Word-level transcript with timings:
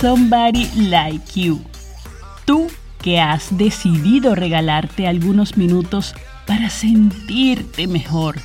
Somebody 0.00 0.66
like 0.88 1.38
you. 1.38 1.60
Tú 2.46 2.68
que 3.02 3.20
has 3.20 3.54
decidido 3.58 4.34
regalarte 4.34 5.06
algunos 5.06 5.58
minutos 5.58 6.14
para 6.46 6.70
sentirte 6.70 7.86
mejor, 7.86 8.40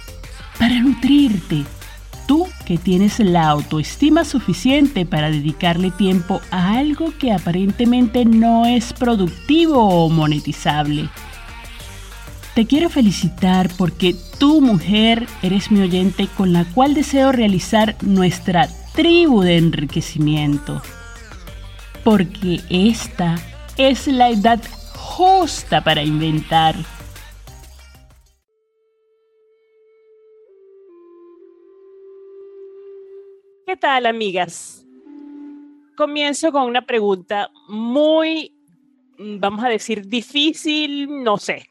para 0.59 0.81
nutrirte. 0.81 1.63
Tú 2.27 2.45
que 2.65 2.77
tienes 2.77 3.19
la 3.19 3.47
autoestima 3.47 4.25
suficiente 4.25 5.05
para 5.05 5.31
dedicarle 5.31 5.91
tiempo 5.91 6.41
a 6.51 6.77
algo 6.77 7.13
que 7.17 7.31
aparentemente 7.31 8.25
no 8.25 8.65
es 8.65 8.91
productivo 8.91 10.05
o 10.05 10.09
monetizable. 10.09 11.09
Te 12.53 12.67
quiero 12.67 12.89
felicitar 12.89 13.69
porque 13.77 14.13
tú, 14.37 14.59
mujer, 14.59 15.25
eres 15.41 15.71
mi 15.71 15.79
oyente 15.79 16.27
con 16.35 16.51
la 16.51 16.65
cual 16.65 16.93
deseo 16.93 17.31
realizar 17.31 17.95
nuestra 18.01 18.67
tribu 18.93 19.41
de 19.41 19.57
enriquecimiento. 19.57 20.81
Porque 22.03 22.59
esta 22.69 23.35
es 23.77 24.07
la 24.07 24.29
edad 24.29 24.61
justa 24.95 25.83
para 25.83 26.03
inventar. 26.03 26.75
¿Qué 33.65 33.77
tal, 33.77 34.05
amigas? 34.05 34.85
Comienzo 35.95 36.51
con 36.51 36.63
una 36.63 36.85
pregunta 36.85 37.49
muy, 37.69 38.53
vamos 39.17 39.63
a 39.63 39.69
decir, 39.69 40.07
difícil, 40.07 41.23
no 41.23 41.37
sé. 41.37 41.69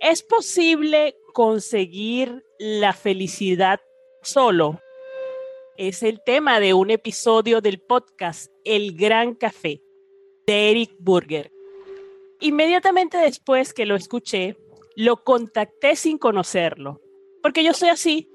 ¿Es 0.00 0.22
posible 0.22 1.14
conseguir 1.32 2.44
la 2.58 2.92
felicidad 2.92 3.80
solo? 4.22 4.80
Es 5.78 6.02
el 6.02 6.20
tema 6.22 6.60
de 6.60 6.74
un 6.74 6.90
episodio 6.90 7.62
del 7.62 7.80
podcast 7.80 8.52
El 8.62 8.94
Gran 8.94 9.34
Café 9.34 9.80
de 10.46 10.70
Eric 10.70 10.94
Burger. 10.98 11.50
Inmediatamente 12.40 13.16
después 13.16 13.72
que 13.72 13.86
lo 13.86 13.96
escuché, 13.96 14.58
lo 14.96 15.24
contacté 15.24 15.96
sin 15.96 16.18
conocerlo, 16.18 17.00
porque 17.42 17.64
yo 17.64 17.72
soy 17.72 17.88
así, 17.88 18.28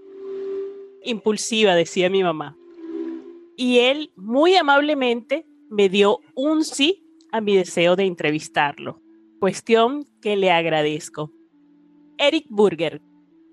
impulsiva, 1.03 1.75
decía 1.75 2.09
mi 2.09 2.23
mamá. 2.23 2.57
Y 3.55 3.79
él 3.79 4.11
muy 4.16 4.55
amablemente 4.55 5.45
me 5.69 5.89
dio 5.89 6.22
un 6.33 6.63
sí 6.63 7.05
a 7.31 7.39
mi 7.39 7.55
deseo 7.55 7.95
de 7.95 8.05
entrevistarlo, 8.05 8.99
cuestión 9.39 10.07
que 10.23 10.38
le 10.38 10.49
agradezco. 10.49 11.31
Eric 12.17 12.47
Burger, 12.49 12.99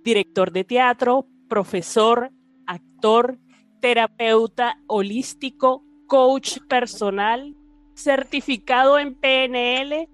director 0.02 0.52
de 0.52 0.64
teatro, 0.64 1.26
profesor, 1.50 2.30
actor, 2.66 3.38
terapeuta 3.84 4.78
holístico, 4.86 5.84
coach 6.06 6.56
personal, 6.70 7.54
certificado 7.94 8.98
en 8.98 9.14
PNL 9.14 10.08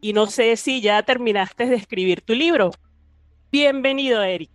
y 0.00 0.12
no 0.12 0.28
sé 0.28 0.56
si 0.56 0.80
ya 0.80 1.02
terminaste 1.02 1.66
de 1.66 1.74
escribir 1.74 2.20
tu 2.20 2.34
libro. 2.34 2.70
Bienvenido, 3.50 4.22
Eric. 4.22 4.48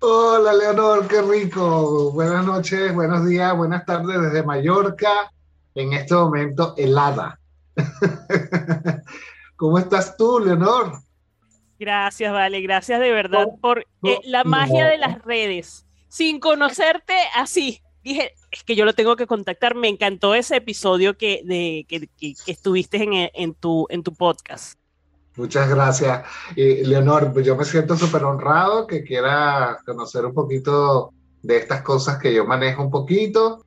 Hola, 0.00 0.54
Leonor, 0.54 1.06
qué 1.08 1.20
rico. 1.20 2.10
Buenas 2.12 2.46
noches, 2.46 2.94
buenos 2.94 3.26
días, 3.26 3.54
buenas 3.54 3.84
tardes 3.84 4.18
desde 4.18 4.42
Mallorca, 4.42 5.30
en 5.74 5.92
este 5.92 6.14
momento 6.14 6.72
helada. 6.78 7.38
¿Cómo 9.56 9.76
estás 9.76 10.16
tú, 10.16 10.40
Leonor? 10.40 11.00
Gracias, 11.78 12.32
vale, 12.32 12.62
gracias 12.62 12.98
de 12.98 13.10
verdad 13.10 13.48
por 13.60 13.80
eh, 14.04 14.20
la 14.24 14.42
magia 14.44 14.86
de 14.86 14.96
las 14.96 15.22
redes. 15.22 15.85
Sin 16.16 16.40
conocerte 16.40 17.12
así, 17.34 17.82
dije, 18.02 18.32
es 18.50 18.64
que 18.64 18.74
yo 18.74 18.86
lo 18.86 18.94
tengo 18.94 19.16
que 19.16 19.26
contactar. 19.26 19.74
Me 19.74 19.88
encantó 19.88 20.34
ese 20.34 20.56
episodio 20.56 21.18
que, 21.18 21.42
de, 21.44 21.84
que, 21.86 22.08
estuviste 22.46 23.06
en, 23.34 23.52
tu, 23.52 23.86
en 23.90 24.02
tu 24.02 24.14
podcast. 24.14 24.78
Muchas 25.36 25.68
gracias. 25.68 26.24
Leonor, 26.56 27.34
pues 27.34 27.44
yo 27.44 27.54
me 27.54 27.66
siento 27.66 27.98
súper 27.98 28.24
honrado 28.24 28.86
que 28.86 29.04
quiera 29.04 29.76
conocer 29.84 30.24
un 30.24 30.32
poquito 30.32 31.12
de 31.42 31.58
estas 31.58 31.82
cosas 31.82 32.16
que 32.16 32.32
yo 32.32 32.46
manejo 32.46 32.82
un 32.82 32.90
poquito 32.90 33.62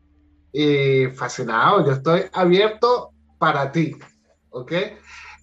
y 0.51 1.05
fascinado. 1.13 1.85
Yo 1.85 1.91
estoy 1.91 2.23
abierto 2.33 3.11
para 3.37 3.71
ti, 3.71 3.95
¿ok? 4.49 4.73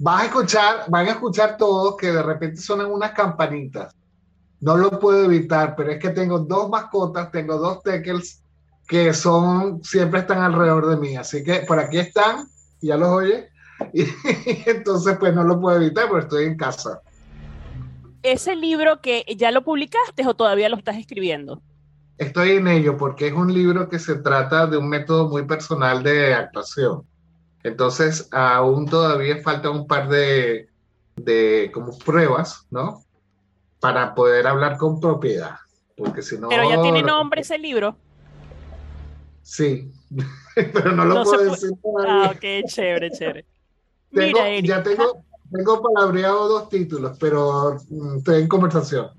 Vas 0.01 0.23
a 0.23 0.25
escuchar, 0.25 0.85
van 0.89 1.07
a 1.07 1.13
escuchar 1.13 1.57
todos 1.57 1.97
que 1.97 2.11
de 2.11 2.23
repente 2.25 2.61
suenan 2.61 2.91
unas 2.91 3.13
campanitas. 3.13 3.95
No 4.61 4.77
lo 4.77 4.99
puedo 4.99 5.25
evitar, 5.25 5.75
pero 5.77 5.93
es 5.93 5.99
que 5.99 6.11
tengo 6.11 6.39
dos 6.39 6.69
mascotas, 6.71 7.31
tengo 7.31 7.59
dos 7.59 7.83
teckles 7.83 8.43
que 8.89 9.13
son, 9.13 9.83
siempre 9.83 10.21
están 10.21 10.39
alrededor 10.39 10.89
de 10.89 10.97
mí. 10.97 11.17
Así 11.17 11.43
que 11.43 11.61
por 11.61 11.79
aquí 11.79 11.99
están, 11.99 12.49
ya 12.81 12.97
los 12.97 13.09
oye, 13.09 13.51
y, 13.93 14.05
entonces 14.67 15.17
pues 15.19 15.35
no 15.35 15.45
lo 15.45 15.61
puedo 15.61 15.77
evitar 15.77 16.09
porque 16.09 16.25
estoy 16.25 16.45
en 16.45 16.57
casa. 16.57 17.01
¿Ese 18.23 18.57
libro 18.57 19.01
que 19.01 19.25
ya 19.37 19.51
lo 19.51 19.63
publicaste 19.63 20.27
o 20.27 20.35
todavía 20.35 20.69
lo 20.69 20.77
estás 20.77 20.97
escribiendo? 20.97 21.63
Estoy 22.19 22.53
en 22.53 22.67
ello 22.67 22.97
porque 22.97 23.29
es 23.29 23.35
un 23.35 23.53
libro 23.53 23.89
que 23.89 23.99
se 23.99 24.17
trata 24.17 24.67
de 24.67 24.79
un 24.79 24.89
método 24.89 25.29
muy 25.29 25.45
personal 25.45 26.03
de 26.03 26.35
actuación. 26.35 27.03
Entonces 27.63 28.29
aún 28.33 28.87
todavía 28.87 29.43
falta 29.43 29.71
un 29.71 29.87
par 29.87 30.09
de, 30.09 30.69
de 31.17 31.71
como 31.75 31.97
pruebas, 31.99 32.67
¿no? 32.71 33.06
Para 33.93 34.15
poder 34.15 34.47
hablar 34.47 34.77
con 34.77 35.01
propiedad. 35.01 35.57
Porque 35.97 36.23
si 36.23 36.39
no... 36.39 36.49
Pero 36.49 36.69
ya 36.69 36.81
tiene 36.83 37.03
nombre 37.03 37.41
ese 37.41 37.59
libro. 37.59 37.97
Sí, 39.43 39.91
pero 40.55 40.93
no 40.93 41.05
lo 41.05 41.23
puedo 41.23 41.51
decir. 41.51 41.71
Ah, 42.07 42.33
ok, 42.35 42.69
chévere, 42.69 43.11
chévere. 43.13 43.45
ya 44.63 44.83
tengo, 44.83 45.23
tengo 45.53 45.83
palabreado 45.83 46.49
dos 46.49 46.69
títulos, 46.69 47.17
pero 47.19 47.77
mm, 47.89 48.19
estoy 48.19 48.43
en 48.43 48.49
conversación. 48.49 49.11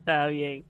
Está 0.00 0.26
bien. 0.26 0.64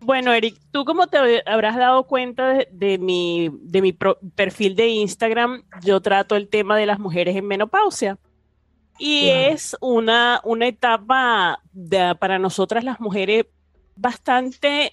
Bueno, 0.00 0.32
Eric, 0.32 0.56
tú 0.70 0.84
como 0.84 1.08
te 1.08 1.42
habrás 1.44 1.76
dado 1.76 2.04
cuenta 2.04 2.58
de, 2.70 2.98
mi, 2.98 3.50
de 3.62 3.82
mi 3.82 3.92
perfil 3.92 4.76
de 4.76 4.88
Instagram, 4.88 5.64
yo 5.82 6.00
trato 6.00 6.36
el 6.36 6.48
tema 6.48 6.76
de 6.76 6.86
las 6.86 6.98
mujeres 6.98 7.36
en 7.36 7.46
menopausia. 7.46 8.16
Y 8.98 9.28
es 9.28 9.76
una, 9.80 10.40
una 10.44 10.66
etapa 10.66 11.62
para 12.18 12.38
nosotras 12.38 12.84
las 12.84 13.00
mujeres 13.00 13.46
bastante 13.96 14.92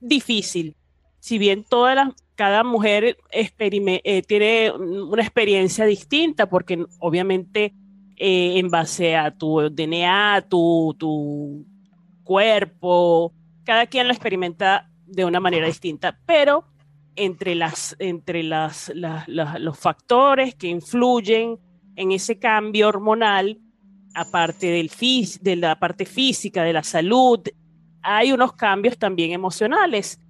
difícil. 0.00 0.76
Si 1.20 1.38
bien 1.38 1.64
todas 1.64 1.96
las, 1.96 2.10
cada 2.36 2.62
mujer 2.62 3.16
eh, 3.30 4.22
tiene 4.22 4.70
una 4.72 5.22
experiencia 5.22 5.86
distinta 5.86 6.48
porque 6.48 6.84
obviamente 7.00 7.74
eh, 8.16 8.58
en 8.58 8.70
base 8.70 9.16
a 9.16 9.30
tu 9.30 9.68
DNA, 9.70 10.46
tu, 10.48 10.94
tu 10.98 11.66
cuerpo, 12.22 13.32
cada 13.64 13.86
quien 13.86 14.06
lo 14.06 14.12
experimenta 14.12 14.90
de 15.06 15.24
una 15.24 15.40
manera 15.40 15.66
distinta, 15.66 16.18
pero 16.26 16.64
entre, 17.16 17.54
las, 17.54 17.96
entre 17.98 18.42
las, 18.42 18.92
los 18.94 19.78
factores 19.78 20.54
que 20.54 20.68
influyen 20.68 21.58
en 21.96 22.12
ese 22.12 22.38
cambio 22.38 22.88
hormonal, 22.88 23.58
aparte 24.14 24.68
del 24.68 24.90
de 25.40 25.56
la 25.56 25.78
parte 25.78 26.06
física, 26.06 26.62
de 26.62 26.72
la 26.72 26.82
salud, 26.82 27.40
hay 28.02 28.32
unos 28.32 28.52
cambios 28.52 28.96
también 28.96 29.32
emocionales 29.32 30.20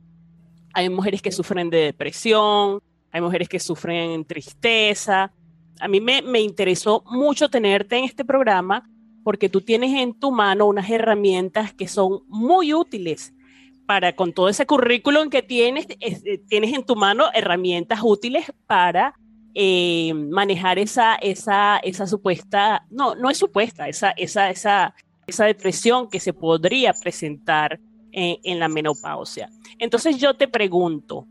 hay 0.76 0.90
mujeres 0.90 1.22
que 1.22 1.32
sufren 1.32 1.70
de 1.70 1.78
depresión, 1.78 2.82
hay 3.10 3.22
mujeres 3.22 3.48
que 3.48 3.58
sufren 3.58 4.26
tristeza. 4.26 5.32
A 5.80 5.88
mí 5.88 6.02
me, 6.02 6.40
interesó 6.42 7.02
mucho 7.06 7.48
tenerte 7.48 7.96
en 7.96 8.04
este 8.04 8.26
programa 8.26 8.86
porque 9.24 9.48
tú 9.48 9.62
tienes 9.62 9.98
en 9.98 10.12
tu 10.20 10.30
mano 10.30 10.66
unas 10.66 10.90
herramientas 10.90 11.72
que 11.72 11.88
son 11.88 12.24
muy 12.28 12.74
útiles 12.74 13.32
para, 13.86 14.14
con 14.14 14.34
todo 14.34 14.50
ese 14.50 14.66
currículum 14.66 15.30
que 15.30 15.40
tienes, 15.40 15.86
eh, 15.98 16.42
tienes 16.46 16.74
en 16.74 16.84
tu 16.84 16.94
mano 16.94 17.24
herramientas 17.32 18.00
útiles 18.02 18.52
para 18.66 19.14
eh, 19.58 20.12
manejar 20.12 20.78
esa, 20.78 21.14
esa, 21.14 21.78
esa 21.78 22.06
supuesta, 22.06 22.84
no, 22.90 23.14
no 23.14 23.30
es 23.30 23.38
supuesta, 23.38 23.88
esa, 23.88 24.10
esa, 24.10 24.50
esa, 24.50 24.94
esa 25.26 25.44
depresión 25.46 26.10
que 26.10 26.20
se 26.20 26.34
podría 26.34 26.92
presentar 26.92 27.80
en, 28.12 28.58
la 28.58 28.68
menopausia. 28.68 29.48
Entonces 29.78 30.18
yo 30.18 30.34
te 30.34 30.46
pregunto, 30.46 31.26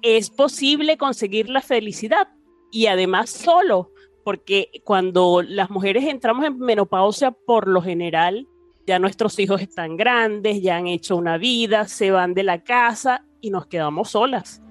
¿es 0.00 0.30
posible 0.30 0.96
conseguir 0.96 1.48
la 1.50 1.60
felicidad? 1.60 2.28
Y 2.70 2.86
además 2.86 3.30
solo, 3.30 3.90
porque 4.24 4.70
cuando 4.84 5.42
las 5.42 5.70
mujeres 5.70 6.04
entramos 6.04 6.44
en 6.44 6.56
menopausia, 6.56 7.32
por 7.32 7.66
lo 7.66 7.82
general, 7.82 8.46
ya 8.86 9.00
nuestros 9.00 9.36
hijos 9.40 9.60
están 9.60 9.96
grandes, 9.96 10.62
ya 10.62 10.76
han 10.76 10.86
hecho 10.86 11.16
una 11.16 11.36
vida, 11.36 11.88
se 11.88 12.12
van 12.12 12.32
de 12.32 12.44
la 12.44 12.62
casa 12.62 13.24
y 13.40 13.50
nos 13.50 13.66
quedamos 13.66 14.10
solas. 14.10 14.62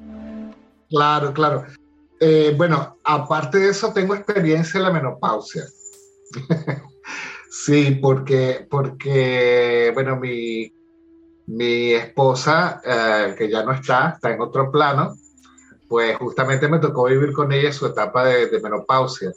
Claro, 0.89 1.33
claro. 1.33 1.65
Eh, 2.19 2.53
bueno, 2.57 2.97
aparte 3.03 3.59
de 3.59 3.69
eso, 3.69 3.93
tengo 3.93 4.13
experiencia 4.13 4.77
en 4.77 4.83
la 4.83 4.91
menopausia. 4.91 5.63
sí, 7.49 7.97
porque, 8.01 8.67
porque, 8.69 9.91
bueno, 9.93 10.17
mi, 10.17 10.73
mi 11.47 11.93
esposa, 11.93 12.81
eh, 12.83 13.35
que 13.37 13.49
ya 13.49 13.63
no 13.63 13.71
está, 13.71 14.09
está 14.15 14.31
en 14.31 14.41
otro 14.41 14.71
plano, 14.71 15.15
pues 15.87 16.17
justamente 16.17 16.67
me 16.67 16.79
tocó 16.79 17.05
vivir 17.05 17.31
con 17.31 17.51
ella 17.51 17.71
su 17.71 17.85
etapa 17.85 18.25
de, 18.25 18.47
de 18.47 18.59
menopausia. 18.59 19.31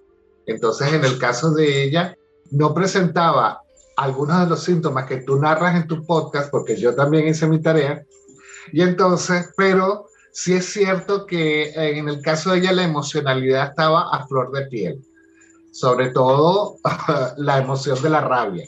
Entonces, 0.46 0.92
en 0.92 1.04
el 1.04 1.18
caso 1.18 1.52
de 1.52 1.84
ella, 1.84 2.16
no 2.50 2.74
presentaba 2.74 3.62
algunos 3.96 4.40
de 4.40 4.46
los 4.46 4.62
síntomas 4.62 5.06
que 5.06 5.18
tú 5.18 5.40
narras 5.40 5.76
en 5.76 5.86
tu 5.86 6.04
podcast, 6.04 6.50
porque 6.50 6.76
yo 6.76 6.94
también 6.94 7.28
hice 7.28 7.46
mi 7.46 7.62
tarea, 7.62 8.04
y 8.72 8.82
entonces, 8.82 9.50
pero 9.56 10.06
sí 10.32 10.54
es 10.54 10.72
cierto 10.72 11.26
que 11.26 11.64
eh, 11.70 11.98
en 11.98 12.08
el 12.08 12.20
caso 12.22 12.50
de 12.50 12.58
ella 12.58 12.72
la 12.72 12.84
emocionalidad 12.84 13.68
estaba 13.70 14.14
a 14.14 14.26
flor 14.26 14.50
de 14.50 14.66
piel, 14.66 15.04
sobre 15.70 16.10
todo 16.10 16.76
la 17.36 17.58
emoción 17.58 18.00
de 18.02 18.10
la 18.10 18.22
rabia. 18.22 18.66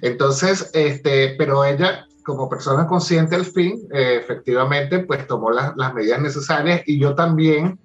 Entonces, 0.00 0.70
este, 0.72 1.34
pero 1.36 1.64
ella 1.64 2.06
como 2.22 2.48
persona 2.48 2.86
consciente 2.86 3.34
al 3.34 3.44
fin, 3.44 3.88
eh, 3.92 4.20
efectivamente, 4.22 5.00
pues 5.00 5.26
tomó 5.26 5.50
las, 5.50 5.74
medidas 5.94 6.20
necesarias 6.20 6.82
y 6.86 6.98
yo 7.00 7.14
también 7.14 7.78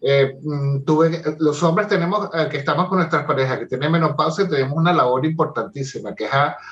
eh, 0.00 0.38
mm, 0.40 0.84
tuve, 0.84 1.22
los 1.40 1.60
hombres 1.64 1.88
tenemos, 1.88 2.30
que 2.50 2.58
estamos 2.58 2.88
con 2.88 2.98
nuestras 2.98 3.24
parejas, 3.24 3.58
que 3.58 3.66
tienen 3.66 3.90
menopausia, 3.90 4.48
tenemos 4.48 4.76
una 4.76 4.92
labor 4.92 5.26
importantísima, 5.26 6.14
que 6.14 6.26
es 6.26 6.30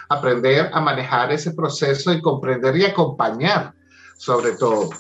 aprender 0.09 0.71
a 0.73 0.81
manejar 0.81 1.33
ese 1.33 1.53
proceso 1.53 2.13
y 2.13 2.23
comprender 2.23 2.77
y 2.77 2.85
acompañar, 2.85 3.75
sobre 4.17 4.53
todo. 4.53 4.91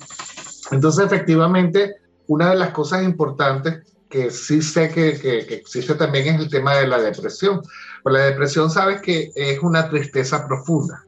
Entonces, 0.71 1.07
efectivamente, 1.07 1.97
una 2.27 2.51
de 2.51 2.57
las 2.57 2.71
cosas 2.71 3.05
importantes 3.05 3.83
que 4.09 4.31
sí 4.31 4.63
sé 4.63 4.91
que, 4.91 5.11
existe 5.51 5.95
también 5.95 6.35
es 6.35 6.41
el 6.41 6.51
tema 6.51 6.77
de 6.77 6.87
la 6.87 6.99
depresión. 6.99 7.61
Pues 8.03 8.13
la 8.15 8.25
depresión, 8.25 8.71
sabes 8.71 9.03
que 9.03 9.31
es 9.35 9.63
una 9.63 9.89
tristeza 9.89 10.47
profunda. 10.47 11.05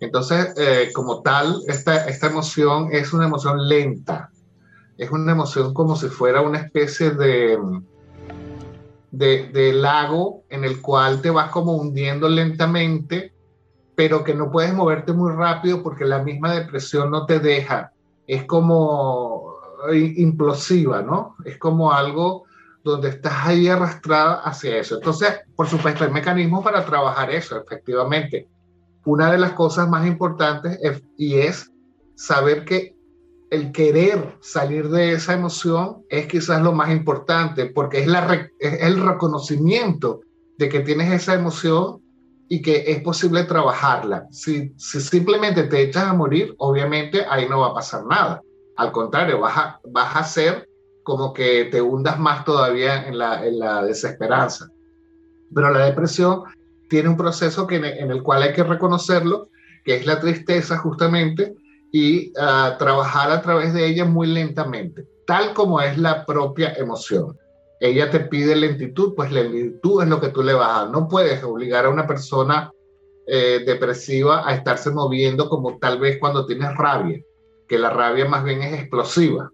Entonces, 0.00 0.54
eh, 0.56 0.90
como 0.94 1.22
tal, 1.22 1.62
esta, 1.66 2.06
esta 2.06 2.28
emoción 2.28 2.88
es 2.92 3.12
una 3.12 3.26
emoción 3.26 3.68
lenta. 3.68 4.30
Es 4.96 5.10
una 5.10 5.32
emoción 5.32 5.74
como 5.74 5.96
si 5.96 6.08
fuera 6.08 6.40
una 6.40 6.58
especie 6.58 7.10
de, 7.10 7.58
de, 9.10 9.48
de 9.52 9.72
lago 9.72 10.44
en 10.48 10.64
el 10.64 10.80
cual 10.80 11.20
te 11.20 11.30
vas 11.30 11.50
como 11.50 11.72
hundiendo 11.76 12.28
lentamente, 12.28 13.32
pero 13.94 14.24
que 14.24 14.34
no 14.34 14.50
puedes 14.50 14.72
moverte 14.72 15.12
muy 15.12 15.32
rápido 15.32 15.82
porque 15.82 16.04
la 16.04 16.22
misma 16.22 16.54
depresión 16.54 17.10
no 17.10 17.26
te 17.26 17.38
deja 17.38 17.92
es 18.28 18.44
como 18.44 19.54
implosiva, 19.92 21.02
¿no? 21.02 21.34
Es 21.44 21.56
como 21.58 21.92
algo 21.92 22.44
donde 22.84 23.08
estás 23.08 23.46
ahí 23.46 23.68
arrastrada 23.68 24.34
hacia 24.42 24.76
eso. 24.78 24.96
Entonces, 24.96 25.40
por 25.56 25.66
supuesto, 25.66 26.04
hay 26.04 26.10
mecanismos 26.10 26.62
para 26.62 26.84
trabajar 26.84 27.30
eso, 27.30 27.60
efectivamente. 27.60 28.48
Una 29.04 29.32
de 29.32 29.38
las 29.38 29.52
cosas 29.52 29.88
más 29.88 30.06
importantes 30.06 30.78
es, 30.82 31.02
y 31.16 31.36
es 31.36 31.72
saber 32.14 32.64
que 32.64 32.94
el 33.50 33.72
querer 33.72 34.36
salir 34.40 34.90
de 34.90 35.12
esa 35.12 35.32
emoción 35.32 36.04
es 36.10 36.26
quizás 36.26 36.60
lo 36.60 36.72
más 36.72 36.90
importante, 36.90 37.66
porque 37.66 38.00
es, 38.00 38.06
la, 38.06 38.50
es 38.58 38.82
el 38.82 39.02
reconocimiento 39.02 40.20
de 40.58 40.68
que 40.68 40.80
tienes 40.80 41.10
esa 41.10 41.34
emoción 41.34 42.02
y 42.48 42.62
que 42.62 42.84
es 42.86 43.00
posible 43.02 43.44
trabajarla. 43.44 44.26
Si, 44.30 44.72
si, 44.76 45.00
simplemente 45.00 45.64
te 45.64 45.82
echas 45.82 46.04
a 46.04 46.14
morir, 46.14 46.54
obviamente 46.58 47.24
ahí 47.28 47.48
no 47.48 47.60
va 47.60 47.68
a 47.68 47.74
pasar 47.74 48.04
nada. 48.06 48.42
Al 48.76 48.92
contrario, 48.92 49.40
vas 49.40 49.56
a, 49.56 49.80
vas 49.90 50.16
a 50.16 50.20
hacer 50.20 50.68
como 51.02 51.32
que 51.32 51.66
te 51.66 51.80
hundas 51.80 52.18
más 52.18 52.44
todavía 52.44 53.06
en 53.06 53.18
la, 53.18 53.46
en 53.46 53.58
la 53.58 53.82
desesperanza. 53.82 54.68
Pero 55.54 55.70
la 55.70 55.86
depresión 55.86 56.44
tiene 56.88 57.08
un 57.08 57.16
proceso 57.16 57.66
que, 57.66 57.76
en 57.76 58.10
el 58.10 58.22
cual 58.22 58.42
hay 58.42 58.52
que 58.52 58.64
reconocerlo, 58.64 59.48
que 59.84 59.96
es 59.96 60.06
la 60.06 60.20
tristeza 60.20 60.78
justamente, 60.78 61.54
y 61.92 62.30
uh, 62.30 62.76
trabajar 62.78 63.30
a 63.30 63.40
través 63.40 63.72
de 63.72 63.86
ella 63.86 64.04
muy 64.04 64.26
lentamente, 64.26 65.06
tal 65.26 65.54
como 65.54 65.80
es 65.80 65.96
la 65.96 66.26
propia 66.26 66.74
emoción 66.74 67.34
ella 67.80 68.10
te 68.10 68.20
pide 68.20 68.56
lentitud, 68.56 69.14
pues 69.14 69.30
lentitud 69.30 70.02
es 70.02 70.08
lo 70.08 70.20
que 70.20 70.28
tú 70.28 70.42
le 70.42 70.54
vas 70.54 70.68
a 70.68 70.80
dar. 70.82 70.90
No 70.90 71.08
puedes 71.08 71.42
obligar 71.44 71.86
a 71.86 71.90
una 71.90 72.06
persona 72.06 72.72
eh, 73.26 73.62
depresiva 73.64 74.48
a 74.48 74.54
estarse 74.54 74.90
moviendo 74.90 75.48
como 75.48 75.78
tal 75.78 76.00
vez 76.00 76.18
cuando 76.18 76.46
tienes 76.46 76.74
rabia, 76.76 77.20
que 77.68 77.78
la 77.78 77.90
rabia 77.90 78.24
más 78.24 78.42
bien 78.44 78.62
es 78.62 78.80
explosiva. 78.80 79.50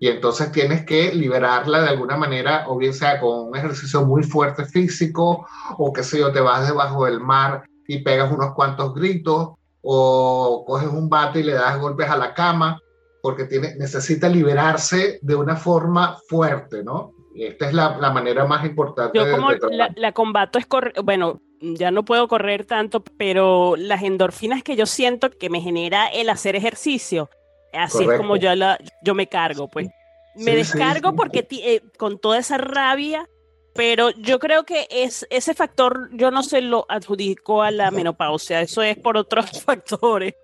Y 0.00 0.08
entonces 0.08 0.52
tienes 0.52 0.84
que 0.86 1.12
liberarla 1.12 1.82
de 1.82 1.88
alguna 1.88 2.16
manera, 2.16 2.64
o 2.68 2.76
bien 2.76 2.94
sea 2.94 3.20
con 3.20 3.48
un 3.48 3.56
ejercicio 3.56 4.04
muy 4.04 4.22
fuerte 4.22 4.64
físico, 4.64 5.46
o 5.76 5.92
que 5.92 6.04
sé 6.04 6.20
yo, 6.20 6.32
te 6.32 6.40
vas 6.40 6.66
debajo 6.66 7.04
del 7.04 7.20
mar 7.20 7.64
y 7.86 8.02
pegas 8.02 8.32
unos 8.32 8.54
cuantos 8.54 8.94
gritos, 8.94 9.50
o 9.82 10.64
coges 10.66 10.88
un 10.88 11.08
bate 11.08 11.40
y 11.40 11.42
le 11.42 11.54
das 11.54 11.78
golpes 11.80 12.08
a 12.08 12.16
la 12.16 12.34
cama, 12.34 12.80
porque 13.22 13.44
tiene, 13.44 13.74
necesita 13.76 14.28
liberarse 14.28 15.18
de 15.22 15.34
una 15.34 15.56
forma 15.56 16.16
fuerte, 16.28 16.84
¿no? 16.84 17.12
Esta 17.46 17.68
es 17.68 17.74
la, 17.74 17.96
la 17.98 18.10
manera 18.10 18.44
más 18.46 18.64
importante. 18.64 19.16
Yo 19.16 19.30
como 19.30 19.52
la, 19.52 19.92
la, 19.94 20.12
combato 20.12 20.58
es 20.58 20.66
correr, 20.66 20.94
bueno, 21.02 21.40
ya 21.60 21.90
no 21.90 22.04
puedo 22.04 22.28
correr 22.28 22.64
tanto, 22.64 23.02
pero 23.16 23.76
las 23.76 24.02
endorfinas 24.02 24.62
que 24.62 24.76
yo 24.76 24.86
siento 24.86 25.30
que 25.30 25.50
me 25.50 25.60
genera 25.60 26.08
el 26.08 26.30
hacer 26.30 26.56
ejercicio, 26.56 27.30
así 27.72 28.04
es 28.04 28.16
como 28.16 28.36
yo, 28.36 28.54
la, 28.54 28.78
yo 29.02 29.14
me 29.14 29.28
cargo, 29.28 29.68
pues. 29.68 29.88
Me 30.36 30.54
descargo 30.54 31.14
porque 31.14 31.46
eh, 31.50 31.82
con 31.96 32.18
toda 32.18 32.38
esa 32.38 32.58
rabia, 32.58 33.28
pero 33.74 34.10
yo 34.10 34.38
creo 34.38 34.64
que 34.64 34.86
es, 34.90 35.26
ese 35.30 35.54
factor 35.54 36.10
yo 36.12 36.30
no 36.30 36.42
se 36.42 36.60
lo 36.60 36.86
adjudico 36.88 37.62
a 37.62 37.70
la 37.70 37.90
menopausia, 37.90 38.60
eso 38.60 38.82
es 38.82 38.96
por 38.96 39.16
otros 39.16 39.50
factores, 39.64 40.34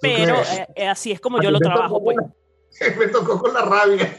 pero 0.00 0.36
eh, 0.36 0.66
eh, 0.74 0.88
así 0.88 1.12
es 1.12 1.20
como 1.20 1.40
yo 1.40 1.50
lo 1.50 1.60
trabajo, 1.60 2.02
pues. 2.02 2.16
Me 2.98 3.06
tocó 3.08 3.38
con 3.38 3.54
la 3.54 3.62
rabia. 3.62 4.14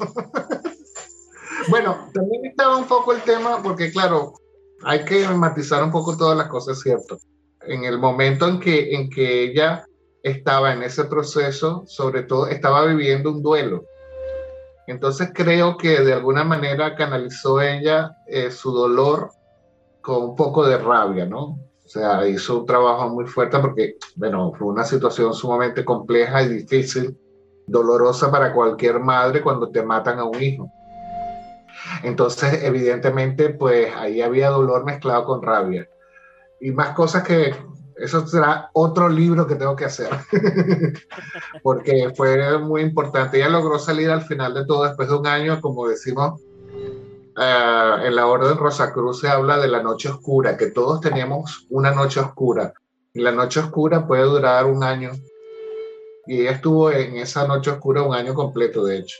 Bueno, 1.70 2.10
también 2.14 2.46
estaba 2.46 2.78
un 2.78 2.86
poco 2.86 3.14
el 3.14 3.22
tema, 3.24 3.62
porque 3.62 3.92
claro, 3.92 4.34
hay 4.84 5.04
que 5.04 5.28
matizar 5.30 5.84
un 5.84 5.92
poco 5.92 6.16
todas 6.16 6.38
las 6.38 6.48
cosas, 6.48 6.80
¿cierto? 6.80 7.18
En 7.62 7.84
el 7.84 8.00
momento 8.00 8.48
en 8.48 8.60
que, 8.60 8.96
en 8.96 9.10
que 9.10 9.44
ella 9.44 9.86
estaba 10.24 10.74
en 10.74 10.84
ese 10.84 11.06
proceso, 11.06 11.84
sobre 11.86 12.24
todo 12.24 12.48
estaba 12.48 12.86
viviendo 12.86 13.32
un 13.32 13.42
duelo. 13.42 13.84
Entonces 14.88 15.32
creo 15.34 15.76
que 15.76 16.00
de 16.00 16.14
alguna 16.14 16.46
manera 16.46 16.96
canalizó 16.96 17.62
ella 17.62 18.16
eh, 18.28 18.50
su 18.50 18.72
dolor 18.72 19.32
con 20.02 20.24
un 20.24 20.36
poco 20.36 20.66
de 20.66 20.78
rabia, 20.78 21.26
¿no? 21.26 21.60
O 21.86 21.90
sea, 21.90 22.26
hizo 22.28 22.60
un 22.60 22.66
trabajo 22.66 23.10
muy 23.10 23.26
fuerte 23.26 23.60
porque, 23.60 23.98
bueno, 24.16 24.54
fue 24.58 24.68
una 24.68 24.86
situación 24.86 25.34
sumamente 25.34 25.84
compleja 25.84 26.44
y 26.44 26.50
difícil, 26.50 27.18
dolorosa 27.66 28.32
para 28.32 28.54
cualquier 28.54 29.00
madre 29.00 29.42
cuando 29.42 29.70
te 29.70 29.84
matan 29.84 30.20
a 30.20 30.24
un 30.24 30.42
hijo. 30.42 30.72
Entonces, 32.04 32.64
evidentemente, 32.64 33.50
pues 33.50 33.94
ahí 33.96 34.22
había 34.22 34.50
dolor 34.50 34.86
mezclado 34.86 35.26
con 35.26 35.42
rabia. 35.42 35.88
Y 36.60 36.72
más 36.72 36.90
cosas 36.92 37.24
que 37.24 37.54
eso 37.98 38.26
será 38.28 38.70
otro 38.74 39.10
libro 39.10 39.48
que 39.48 39.56
tengo 39.56 39.76
que 39.76 39.86
hacer, 39.86 40.10
porque 41.64 42.12
fue 42.16 42.60
muy 42.60 42.82
importante. 42.82 43.38
Ella 43.38 43.50
logró 43.50 43.80
salir 43.80 44.10
al 44.10 44.22
final 44.22 44.54
de 44.54 44.66
todo 44.66 44.84
después 44.84 45.10
de 45.10 45.16
un 45.16 45.28
año, 45.28 45.60
como 45.62 45.88
decimos, 45.88 46.40
uh, 47.38 48.06
en 48.06 48.16
la 48.16 48.28
Orden 48.28 48.58
Rosacruz 48.58 49.22
se 49.22 49.30
habla 49.30 49.58
de 49.58 49.68
la 49.68 49.82
noche 49.82 50.10
oscura, 50.10 50.58
que 50.58 50.68
todos 50.68 51.02
teníamos 51.02 51.66
una 51.70 51.92
noche 51.92 52.20
oscura. 52.20 52.74
Y 53.14 53.22
la 53.22 53.32
noche 53.32 53.60
oscura 53.60 54.06
puede 54.06 54.24
durar 54.24 54.66
un 54.66 54.84
año. 54.84 55.12
Y 56.28 56.42
ella 56.42 56.52
estuvo 56.52 56.92
en 56.92 57.18
esa 57.18 57.48
noche 57.48 57.72
oscura 57.72 58.04
un 58.04 58.14
año 58.14 58.36
completo, 58.36 58.84
de 58.84 59.00
hecho. 59.00 59.18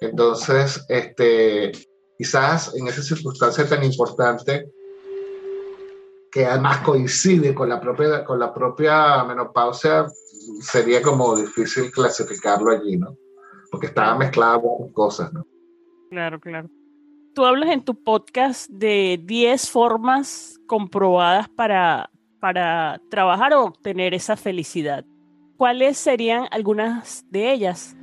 Entonces, 0.00 0.84
este, 0.88 1.72
quizás 2.16 2.74
en 2.74 2.88
esa 2.88 3.02
circunstancia 3.02 3.68
tan 3.68 3.84
importante, 3.84 4.70
que 6.32 6.46
además 6.46 6.78
coincide 6.78 7.54
con 7.54 7.68
la 7.68 7.80
propia, 7.80 8.24
con 8.24 8.38
la 8.38 8.54
propia 8.54 9.24
menopausia, 9.24 10.06
sería 10.60 11.02
como 11.02 11.36
difícil 11.36 11.90
clasificarlo 11.90 12.70
allí, 12.70 12.96
¿no? 12.96 13.16
Porque 13.70 13.88
estaba 13.88 14.16
mezclada 14.16 14.60
con 14.60 14.92
cosas, 14.92 15.32
¿no? 15.32 15.44
Claro, 16.10 16.40
claro. 16.40 16.68
Tú 17.34 17.44
hablas 17.44 17.70
en 17.70 17.84
tu 17.84 17.94
podcast 17.94 18.68
de 18.70 19.20
10 19.22 19.70
formas 19.70 20.58
comprobadas 20.66 21.48
para, 21.48 22.10
para 22.40 23.00
trabajar 23.10 23.52
o 23.54 23.64
obtener 23.64 24.14
esa 24.14 24.36
felicidad. 24.36 25.04
¿Cuáles 25.56 25.98
serían 25.98 26.46
algunas 26.50 27.24
de 27.30 27.52
ellas? 27.52 27.96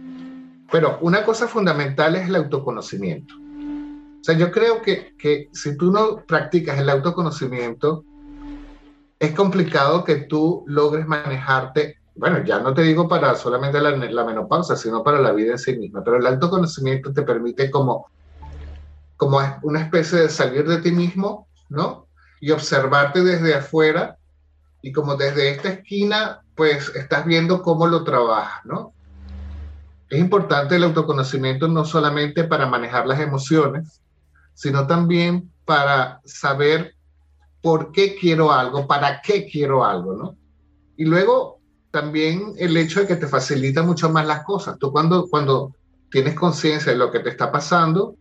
Pero 0.72 0.98
una 1.02 1.24
cosa 1.24 1.48
fundamental 1.48 2.16
es 2.16 2.28
el 2.28 2.36
autoconocimiento. 2.36 3.34
O 3.36 4.24
sea, 4.24 4.36
yo 4.36 4.52
creo 4.52 4.82
que, 4.82 5.16
que 5.18 5.50
si 5.54 5.78
tú 5.78 5.92
no 5.92 6.18
practicas 6.26 6.78
el 6.80 6.90
autoconocimiento, 6.90 8.04
es 9.20 9.32
complicado 9.32 10.04
que 10.04 10.16
tú 10.16 10.64
logres 10.68 11.08
manejarte, 11.08 11.98
bueno, 12.16 12.44
ya 12.44 12.60
no 12.60 12.74
te 12.74 12.82
digo 12.82 13.08
para 13.08 13.36
solamente 13.36 13.80
la, 13.80 13.96
menopausa, 14.26 14.76
sino 14.76 15.04
para 15.04 15.20
la 15.20 15.32
vida 15.32 15.54
en 15.54 15.58
sí 15.58 15.76
misma, 15.78 16.04
pero 16.04 16.18
el 16.18 16.26
autoconocimiento 16.26 17.14
te 17.14 17.24
permite 17.24 17.72
como, 17.72 18.08
como 19.16 19.40
una 19.64 19.82
especie 19.82 20.20
de 20.20 20.30
salir 20.30 20.68
de 20.68 20.82
ti 20.82 20.92
mismo, 20.92 21.48
¿no? 21.70 22.08
Y 22.40 22.52
observarte 22.52 23.24
desde 23.24 23.56
afuera 23.56 24.18
y 24.82 24.92
como 24.92 25.16
desde 25.16 25.50
esta 25.50 25.70
esquina, 25.70 26.42
pues 26.56 26.90
estás 26.96 27.26
viendo 27.26 27.62
cómo 27.62 27.88
lo 27.88 28.04
trabajas, 28.04 28.66
¿no? 28.66 28.94
Es 30.10 30.20
importante 30.20 30.76
el 30.76 30.84
autoconocimiento 30.84 31.68
no 31.68 31.86
solamente 31.86 32.44
para 32.44 32.66
manejar 32.66 33.08
las 33.08 33.20
emociones, 33.20 34.02
sino 34.54 34.88
también 34.88 35.52
para 35.66 36.22
saber 36.26 36.96
por 37.62 37.92
qué 37.92 38.16
quiero 38.16 38.52
algo, 38.52 38.88
para 38.88 39.22
qué 39.22 39.46
quiero 39.46 39.84
algo, 39.84 40.14
¿no? 40.14 40.36
Y 40.96 41.06
luego 41.06 41.60
también 41.92 42.54
el 42.58 42.76
hecho 42.78 43.02
de 43.02 43.08
que 43.08 43.16
te 43.16 43.28
facilita 43.28 43.84
mucho 43.84 44.10
más 44.10 44.26
las 44.26 44.44
cosas. 44.44 44.78
Tú 44.80 44.92
cuando, 44.92 45.28
cuando 45.28 45.74
tienes 46.10 46.36
conciencia 46.36 46.92
de 46.92 46.98
lo 46.98 47.12
que 47.12 47.20
te 47.20 47.30
está 47.30 47.52
pasando, 47.52 48.16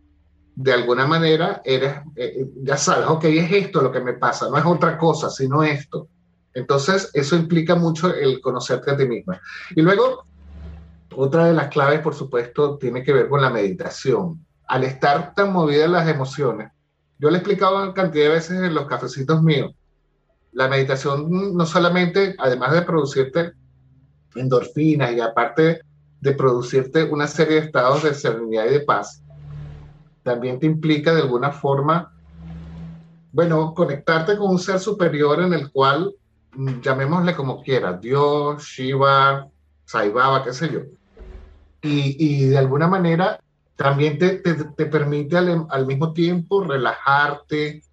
de 0.55 0.73
alguna 0.73 1.05
manera 1.05 1.61
eres, 1.63 1.97
eh, 2.15 2.33
eh, 2.39 2.47
ya 2.63 2.77
sabes, 2.77 3.07
ok, 3.07 3.25
es 3.25 3.51
esto 3.51 3.81
lo 3.81 3.91
que 3.91 3.99
me 3.99 4.13
pasa, 4.13 4.49
no 4.49 4.57
es 4.57 4.65
otra 4.65 4.97
cosa, 4.97 5.29
sino 5.29 5.63
esto. 5.63 6.07
Entonces, 6.53 7.11
eso 7.13 7.35
implica 7.35 7.75
mucho 7.75 8.11
el 8.13 8.41
conocerte 8.41 8.89
a 8.89 8.97
ti 8.97 9.05
misma. 9.05 9.39
Y 9.75 9.81
luego, 9.81 10.25
otra 11.19 11.45
de 11.45 11.53
las 11.53 11.69
claves, 11.69 11.99
por 12.01 12.13
supuesto, 12.13 12.77
tiene 12.77 13.03
que 13.03 13.11
ver 13.11 13.27
con 13.27 13.41
la 13.41 13.49
meditación. 13.49 14.45
Al 14.67 14.83
estar 14.83 15.33
tan 15.33 15.51
movidas 15.51 15.89
las 15.89 16.07
emociones, 16.07 16.71
yo 17.17 17.29
le 17.29 17.37
he 17.37 17.39
explicado 17.39 17.93
cantidad 17.95 18.25
de 18.25 18.31
veces 18.31 18.61
en 18.61 18.75
los 18.75 18.85
cafecitos 18.85 19.41
míos, 19.41 19.73
la 20.51 20.67
meditación 20.67 21.55
no 21.55 21.65
solamente, 21.65 22.35
además 22.37 22.73
de 22.73 22.83
producirte 22.83 23.53
endorfinas 24.35 25.11
y 25.13 25.19
aparte 25.19 25.81
de 26.21 26.31
producirte 26.33 27.03
una 27.03 27.25
serie 27.25 27.61
de 27.61 27.65
estados 27.67 28.03
de 28.03 28.13
serenidad 28.13 28.65
y 28.65 28.73
de 28.73 28.79
paz, 28.81 29.23
también 30.21 30.59
te 30.59 30.67
implica 30.67 31.15
de 31.15 31.21
alguna 31.21 31.51
forma, 31.51 32.13
bueno, 33.31 33.73
conectarte 33.73 34.37
con 34.37 34.51
un 34.51 34.59
ser 34.59 34.79
superior 34.79 35.41
en 35.41 35.53
el 35.53 35.71
cual, 35.71 36.13
mm, 36.53 36.81
llamémosle 36.81 37.35
como 37.35 37.63
quiera, 37.63 37.93
Dios, 37.93 38.63
Shiva, 38.63 39.47
Saibaba, 39.85 40.43
qué 40.43 40.53
sé 40.53 40.71
yo. 40.71 40.81
Y, 41.81 42.45
de 42.45 42.57
alguna 42.57 42.87
manera 42.87 43.39
también 43.75 44.17
te, 44.17 44.39
te, 44.39 44.55
te 44.55 44.85
permite 44.87 45.37
al, 45.37 45.67
al, 45.69 45.85
mismo 45.85 46.11
tiempo 46.11 46.63
relajarte, 46.63 47.83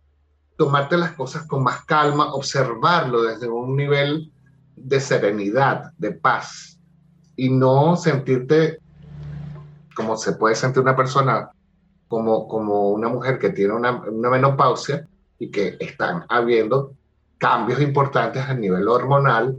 tomarte 0.57 0.97
las 0.97 1.13
cosas 1.13 1.47
con 1.47 1.63
más 1.63 1.85
calma, 1.85 2.33
observarlo 2.33 3.23
desde 3.23 3.49
un 3.49 3.77
nivel 3.77 4.33
de 4.77 5.01
serenidad, 5.01 5.93
de 5.99 6.13
paz, 6.13 6.81
y 7.37 7.51
no 7.51 7.97
sentirte 7.97 8.81
como 9.95 10.17
se 10.17 10.33
puede 10.33 10.55
sentir 10.55 10.83
una 10.83 10.97
persona, 10.97 11.51
como, 12.09 12.49
como 12.49 12.91
una 12.91 13.09
mujer 13.09 13.39
que 13.39 13.51
tiene 13.51 13.75
una, 13.75 13.93
una 14.03 14.31
menopausia 14.31 15.07
y 15.39 15.51
que 15.51 15.77
están 15.81 16.25
habiendo 16.29 16.93
cambios 17.39 17.81
importantes 17.81 18.43
a 18.43 18.55
nivel 18.55 18.89
hormonal, 18.89 19.57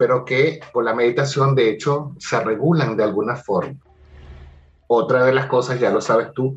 pero 0.00 0.24
que 0.24 0.60
por 0.72 0.82
la 0.82 0.94
meditación 0.94 1.54
de 1.54 1.68
hecho 1.68 2.14
se 2.18 2.42
regulan 2.42 2.96
de 2.96 3.04
alguna 3.04 3.36
forma. 3.36 3.78
Otra 4.86 5.26
de 5.26 5.34
las 5.34 5.44
cosas, 5.44 5.78
ya 5.78 5.90
lo 5.90 6.00
sabes 6.00 6.32
tú, 6.32 6.56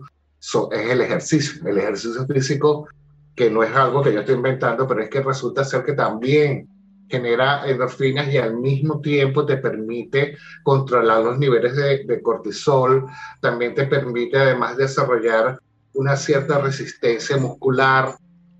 es 0.71 0.89
el 0.89 1.01
ejercicio. 1.01 1.61
El 1.67 1.77
ejercicio 1.77 2.25
físico, 2.25 2.87
que 3.35 3.49
no 3.49 3.61
es 3.61 3.75
algo 3.75 4.01
que 4.01 4.13
yo 4.13 4.21
estoy 4.21 4.35
inventando, 4.35 4.87
pero 4.87 5.03
es 5.03 5.09
que 5.09 5.19
resulta 5.19 5.65
ser 5.65 5.83
que 5.83 5.91
también 5.91 6.69
genera 7.09 7.67
endorfinas 7.69 8.29
y 8.29 8.37
al 8.37 8.55
mismo 8.55 9.01
tiempo 9.01 9.45
te 9.45 9.57
permite 9.57 10.37
controlar 10.63 11.21
los 11.21 11.37
niveles 11.37 11.75
de, 11.75 12.05
de 12.05 12.21
cortisol, 12.21 13.07
también 13.41 13.75
te 13.75 13.87
permite 13.87 14.37
además 14.37 14.77
desarrollar 14.77 15.59
una 15.95 16.15
cierta 16.15 16.59
resistencia 16.59 17.35
muscular, 17.35 18.15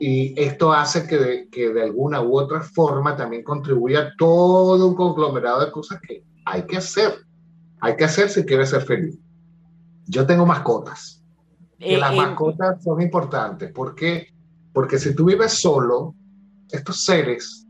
y 0.06 0.34
esto 0.36 0.74
hace 0.74 1.08
que 1.08 1.18
de, 1.18 1.50
que 1.50 1.70
de, 1.72 1.82
alguna 1.82 2.22
u 2.22 2.38
otra 2.38 2.60
forma 2.60 3.16
también 3.16 3.42
contribuya 3.42 4.00
a 4.02 4.12
todo 4.18 4.86
un 4.90 4.96
conglomerado 4.96 5.64
de 5.64 5.72
cosas 5.72 6.02
que 6.06 6.26
hay 6.44 6.64
que 6.64 6.76
hacer. 6.76 7.14
Hay 7.80 7.96
que 7.96 8.04
hacer 8.04 8.28
si 8.28 8.44
quieres 8.44 8.72
ser 8.72 8.82
feliz. 8.82 9.18
Yo 10.06 10.26
tengo 10.26 10.46
mascotas. 10.46 11.24
Eh, 11.80 11.98
las 11.98 12.12
eh, 12.12 12.18
mascotas 12.18 12.84
son 12.84 13.02
importantes. 13.02 13.72
¿Por 13.72 13.96
qué? 13.96 14.28
Porque 14.74 15.00
si 15.00 15.16
tú 15.16 15.24
vives 15.24 15.54
solo, 15.54 16.14
estos 16.70 17.06
seres 17.06 17.66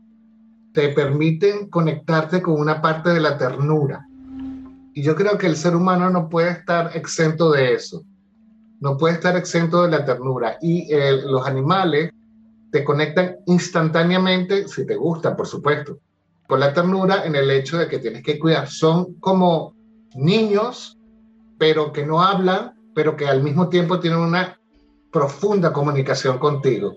te 0.72 0.88
permiten 0.88 1.70
conectarte 1.70 2.42
con 2.42 2.58
una 2.58 2.82
parte 2.82 3.10
de 3.10 3.20
la 3.20 3.38
ternura. 3.38 4.08
Y 4.92 5.02
yo 5.02 5.14
creo 5.14 5.38
que 5.38 5.46
el 5.46 5.54
ser 5.54 5.76
humano 5.76 6.10
no 6.10 6.28
puede 6.28 6.50
estar 6.50 6.96
exento 6.96 7.52
de 7.52 7.74
eso. 7.74 8.02
No 8.80 8.96
puede 8.96 9.14
estar 9.14 9.36
exento 9.36 9.84
de 9.84 9.90
la 9.90 10.04
ternura. 10.04 10.58
Y 10.60 10.92
eh, 10.92 11.22
los 11.22 11.46
animales 11.46 12.10
te 12.74 12.82
conectan 12.82 13.36
instantáneamente, 13.46 14.66
si 14.66 14.84
te 14.84 14.96
gustan, 14.96 15.36
por 15.36 15.46
supuesto, 15.46 16.00
con 16.48 16.58
la 16.58 16.72
ternura 16.72 17.24
en 17.24 17.36
el 17.36 17.48
hecho 17.48 17.78
de 17.78 17.86
que 17.86 18.00
tienes 18.00 18.24
que 18.24 18.36
cuidar. 18.36 18.66
Son 18.66 19.14
como 19.20 19.76
niños 20.16 20.98
pero 21.56 21.92
que 21.92 22.04
no 22.04 22.20
hablan, 22.20 22.74
pero 22.96 23.14
que 23.14 23.28
al 23.28 23.44
mismo 23.44 23.68
tiempo 23.68 24.00
tienen 24.00 24.18
una 24.18 24.58
profunda 25.12 25.72
comunicación 25.72 26.38
contigo. 26.38 26.96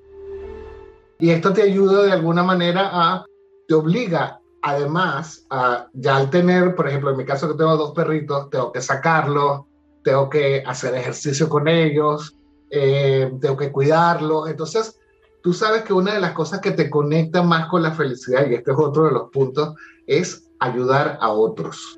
Y 1.20 1.30
esto 1.30 1.54
te 1.54 1.62
ayuda 1.62 2.06
de 2.06 2.12
alguna 2.12 2.42
manera 2.42 2.90
a, 2.92 3.26
te 3.68 3.76
obliga 3.76 4.40
además 4.64 5.46
a, 5.52 5.90
ya 5.94 6.18
al 6.18 6.32
tener, 6.32 6.74
por 6.74 6.88
ejemplo, 6.88 7.12
en 7.12 7.18
mi 7.18 7.26
caso 7.26 7.48
que 7.48 7.54
tengo 7.54 7.78
dos 7.78 7.92
perritos, 7.92 8.50
tengo 8.50 8.72
que 8.72 8.82
sacarlos, 8.82 9.62
tengo 10.04 10.28
que 10.28 10.64
hacer 10.66 10.96
ejercicio 10.96 11.48
con 11.48 11.68
ellos, 11.68 12.36
eh, 12.72 13.32
tengo 13.40 13.56
que 13.56 13.72
cuidarlos. 13.72 14.50
Entonces, 14.50 14.97
tú 15.48 15.54
sabes 15.54 15.84
que 15.84 15.94
una 15.94 16.14
de 16.14 16.20
las 16.20 16.34
cosas 16.34 16.60
que 16.60 16.72
te 16.72 16.90
conecta 16.90 17.42
más 17.42 17.70
con 17.70 17.82
la 17.82 17.94
felicidad, 17.94 18.46
y 18.50 18.56
este 18.56 18.72
es 18.72 18.78
otro 18.78 19.06
de 19.06 19.12
los 19.12 19.30
puntos, 19.32 19.76
es 20.06 20.44
ayudar 20.60 21.18
a 21.22 21.32
otros. 21.32 21.98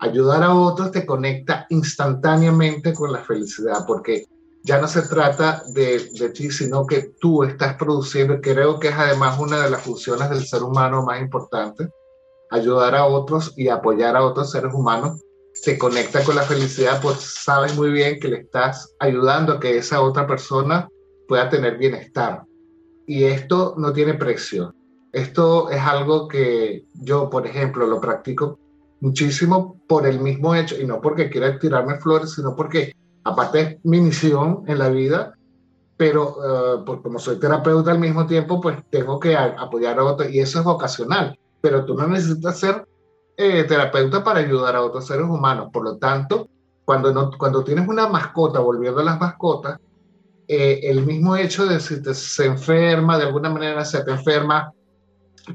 Ayudar 0.00 0.42
a 0.42 0.54
otros 0.54 0.90
te 0.90 1.06
conecta 1.06 1.64
instantáneamente 1.70 2.92
con 2.92 3.10
la 3.10 3.20
felicidad, 3.20 3.86
porque 3.86 4.26
ya 4.64 4.78
no 4.82 4.86
se 4.86 5.00
trata 5.00 5.62
de, 5.72 6.30
ti, 6.34 6.50
sino 6.50 6.86
que 6.86 7.14
tú 7.18 7.42
estás 7.42 7.76
produciendo, 7.76 8.38
creo 8.42 8.78
que 8.78 8.88
es 8.88 8.94
además 8.94 9.38
una 9.38 9.62
de 9.62 9.70
las 9.70 9.80
funciones 9.80 10.28
del 10.28 10.44
ser 10.44 10.62
humano 10.62 11.06
más 11.06 11.22
importantes, 11.22 11.88
ayudar 12.50 12.96
a 12.96 13.06
otros 13.06 13.54
y 13.56 13.68
apoyar 13.68 14.14
a 14.14 14.26
otros 14.26 14.50
seres 14.50 14.74
humanos, 14.74 15.22
te 15.64 15.78
conecta 15.78 16.22
con 16.22 16.36
la 16.36 16.42
felicidad, 16.42 17.00
pues 17.00 17.16
sabes 17.20 17.74
muy 17.74 17.90
bien 17.92 18.20
que 18.20 18.28
le 18.28 18.40
estás 18.40 18.94
ayudando 18.98 19.54
a 19.54 19.60
que 19.60 19.78
esa 19.78 20.02
otra 20.02 20.26
persona 20.26 20.86
pueda 21.28 21.48
tener 21.48 21.78
bienestar. 21.78 22.44
Y 23.06 23.24
esto 23.24 23.74
no 23.76 23.92
tiene 23.92 24.14
precio. 24.14 24.74
Esto 25.12 25.70
es 25.70 25.80
algo 25.80 26.26
que 26.26 26.86
yo, 26.94 27.30
por 27.30 27.46
ejemplo, 27.46 27.86
lo 27.86 28.00
practico 28.00 28.58
muchísimo 29.00 29.80
por 29.86 30.06
el 30.06 30.18
mismo 30.18 30.54
hecho, 30.54 30.80
y 30.80 30.86
no 30.86 31.00
porque 31.00 31.28
quiera 31.28 31.58
tirarme 31.58 32.00
flores, 32.00 32.32
sino 32.32 32.56
porque 32.56 32.94
aparte 33.22 33.60
es 33.60 33.78
mi 33.84 34.00
misión 34.00 34.64
en 34.66 34.78
la 34.78 34.88
vida, 34.88 35.34
pero 35.96 36.36
uh, 36.38 37.02
como 37.02 37.18
soy 37.18 37.38
terapeuta 37.38 37.92
al 37.92 37.98
mismo 37.98 38.26
tiempo, 38.26 38.60
pues 38.60 38.78
tengo 38.90 39.20
que 39.20 39.36
apoyar 39.36 39.98
a 39.98 40.04
otros, 40.04 40.30
y 40.30 40.40
eso 40.40 40.58
es 40.58 40.64
vocacional, 40.64 41.38
pero 41.60 41.84
tú 41.84 41.94
no 41.94 42.06
necesitas 42.06 42.58
ser 42.58 42.86
eh, 43.36 43.64
terapeuta 43.64 44.24
para 44.24 44.40
ayudar 44.40 44.74
a 44.74 44.82
otros 44.82 45.06
seres 45.06 45.26
humanos, 45.26 45.68
por 45.72 45.84
lo 45.84 45.98
tanto, 45.98 46.48
cuando, 46.84 47.12
no, 47.12 47.30
cuando 47.38 47.62
tienes 47.62 47.86
una 47.86 48.08
mascota, 48.08 48.60
volviendo 48.60 49.00
a 49.00 49.04
las 49.04 49.20
mascotas, 49.20 49.78
eh, 50.48 50.80
el 50.84 51.04
mismo 51.06 51.36
hecho 51.36 51.66
de 51.66 51.80
si 51.80 52.02
te, 52.02 52.14
se 52.14 52.46
enferma, 52.46 53.18
de 53.18 53.24
alguna 53.24 53.50
manera 53.50 53.84
se 53.84 54.02
te 54.04 54.10
enferma, 54.10 54.72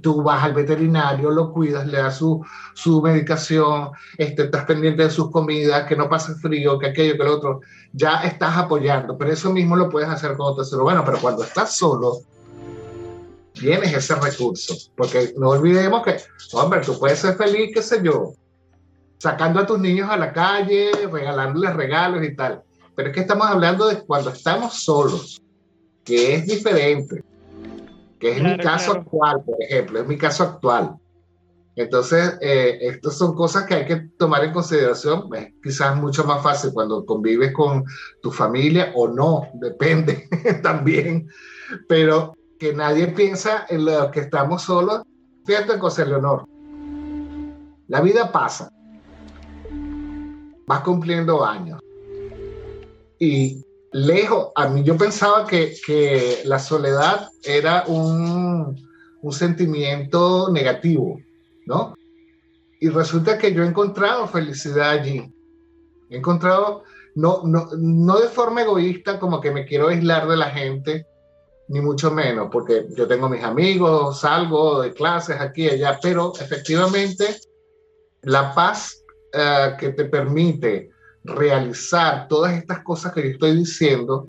tú 0.01 0.21
vas 0.21 0.43
al 0.43 0.53
veterinario, 0.53 1.31
lo 1.31 1.51
cuidas, 1.51 1.87
le 1.87 1.97
das 1.97 2.17
su, 2.17 2.45
su 2.73 3.01
medicación, 3.01 3.89
este, 4.17 4.43
estás 4.43 4.65
pendiente 4.65 5.03
de 5.03 5.09
sus 5.09 5.31
comidas, 5.31 5.87
que 5.87 5.95
no 5.95 6.09
pase 6.09 6.35
frío, 6.35 6.77
que 6.77 6.87
aquello, 6.87 7.17
que 7.17 7.23
lo 7.23 7.35
otro, 7.35 7.61
ya 7.93 8.23
estás 8.23 8.55
apoyando, 8.57 9.17
pero 9.17 9.31
eso 9.31 9.51
mismo 9.51 9.75
lo 9.75 9.89
puedes 9.89 10.09
hacer 10.09 10.35
con 10.37 10.47
otro 10.51 10.63
ser 10.63 10.79
bueno, 10.79 11.03
pero 11.05 11.19
cuando 11.19 11.43
estás 11.43 11.75
solo, 11.75 12.19
tienes 13.53 13.93
ese 13.93 14.15
recurso, 14.15 14.75
porque 14.95 15.33
no 15.37 15.49
olvidemos 15.49 16.03
que, 16.03 16.17
hombre, 16.53 16.81
tú 16.81 16.97
puedes 16.99 17.19
ser 17.19 17.35
feliz, 17.35 17.71
qué 17.73 17.81
sé 17.81 18.01
yo, 18.03 18.33
sacando 19.17 19.59
a 19.59 19.65
tus 19.65 19.79
niños 19.79 20.09
a 20.09 20.17
la 20.17 20.31
calle, 20.31 20.91
regalándoles 21.11 21.75
regalos 21.75 22.23
y 22.23 22.35
tal, 22.35 22.63
pero 22.99 23.11
es 23.11 23.15
que 23.15 23.21
estamos 23.21 23.47
hablando 23.47 23.87
de 23.87 24.01
cuando 24.01 24.29
estamos 24.29 24.73
solos, 24.83 25.41
que 26.03 26.35
es 26.35 26.47
diferente 26.47 27.23
que 28.19 28.31
es 28.31 28.43
mi 28.43 28.57
caso 28.57 28.91
actual, 28.91 29.41
por 29.45 29.55
ejemplo, 29.63 30.01
es 30.01 30.05
mi 30.05 30.17
caso 30.17 30.43
actual. 30.43 30.97
Entonces, 31.77 32.37
eh, 32.41 32.77
estas 32.81 33.17
son 33.17 33.35
cosas 33.35 33.63
que 33.63 33.75
hay 33.75 33.85
que 33.85 34.09
tomar 34.17 34.43
en 34.43 34.51
consideración. 34.51 35.33
Es 35.33 35.53
quizás 35.63 35.95
mucho 35.95 36.25
más 36.25 36.43
fácil 36.43 36.71
cuando 36.73 37.05
convives 37.05 37.53
con 37.53 37.85
tu 38.21 38.33
familia 38.33 38.91
o 38.95 39.07
no, 39.07 39.47
depende 39.53 40.27
también. 40.61 41.29
Pero 41.87 42.33
que 42.59 42.73
nadie 42.73 43.07
piensa 43.07 43.65
en 43.69 43.85
lo 43.85 44.11
que 44.11 44.19
estamos 44.19 44.63
solos. 44.63 45.03
Fíjate, 45.45 45.79
José 45.79 46.05
Leonor, 46.05 46.45
la 47.87 48.01
vida 48.01 48.29
pasa. 48.29 48.69
Vas 50.67 50.81
cumpliendo 50.81 51.45
años. 51.45 51.79
Y 53.19 53.63
lejos, 53.91 54.51
a 54.55 54.69
mí 54.69 54.83
yo 54.83 54.97
pensaba 54.97 55.45
que, 55.45 55.75
que 55.85 56.41
la 56.45 56.59
soledad 56.59 57.29
era 57.43 57.83
un, 57.87 58.75
un, 59.21 59.31
sentimiento 59.33 60.49
negativo, 60.51 61.19
¿no? 61.65 61.95
Y 62.79 62.89
resulta 62.89 63.37
que 63.37 63.53
yo 63.53 63.63
he 63.63 63.67
encontrado 63.67 64.27
felicidad 64.27 64.91
allí. 64.91 65.33
He 66.09 66.17
encontrado, 66.17 66.83
no, 67.15 67.41
no, 67.43 67.67
no 67.77 68.19
de 68.19 68.29
forma 68.29 68.61
egoísta, 68.61 69.19
como 69.19 69.41
que 69.41 69.51
me 69.51 69.65
quiero 69.65 69.89
aislar 69.89 70.27
de 70.27 70.37
la 70.37 70.49
gente, 70.49 71.05
ni 71.67 71.81
mucho 71.81 72.09
menos, 72.09 72.49
porque 72.51 72.87
yo 72.95 73.07
tengo 73.07 73.29
mis 73.29 73.43
amigos, 73.43 74.21
salgo 74.21 74.81
de 74.81 74.93
clases 74.93 75.39
aquí 75.39 75.65
y 75.65 75.69
allá, 75.69 75.99
pero 76.01 76.33
efectivamente 76.39 77.39
la 78.23 78.53
paz 78.55 79.03
eh, 79.33 79.75
que 79.79 79.89
te 79.89 80.05
permite 80.05 80.89
realizar 81.23 82.27
todas 82.27 82.53
estas 82.53 82.83
cosas 82.83 83.13
que 83.13 83.23
yo 83.23 83.29
estoy 83.29 83.57
diciendo, 83.57 84.27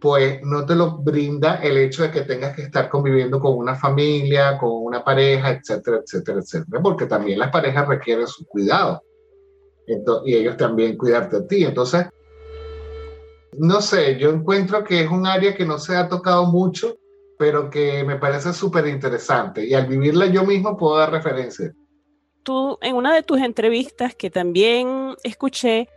pues 0.00 0.40
no 0.42 0.64
te 0.64 0.74
lo 0.74 0.98
brinda 0.98 1.56
el 1.56 1.76
hecho 1.76 2.02
de 2.02 2.10
que 2.10 2.22
tengas 2.22 2.56
que 2.56 2.62
estar 2.62 2.88
conviviendo 2.88 3.38
con 3.38 3.56
una 3.56 3.74
familia, 3.74 4.56
con 4.58 4.70
una 4.72 5.04
pareja, 5.04 5.50
etcétera, 5.50 5.98
etcétera, 6.02 6.40
etcétera, 6.40 6.82
porque 6.82 7.06
también 7.06 7.38
las 7.38 7.50
parejas 7.50 7.86
requieren 7.86 8.26
su 8.26 8.46
cuidado 8.46 9.02
y 10.24 10.34
ellos 10.34 10.56
también 10.56 10.96
cuidarte 10.96 11.36
a 11.36 11.46
ti. 11.46 11.64
Entonces, 11.64 12.06
no 13.58 13.80
sé, 13.82 14.18
yo 14.18 14.30
encuentro 14.30 14.84
que 14.84 15.02
es 15.02 15.10
un 15.10 15.26
área 15.26 15.54
que 15.54 15.66
no 15.66 15.78
se 15.78 15.96
ha 15.96 16.08
tocado 16.08 16.46
mucho, 16.46 16.96
pero 17.38 17.68
que 17.68 18.04
me 18.04 18.16
parece 18.16 18.52
súper 18.52 18.86
interesante 18.86 19.66
y 19.66 19.74
al 19.74 19.86
vivirla 19.86 20.26
yo 20.26 20.44
mismo 20.44 20.76
puedo 20.76 20.98
dar 20.98 21.10
referencia. 21.10 21.72
Tú, 22.42 22.78
en 22.80 22.96
una 22.96 23.14
de 23.14 23.22
tus 23.22 23.40
entrevistas 23.40 24.14
que 24.14 24.30
también 24.30 25.14
escuché, 25.22 25.88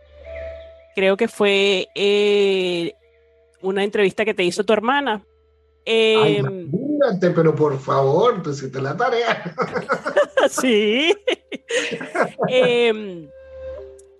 creo 0.94 1.16
que 1.16 1.28
fue 1.28 1.88
eh, 1.94 2.92
una 3.62 3.82
entrevista 3.82 4.24
que 4.24 4.34
te 4.34 4.44
hizo 4.44 4.64
tu 4.64 4.72
hermana. 4.72 5.24
Eh, 5.86 6.42
pero 7.20 7.54
por 7.54 7.78
favor, 7.78 8.42
tú 8.42 8.50
hiciste 8.50 8.80
la 8.80 8.96
tarea. 8.96 9.54
sí. 10.50 11.14
Em, 12.48 13.28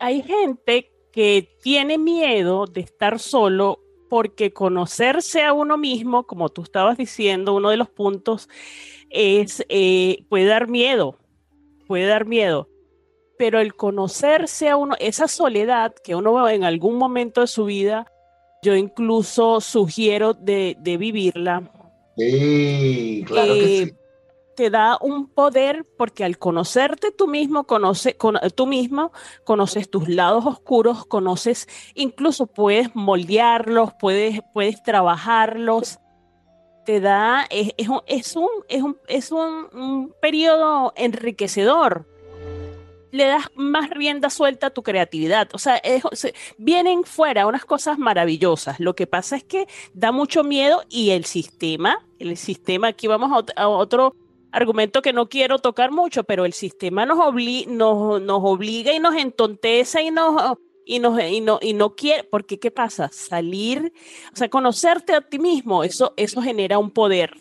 hay 0.00 0.22
gente 0.22 0.90
que 1.12 1.48
tiene 1.62 1.98
miedo 1.98 2.66
de 2.66 2.80
estar 2.80 3.18
solo 3.18 3.80
porque 4.08 4.52
conocerse 4.52 5.42
a 5.42 5.52
uno 5.52 5.76
mismo, 5.76 6.26
como 6.26 6.48
tú 6.48 6.62
estabas 6.62 6.96
diciendo, 6.96 7.54
uno 7.54 7.70
de 7.70 7.76
los 7.76 7.88
puntos 7.88 8.48
es, 9.10 9.64
eh, 9.68 10.24
puede 10.28 10.46
dar 10.46 10.68
miedo, 10.68 11.18
puede 11.86 12.06
dar 12.06 12.26
miedo, 12.26 12.68
pero 13.38 13.60
el 13.60 13.74
conocerse 13.74 14.68
a 14.68 14.76
uno, 14.76 14.94
esa 14.98 15.28
soledad 15.28 15.94
que 16.02 16.14
uno 16.14 16.32
va 16.32 16.52
en 16.52 16.64
algún 16.64 16.96
momento 16.96 17.40
de 17.40 17.46
su 17.46 17.64
vida, 17.64 18.06
yo 18.62 18.74
incluso 18.74 19.60
sugiero 19.60 20.34
de, 20.34 20.76
vivirla. 20.82 21.70
Sí, 22.16 23.24
claro 23.26 23.54
que 23.54 23.82
eh, 23.82 23.86
sí. 23.86 23.94
Te 24.56 24.70
da 24.70 24.98
un 25.00 25.28
poder 25.28 25.84
porque 25.98 26.22
al 26.22 26.38
conocerte 26.38 27.10
tú 27.10 27.26
mismo, 27.26 27.64
conoce, 27.64 28.16
con, 28.16 28.38
tú 28.54 28.66
mismo, 28.66 29.10
conoces 29.42 29.90
tus 29.90 30.08
lados 30.08 30.46
oscuros, 30.46 31.04
conoces, 31.06 31.66
incluso 31.94 32.46
puedes 32.46 32.94
moldearlos, 32.94 33.90
puedes, 33.98 34.40
puedes 34.52 34.80
trabajarlos. 34.84 35.98
Te 36.84 37.00
da, 37.00 37.46
es, 37.50 37.72
es, 37.76 37.88
un, 37.88 38.00
es, 38.06 38.36
un, 38.36 38.50
es, 38.68 38.82
un, 38.82 38.98
es 39.08 39.32
un 39.32 40.14
periodo 40.20 40.92
enriquecedor 40.96 42.06
le 43.14 43.26
das 43.26 43.44
más 43.54 43.90
rienda 43.90 44.28
suelta 44.28 44.66
a 44.66 44.70
tu 44.70 44.82
creatividad. 44.82 45.48
O 45.52 45.58
sea, 45.58 45.80
vienen 46.58 47.04
fuera 47.04 47.46
unas 47.46 47.64
cosas 47.64 47.96
maravillosas. 47.96 48.80
Lo 48.80 48.96
que 48.96 49.06
pasa 49.06 49.36
es 49.36 49.44
que 49.44 49.68
da 49.92 50.10
mucho 50.10 50.42
miedo 50.42 50.82
y 50.88 51.10
el 51.10 51.24
sistema, 51.24 52.04
el 52.18 52.36
sistema, 52.36 52.88
aquí 52.88 53.06
vamos 53.06 53.44
a, 53.54 53.68
otro 53.68 54.16
argumento 54.50 55.00
que 55.00 55.12
no 55.12 55.28
quiero 55.28 55.60
tocar 55.60 55.92
mucho, 55.92 56.24
pero 56.24 56.44
el 56.44 56.54
sistema 56.54 57.06
nos, 57.06 57.18
nos, 57.68 58.20
nos 58.20 58.40
obliga 58.42 58.92
y 58.92 58.98
nos 58.98 59.14
entonteza 59.14 60.02
y 60.02 60.10
nos, 60.10 60.58
y, 60.86 60.98
nos, 60.98 61.20
y, 61.22 61.40
no, 61.40 61.58
y 61.60 61.72
no 61.72 61.94
quiere, 61.94 62.24
porque 62.24 62.58
¿qué 62.58 62.70
pasa? 62.70 63.10
Salir, 63.12 63.92
o 64.32 64.36
sea, 64.36 64.48
conocerte 64.48 65.14
a 65.14 65.20
ti 65.20 65.38
mismo, 65.38 65.85
eso, 65.85 66.14
eso 66.16 66.42
genera 66.42 66.78
un 66.78 66.90
poder. 66.90 67.35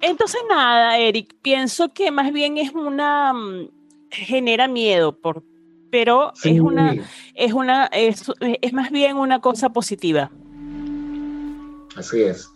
Entonces, 0.00 0.40
nada, 0.48 0.98
Eric, 0.98 1.34
pienso 1.42 1.92
que 1.92 2.10
más 2.10 2.32
bien 2.32 2.56
es 2.56 2.72
una, 2.72 3.32
mm, 3.32 3.68
genera 4.10 4.66
miedo, 4.66 5.16
por, 5.18 5.42
pero 5.90 6.32
es 6.42 6.60
una, 6.60 6.94
es 7.34 7.52
una, 7.52 7.86
es, 7.86 8.72
más 8.72 8.90
bien 8.90 9.16
una 9.16 9.40
cosa 9.40 9.70
positiva. 9.70 10.30
Así 11.96 12.22
es. 12.22 12.48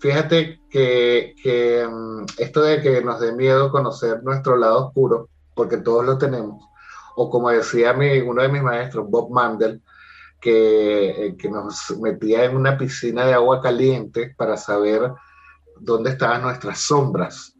Fíjate 0.00 0.60
que, 0.68 1.34
que 1.42 1.86
mm, 1.88 2.26
esto 2.38 2.62
de 2.62 2.82
que 2.82 3.02
nos 3.02 3.20
dé 3.20 3.32
miedo 3.32 3.70
conocer 3.70 4.22
nuestro 4.22 4.56
lado 4.56 4.88
oscuro, 4.88 5.28
porque 5.54 5.78
todos 5.78 6.04
lo 6.04 6.18
tenemos, 6.18 6.62
o 7.16 7.30
como 7.30 7.50
decía 7.50 7.92
mi, 7.92 8.20
uno 8.20 8.42
de 8.42 8.48
mis 8.48 8.62
maestros, 8.62 9.08
Bob 9.08 9.30
Mandel, 9.30 9.82
que, 10.40 11.26
eh, 11.26 11.36
que 11.36 11.48
nos 11.48 11.96
metía 12.00 12.44
en 12.44 12.56
una 12.56 12.76
piscina 12.76 13.24
de 13.24 13.34
agua 13.34 13.60
caliente 13.60 14.34
para 14.36 14.56
saber 14.56 15.12
dónde 15.78 16.10
estaban 16.10 16.42
nuestras 16.42 16.80
sombras, 16.80 17.54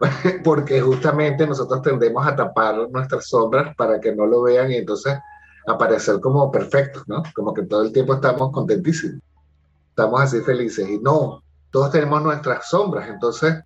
porque 0.44 0.80
justamente 0.80 1.46
nosotros 1.46 1.82
tendemos 1.82 2.26
a 2.26 2.34
tapar 2.34 2.88
nuestras 2.90 3.28
sombras 3.28 3.74
para 3.76 4.00
que 4.00 4.14
no 4.14 4.26
lo 4.26 4.42
vean 4.42 4.70
y 4.70 4.76
entonces 4.76 5.18
aparecer 5.66 6.20
como 6.20 6.50
perfectos, 6.50 7.04
¿no? 7.06 7.22
Como 7.34 7.54
que 7.54 7.62
todo 7.62 7.82
el 7.82 7.92
tiempo 7.92 8.14
estamos 8.14 8.50
contentísimos, 8.52 9.22
estamos 9.88 10.20
así 10.20 10.40
felices. 10.40 10.88
Y 10.88 10.98
no, 10.98 11.42
todos 11.70 11.90
tenemos 11.90 12.22
nuestras 12.22 12.68
sombras, 12.68 13.08
entonces 13.08 13.62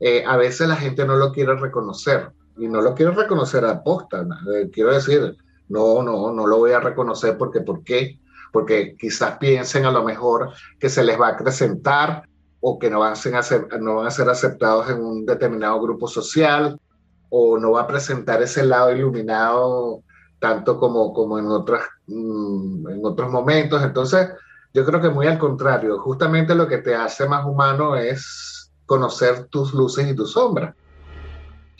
eh, 0.00 0.24
a 0.26 0.36
veces 0.36 0.68
la 0.68 0.76
gente 0.76 1.04
no 1.04 1.16
lo 1.16 1.32
quiere 1.32 1.54
reconocer 1.56 2.32
y 2.58 2.68
no 2.68 2.80
lo 2.80 2.94
quiere 2.94 3.12
reconocer 3.12 3.64
a 3.64 3.82
posta, 3.82 4.26
eh, 4.54 4.68
quiero 4.72 4.92
decir, 4.92 5.36
no, 5.68 6.02
no, 6.02 6.32
no 6.32 6.46
lo 6.46 6.58
voy 6.58 6.72
a 6.72 6.80
reconocer 6.80 7.36
porque, 7.36 7.60
¿por 7.60 7.82
qué? 7.84 8.18
Porque 8.52 8.96
quizás 8.98 9.38
piensen 9.38 9.84
a 9.84 9.90
lo 9.90 10.02
mejor 10.02 10.50
que 10.78 10.88
se 10.88 11.04
les 11.04 11.20
va 11.20 11.28
a 11.28 11.32
acrecentar 11.32 12.22
o 12.60 12.78
que 12.78 12.90
no 12.90 13.00
van, 13.00 13.12
a 13.12 13.42
ser, 13.42 13.68
no 13.80 13.96
van 13.96 14.06
a 14.06 14.10
ser 14.10 14.28
aceptados 14.28 14.90
en 14.90 15.02
un 15.02 15.26
determinado 15.26 15.80
grupo 15.80 16.08
social 16.08 16.80
o 17.30 17.58
no 17.58 17.72
va 17.72 17.82
a 17.82 17.86
presentar 17.86 18.42
ese 18.42 18.64
lado 18.64 18.90
iluminado 18.94 20.02
tanto 20.38 20.78
como, 20.78 21.12
como 21.12 21.38
en, 21.38 21.46
otras, 21.46 21.82
mm, 22.06 22.88
en 22.88 23.00
otros 23.04 23.30
momentos. 23.30 23.82
Entonces, 23.82 24.30
yo 24.72 24.84
creo 24.84 25.00
que 25.00 25.10
muy 25.10 25.26
al 25.26 25.38
contrario, 25.38 25.98
justamente 25.98 26.54
lo 26.54 26.68
que 26.68 26.78
te 26.78 26.94
hace 26.94 27.28
más 27.28 27.44
humano 27.44 27.96
es 27.96 28.70
conocer 28.86 29.46
tus 29.46 29.74
luces 29.74 30.08
y 30.08 30.14
tus 30.14 30.32
sombras. 30.32 30.74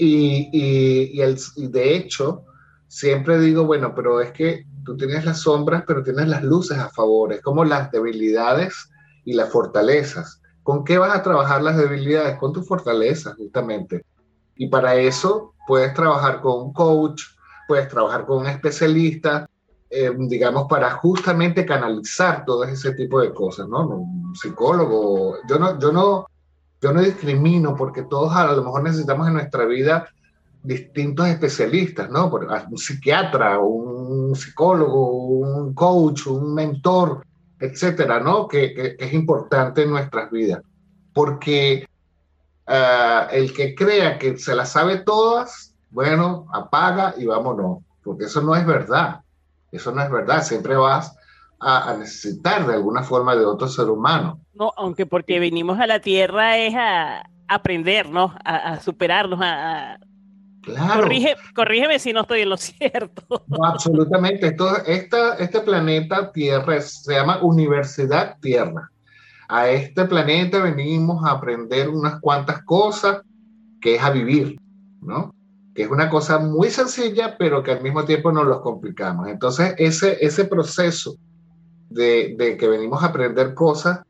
Y, 0.00 0.48
y, 0.52 1.22
y, 1.22 1.66
de 1.66 1.96
hecho, 1.96 2.44
siempre 2.86 3.38
digo, 3.40 3.64
bueno, 3.64 3.94
pero 3.96 4.20
es 4.20 4.30
que 4.30 4.64
tú 4.84 4.96
tienes 4.96 5.24
las 5.24 5.40
sombras, 5.40 5.82
pero 5.86 6.04
tienes 6.04 6.28
las 6.28 6.44
luces 6.44 6.78
a 6.78 6.88
favor, 6.88 7.32
es 7.32 7.42
como 7.42 7.64
las 7.64 7.90
debilidades 7.90 8.88
y 9.24 9.32
las 9.32 9.50
fortalezas. 9.50 10.40
¿Con 10.62 10.84
qué 10.84 10.98
vas 10.98 11.16
a 11.16 11.22
trabajar 11.22 11.62
las 11.62 11.76
debilidades? 11.76 12.38
Con 12.38 12.52
tu 12.52 12.62
fortaleza, 12.62 13.34
justamente. 13.36 14.04
Y 14.56 14.68
para 14.68 14.94
eso 14.94 15.54
puedes 15.66 15.92
trabajar 15.94 16.40
con 16.40 16.66
un 16.66 16.72
coach, 16.72 17.22
puedes 17.66 17.88
trabajar 17.88 18.24
con 18.24 18.38
un 18.38 18.46
especialista, 18.46 19.48
eh, 19.90 20.12
digamos, 20.16 20.66
para 20.68 20.92
justamente 20.92 21.66
canalizar 21.66 22.44
todo 22.44 22.64
ese 22.64 22.92
tipo 22.92 23.20
de 23.20 23.34
cosas, 23.34 23.68
¿no? 23.68 23.88
Un 23.88 24.34
psicólogo. 24.36 25.38
Yo 25.48 25.58
no, 25.58 25.78
yo 25.78 25.90
no, 25.90 26.26
yo 26.80 26.92
no 26.92 27.00
discrimino 27.00 27.74
porque 27.74 28.02
todos 28.02 28.34
a 28.34 28.52
lo 28.52 28.62
mejor 28.62 28.82
necesitamos 28.82 29.26
en 29.28 29.34
nuestra 29.34 29.64
vida 29.64 30.08
distintos 30.62 31.26
especialistas, 31.28 32.10
¿no? 32.10 32.26
Un 32.26 32.78
psiquiatra, 32.78 33.58
un 33.58 34.34
psicólogo, 34.34 35.10
un 35.10 35.74
coach, 35.74 36.26
un 36.26 36.54
mentor, 36.54 37.24
etcétera, 37.58 38.20
¿no? 38.20 38.46
Que, 38.46 38.96
es 38.98 39.12
importante 39.12 39.82
en 39.82 39.90
nuestras 39.90 40.30
vidas. 40.30 40.62
Porque 41.12 41.88
ah, 42.66 43.28
el 43.32 43.52
que 43.52 43.74
crea 43.74 44.18
que 44.18 44.36
se 44.38 44.54
las 44.54 44.72
sabe 44.72 44.98
todas, 44.98 45.74
bueno, 45.90 46.46
apaga 46.52 47.14
y 47.16 47.24
vámonos, 47.24 47.78
porque 48.04 48.24
eso 48.24 48.42
no 48.42 48.54
es 48.54 48.66
verdad. 48.66 49.20
Eso 49.72 49.92
no 49.92 50.02
es 50.02 50.10
verdad. 50.10 50.42
Siempre 50.42 50.76
vas 50.76 51.17
a, 51.60 51.96
necesitar 51.98 52.66
de 52.66 52.74
alguna 52.74 53.02
forma 53.02 53.34
de 53.34 53.44
otro 53.44 53.68
ser 53.68 53.86
humano. 53.88 54.40
No, 54.54 54.72
aunque 54.76 55.06
porque 55.06 55.40
venimos 55.40 55.78
a 55.78 55.86
la 55.86 56.00
Tierra 56.00 56.58
es 56.58 56.74
a 56.76 57.22
aprender, 57.48 58.08
¿no? 58.08 58.34
A, 58.44 58.80
superarnos, 58.80 59.40
a, 59.42 59.98
Corrige, 60.94 61.34
corrígeme 61.54 61.98
si 61.98 62.12
no 62.12 62.22
estoy 62.22 62.42
en 62.42 62.50
lo 62.50 62.56
cierto. 62.56 63.44
absolutamente. 63.62 64.48
Esto, 64.48 64.84
esta, 64.84 65.34
este 65.36 65.60
planeta 65.60 66.30
Tierra 66.30 66.80
se 66.80 67.14
llama 67.14 67.42
Universidad 67.42 68.36
Tierra. 68.40 68.90
A 69.48 69.68
este 69.70 70.04
planeta 70.04 70.60
venimos 70.60 71.24
a 71.24 71.30
aprender 71.30 71.88
unas 71.88 72.20
cuantas 72.20 72.62
cosas 72.64 73.22
que 73.80 73.94
es 73.94 74.02
a 74.02 74.10
vivir, 74.10 74.58
¿no? 75.00 75.34
Que 75.74 75.84
es 75.84 75.90
una 75.90 76.10
cosa 76.10 76.38
muy 76.38 76.68
sencilla, 76.68 77.36
pero 77.38 77.62
que 77.62 77.70
al 77.70 77.82
mismo 77.82 78.04
tiempo 78.04 78.30
nos 78.30 78.46
los 78.46 78.60
complicamos. 78.60 79.28
Entonces, 79.28 79.74
ese, 79.78 80.18
ese 80.20 80.44
proceso 80.44 81.16
de, 81.90 82.56
que 82.58 82.68
venimos 82.68 83.02
a 83.02 83.06
aprender 83.06 83.54
cosas, 83.54 84.00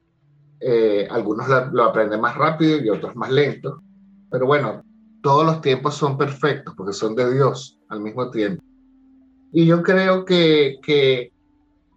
eh, 0.61 1.07
algunos 1.11 1.49
lo 1.73 1.85
aprenden 1.85 2.21
más 2.21 2.37
rápido 2.37 2.79
y 2.79 2.91
otros 2.91 3.15
más 3.17 3.31
lento. 3.31 3.83
Pero 4.31 4.47
bueno, 4.47 4.83
todos 5.23 5.45
los 5.45 5.61
tiempos 5.61 5.95
son 5.95 6.17
perfectos 6.19 6.75
porque 6.77 6.93
son 6.93 7.15
de 7.15 7.33
Dios 7.33 7.79
al 7.89 8.01
mismo 8.01 8.31
tiempo. 8.31 8.63
Y 9.53 9.67
yo 9.67 9.83
creo 9.83 10.25
que, 10.25 10.79
que 10.83 11.33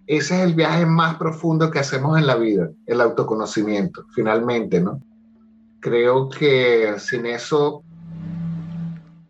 ese 0.07 0.35
es 0.35 0.41
el 0.41 0.53
viaje 0.53 0.85
más 0.85 1.17
profundo 1.17 1.69
que 1.69 1.79
hacemos 1.79 2.17
en 2.17 2.27
la 2.27 2.35
vida, 2.35 2.69
el 2.85 3.01
autoconocimiento, 3.01 4.05
finalmente, 4.13 4.79
¿no? 4.81 5.01
Creo 5.79 6.29
que 6.29 6.95
sin 6.99 7.25
eso 7.25 7.83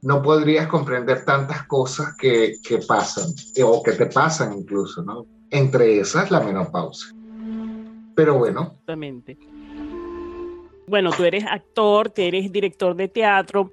no 0.01 0.21
podrías 0.21 0.67
comprender 0.67 1.23
tantas 1.23 1.65
cosas 1.67 2.15
que, 2.17 2.55
que 2.63 2.79
pasan, 2.79 3.33
o 3.63 3.83
que 3.83 3.91
te 3.93 4.07
pasan 4.07 4.53
incluso, 4.53 5.03
¿no? 5.03 5.25
Entre 5.51 5.99
esas, 5.99 6.31
la 6.31 6.39
menopausia. 6.39 7.13
Pero 8.15 8.37
bueno. 8.37 8.61
Exactamente. 8.71 9.37
Bueno, 10.87 11.11
tú 11.11 11.23
eres 11.23 11.45
actor, 11.45 12.09
tú 12.09 12.21
eres 12.21 12.51
director 12.51 12.95
de 12.95 13.07
teatro. 13.07 13.71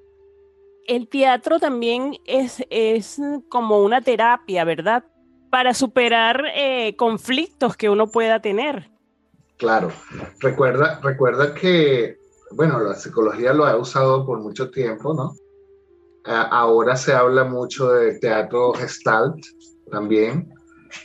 El 0.87 1.09
teatro 1.09 1.59
también 1.59 2.17
es, 2.25 2.65
es 2.71 3.21
como 3.49 3.83
una 3.83 4.01
terapia, 4.01 4.65
¿verdad? 4.65 5.05
Para 5.51 5.75
superar 5.75 6.45
eh, 6.55 6.95
conflictos 6.97 7.77
que 7.77 7.89
uno 7.89 8.09
pueda 8.09 8.41
tener. 8.41 8.91
Claro. 9.57 9.91
Recuerda, 10.41 11.01
recuerda 11.03 11.55
que, 11.55 12.19
bueno, 12.53 12.79
la 12.81 12.95
psicología 12.95 13.53
lo 13.53 13.67
ha 13.67 13.77
usado 13.77 14.25
por 14.25 14.39
mucho 14.41 14.71
tiempo, 14.71 15.15
¿no? 15.15 15.35
ahora 16.31 16.95
se 16.97 17.13
habla 17.13 17.45
mucho 17.45 17.91
de 17.91 18.19
teatro 18.19 18.75
gestalt 18.75 19.43
también, 19.91 20.53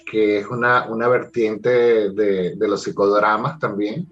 que 0.10 0.40
es 0.40 0.48
una, 0.48 0.88
una 0.90 1.08
vertiente 1.08 2.10
de, 2.10 2.56
de, 2.56 2.68
los 2.68 2.84
psicodramas 2.84 3.60
también. 3.60 4.08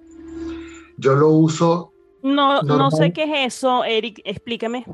Yo 0.97 1.15
lo 1.15 1.29
uso. 1.29 1.93
No, 2.21 2.61
no 2.61 2.91
sé 2.91 3.13
qué 3.13 3.23
es 3.23 3.55
eso, 3.55 3.83
Eric, 3.83 4.21
explícame. 4.23 4.85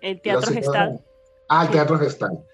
El 0.00 0.20
teatro 0.20 0.52
gestal. 0.52 1.00
Ah, 1.48 1.64
el 1.64 1.70
teatro 1.70 1.98
gestal. 1.98 2.44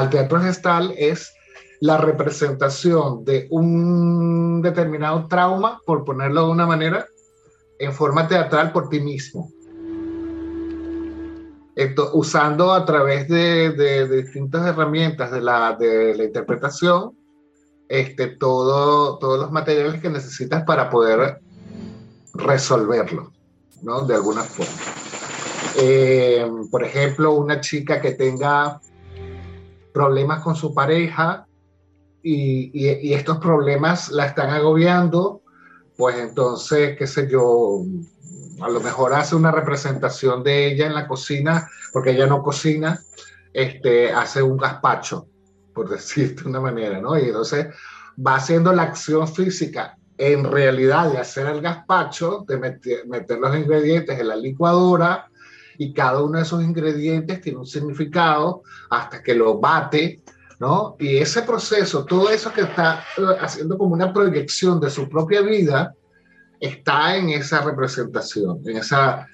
el 0.00 0.10
teatro 0.10 0.40
gestal 0.40 0.94
es 0.96 1.32
la 1.80 1.96
representación 1.96 3.24
de 3.24 3.48
un 3.50 4.62
determinado 4.62 5.26
trauma, 5.26 5.80
por 5.84 6.04
ponerlo 6.04 6.46
de 6.46 6.52
una 6.52 6.66
manera, 6.66 7.06
en 7.78 7.92
forma 7.92 8.28
teatral 8.28 8.70
por 8.70 8.88
ti 8.88 9.00
mismo. 9.00 9.50
Esto, 11.74 12.10
usando 12.12 12.72
a 12.72 12.84
través 12.84 13.26
de, 13.26 13.70
de, 13.70 14.06
de, 14.06 14.22
distintas 14.22 14.64
herramientas 14.66 15.32
de 15.32 15.40
la, 15.40 15.74
de 15.74 16.14
la 16.14 16.24
interpretación, 16.24 17.16
este, 17.92 18.26
todo, 18.26 19.18
todos 19.18 19.38
los 19.38 19.52
materiales 19.52 20.00
que 20.00 20.08
necesitas 20.08 20.64
para 20.64 20.88
poder 20.88 21.42
resolverlo, 22.32 23.34
¿no? 23.82 24.06
De 24.06 24.14
alguna 24.14 24.40
forma. 24.44 24.72
Eh, 25.76 26.50
por 26.70 26.84
ejemplo, 26.84 27.34
una 27.34 27.60
chica 27.60 28.00
que 28.00 28.12
tenga 28.12 28.80
problemas 29.92 30.42
con 30.42 30.56
su 30.56 30.72
pareja 30.72 31.46
y, 32.22 33.12
estos 33.12 33.36
problemas 33.36 34.10
la 34.10 34.24
están 34.24 34.48
agobiando, 34.48 35.42
pues 35.98 36.16
entonces, 36.16 36.96
qué 36.96 37.06
sé 37.06 37.28
yo, 37.30 37.82
a 38.62 38.70
lo 38.70 38.80
mejor 38.80 39.12
hace 39.12 39.36
una 39.36 39.50
representación 39.50 40.42
de 40.42 40.68
ella 40.68 40.86
en 40.86 40.94
la 40.94 41.06
cocina, 41.06 41.68
porque 41.92 42.12
ella 42.12 42.26
no 42.26 42.42
cocina, 42.42 42.98
este, 43.52 44.10
hace 44.12 44.42
un 44.42 44.56
gazpacho 44.56 45.26
por 45.72 45.88
decirte 45.88 46.48
una 46.48 46.60
manera, 46.60 47.00
¿no? 47.00 47.18
Y 47.18 47.24
entonces 47.24 47.68
va 48.24 48.36
haciendo 48.36 48.72
la 48.72 48.82
acción 48.82 49.26
física 49.26 49.96
en 50.18 50.44
realidad 50.44 51.10
de 51.10 51.18
hacer 51.18 51.46
el 51.46 51.60
gazpacho, 51.60 52.44
de 52.46 52.58
meter, 52.58 53.06
meter 53.06 53.38
los 53.38 53.56
ingredientes 53.56 54.18
en 54.18 54.28
la 54.28 54.36
licuadora 54.36 55.28
y 55.78 55.92
cada 55.92 56.22
uno 56.22 56.38
de 56.38 56.44
esos 56.44 56.62
ingredientes 56.62 57.40
tiene 57.40 57.58
un 57.58 57.66
significado 57.66 58.62
hasta 58.90 59.22
que 59.22 59.34
lo 59.34 59.58
bate, 59.58 60.20
¿no? 60.60 60.96
Y 60.98 61.16
ese 61.16 61.42
proceso, 61.42 62.04
todo 62.04 62.30
eso 62.30 62.52
que 62.52 62.60
está 62.62 63.04
eh, 63.16 63.22
haciendo 63.40 63.78
como 63.78 63.94
una 63.94 64.12
proyección 64.12 64.78
de 64.80 64.90
su 64.90 65.08
propia 65.08 65.40
vida, 65.40 65.94
está 66.60 67.16
en 67.16 67.30
esa 67.30 67.62
representación, 67.62 68.60
en 68.64 68.76
esa, 68.76 69.26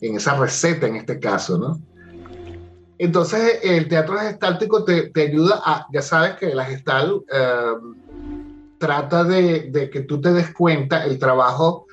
en 0.00 0.16
esa 0.16 0.38
receta 0.38 0.86
en 0.86 0.96
este 0.96 1.18
caso, 1.18 1.58
¿no? 1.58 1.78
Entonces, 3.02 3.58
el 3.64 3.88
teatro 3.88 4.16
gestáltico 4.16 4.84
te, 4.84 5.10
te 5.10 5.22
ayuda 5.22 5.60
a, 5.64 5.88
ya 5.92 6.02
sabes 6.02 6.36
que 6.36 6.54
la 6.54 6.66
gestal 6.66 7.24
eh, 7.32 7.72
trata 8.78 9.24
de, 9.24 9.90
que 9.92 10.02
tú 10.02 10.20
te 10.20 10.32
des 10.32 10.54
cuenta, 10.54 11.04
el 11.04 11.18
trabajo 11.18 11.88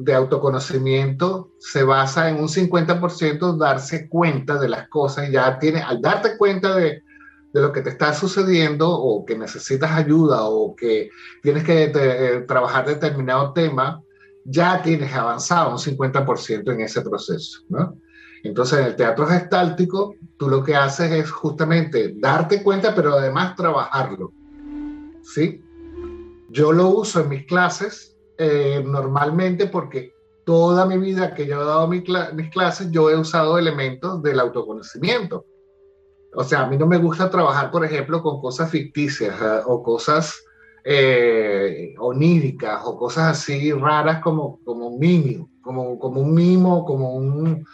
de 0.00 0.12
autoconocimiento 0.12 1.52
se 1.60 1.84
basa 1.84 2.28
en 2.28 2.40
un 2.40 2.48
50% 2.48 3.56
darse 3.56 4.08
cuenta 4.08 4.58
de 4.58 4.68
las 4.68 4.88
cosas, 4.88 5.30
ya 5.30 5.60
tienes, 5.60 5.84
al 5.84 6.00
darte 6.00 6.36
cuenta 6.36 6.74
de, 6.74 7.04
de 7.52 7.60
lo 7.60 7.70
que 7.70 7.80
te 7.80 7.90
está 7.90 8.12
sucediendo 8.12 8.90
o 8.90 9.24
que 9.24 9.38
necesitas 9.38 9.92
ayuda 9.92 10.42
o 10.42 10.74
que 10.74 11.10
tienes 11.40 11.62
que 11.62 12.42
trabajar 12.48 12.84
determinado 12.84 13.52
tema, 13.52 14.02
ya 14.44 14.82
tienes 14.82 15.14
avanzado 15.14 15.70
un 15.70 15.78
50% 15.78 16.72
en 16.72 16.80
ese 16.80 17.00
proceso, 17.00 17.60
¿no? 17.68 17.94
Entonces, 18.42 18.78
en 18.78 18.86
el 18.86 18.96
teatro 18.96 19.26
gestáltico, 19.26 20.14
tú 20.38 20.48
lo 20.48 20.62
que 20.62 20.74
haces 20.74 21.12
es 21.12 21.30
justamente 21.30 22.14
darte 22.16 22.62
cuenta, 22.62 22.94
pero 22.94 23.14
además 23.14 23.56
trabajarlo. 23.56 24.32
¿Sí? 25.22 25.62
Yo 26.48 26.72
lo 26.72 26.88
uso 26.88 27.20
en 27.20 27.28
mis 27.28 27.46
clases 27.46 28.16
eh, 28.38 28.82
normalmente 28.84 29.66
porque 29.66 30.14
toda 30.44 30.86
mi 30.86 30.98
vida 30.98 31.34
que 31.34 31.46
yo 31.46 31.60
he 31.60 31.64
dado 31.64 31.86
mi 31.86 32.02
cl 32.02 32.34
mis 32.34 32.50
clases, 32.50 32.90
yo 32.90 33.10
he 33.10 33.16
usado 33.16 33.58
elementos 33.58 34.22
del 34.22 34.40
autoconocimiento. 34.40 35.44
O 36.34 36.42
sea, 36.42 36.62
a 36.62 36.66
mí 36.66 36.76
no 36.78 36.86
me 36.86 36.96
gusta 36.96 37.28
trabajar, 37.28 37.70
por 37.70 37.84
ejemplo, 37.84 38.22
con 38.22 38.40
cosas 38.40 38.70
ficticias 38.70 39.34
¿eh? 39.40 39.60
o 39.66 39.82
cosas 39.82 40.42
eh, 40.84 41.94
oníricas 41.98 42.80
o 42.84 42.96
cosas 42.96 43.38
así 43.38 43.72
raras 43.72 44.22
como, 44.22 44.58
como 44.64 44.88
un 44.88 44.98
mimo, 44.98 45.50
como, 45.60 45.98
como 45.98 46.20
un 46.22 46.32
mimo, 46.34 46.84
como 46.84 47.14
un, 47.14 47.64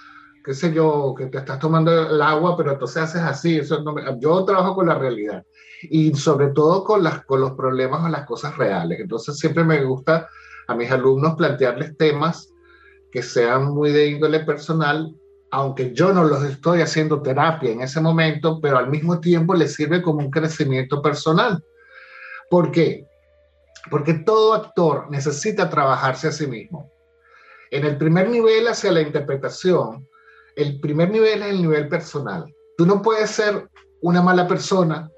qué 0.46 0.54
sé 0.54 0.72
yo, 0.72 1.12
que 1.18 1.26
te 1.26 1.38
estás 1.38 1.58
tomando 1.58 1.90
el 2.08 2.22
agua, 2.22 2.56
pero 2.56 2.70
entonces 2.70 3.02
haces 3.02 3.22
así. 3.22 3.58
Eso 3.58 3.82
no 3.82 3.96
yo 4.20 4.44
trabajo 4.44 4.76
con 4.76 4.86
la 4.86 4.94
realidad 4.94 5.44
y 5.82 6.14
sobre 6.14 6.48
todo 6.48 6.84
con, 6.84 7.02
las, 7.02 7.24
con 7.24 7.40
los 7.40 7.54
problemas 7.54 8.04
o 8.04 8.08
las 8.08 8.24
cosas 8.26 8.56
reales. 8.56 9.00
Entonces 9.00 9.36
siempre 9.38 9.64
me 9.64 9.82
gusta 9.82 10.28
a 10.68 10.74
mis 10.76 10.88
alumnos 10.88 11.34
plantearles 11.34 11.96
temas 11.96 12.48
que 13.10 13.24
sean 13.24 13.74
muy 13.74 13.90
de 13.90 14.06
índole 14.06 14.38
personal, 14.40 15.12
aunque 15.50 15.92
yo 15.92 16.12
no 16.12 16.22
los 16.22 16.44
estoy 16.44 16.80
haciendo 16.80 17.22
terapia 17.22 17.72
en 17.72 17.80
ese 17.80 18.00
momento, 18.00 18.60
pero 18.60 18.78
al 18.78 18.88
mismo 18.88 19.18
tiempo 19.18 19.52
les 19.52 19.74
sirve 19.74 20.00
como 20.00 20.20
un 20.20 20.30
crecimiento 20.30 21.02
personal. 21.02 21.60
¿Por 22.48 22.70
qué? 22.70 23.04
Porque 23.90 24.14
todo 24.14 24.54
actor 24.54 25.10
necesita 25.10 25.68
trabajarse 25.68 26.28
a 26.28 26.32
sí 26.32 26.46
mismo. 26.46 26.92
En 27.72 27.84
el 27.84 27.98
primer 27.98 28.28
nivel 28.28 28.68
hacia 28.68 28.92
la 28.92 29.00
interpretación, 29.00 30.06
el 30.56 30.80
primer 30.80 31.10
nivel 31.10 31.42
es 31.42 31.50
el 31.50 31.60
nivel 31.60 31.88
personal. 31.88 32.52
Tú 32.76 32.86
no 32.86 33.02
puedes 33.02 33.30
ser 33.30 33.68
una 34.00 34.22
mala 34.22 34.48
persona, 34.48 35.10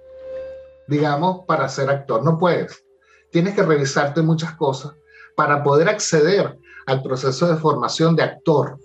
digamos, 0.88 1.44
para 1.46 1.68
ser 1.68 1.88
actor. 1.88 2.24
No 2.24 2.38
puedes. 2.38 2.85
Tienes 3.31 3.55
que 3.55 3.62
revisarte 3.62 4.20
muchas 4.20 4.55
cosas 4.57 4.92
para 5.37 5.62
poder 5.62 5.88
acceder 5.88 6.59
al 6.87 7.03
proceso 7.03 7.46
de 7.46 7.57
formación 7.57 8.16
de 8.16 8.24
actor, 8.24 8.79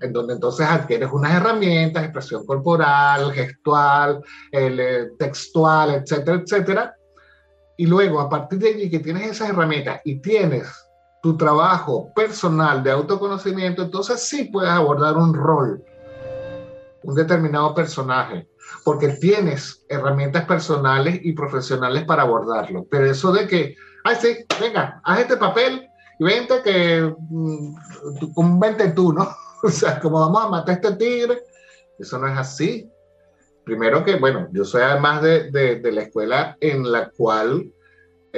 en 0.00 0.12
donde 0.12 0.34
entonces 0.34 0.66
adquieres 0.66 1.10
unas 1.12 1.34
herramientas, 1.34 2.04
expresión 2.04 2.46
corporal, 2.46 3.32
gestual, 3.32 4.22
eh, 4.52 5.08
textual, 5.18 5.94
etcétera, 5.94 6.42
etcétera. 6.44 6.96
Y 7.76 7.86
luego, 7.86 8.20
a 8.20 8.28
partir 8.28 8.58
de 8.60 8.68
allí 8.68 8.90
que 8.90 9.00
tienes 9.00 9.30
esas 9.30 9.50
herramientas 9.50 10.00
y 10.04 10.20
tienes 10.20 10.68
tu 11.26 11.36
trabajo 11.36 12.12
personal 12.14 12.84
de 12.84 12.92
autoconocimiento, 12.92 13.82
entonces 13.82 14.28
sí 14.28 14.44
puedes 14.44 14.70
abordar 14.70 15.16
un 15.16 15.34
rol, 15.34 15.82
un 17.02 17.14
determinado 17.16 17.74
personaje, 17.74 18.46
porque 18.84 19.08
tienes 19.08 19.84
herramientas 19.88 20.44
personales 20.44 21.18
y 21.24 21.32
profesionales 21.32 22.04
para 22.04 22.22
abordarlo. 22.22 22.86
Pero 22.88 23.06
eso 23.06 23.32
de 23.32 23.48
que, 23.48 23.74
ay, 24.04 24.16
sí, 24.20 24.36
venga, 24.60 25.00
haz 25.02 25.18
este 25.18 25.36
papel 25.36 25.88
y 26.20 26.24
vente 26.24 26.62
que, 26.62 27.12
um, 27.30 28.60
vente 28.60 28.90
tú, 28.90 29.12
¿no? 29.12 29.28
O 29.64 29.68
sea, 29.68 29.98
como 29.98 30.20
vamos 30.20 30.44
a 30.44 30.48
matar 30.48 30.70
a 30.70 30.72
este 30.74 30.92
tigre, 30.94 31.42
eso 31.98 32.18
no 32.18 32.28
es 32.28 32.38
así. 32.38 32.88
Primero 33.64 34.04
que, 34.04 34.14
bueno, 34.14 34.46
yo 34.52 34.64
soy 34.64 34.82
además 34.82 35.22
de, 35.22 35.50
de, 35.50 35.80
de 35.80 35.92
la 35.92 36.02
escuela 36.02 36.56
en 36.60 36.92
la 36.92 37.10
cual 37.10 37.72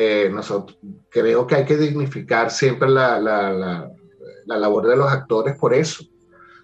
eh, 0.01 0.31
nosotros, 0.33 0.79
creo 1.11 1.45
que 1.45 1.57
hay 1.57 1.65
que 1.65 1.77
dignificar 1.77 2.53
siempre 2.53 2.89
la, 2.89 3.19
la, 3.19 3.51
la, 3.51 3.91
la, 4.47 4.57
labor 4.57 4.87
de 4.87 4.97
los 4.97 5.11
actores 5.11 5.59
por 5.59 5.75
eso, 5.75 6.05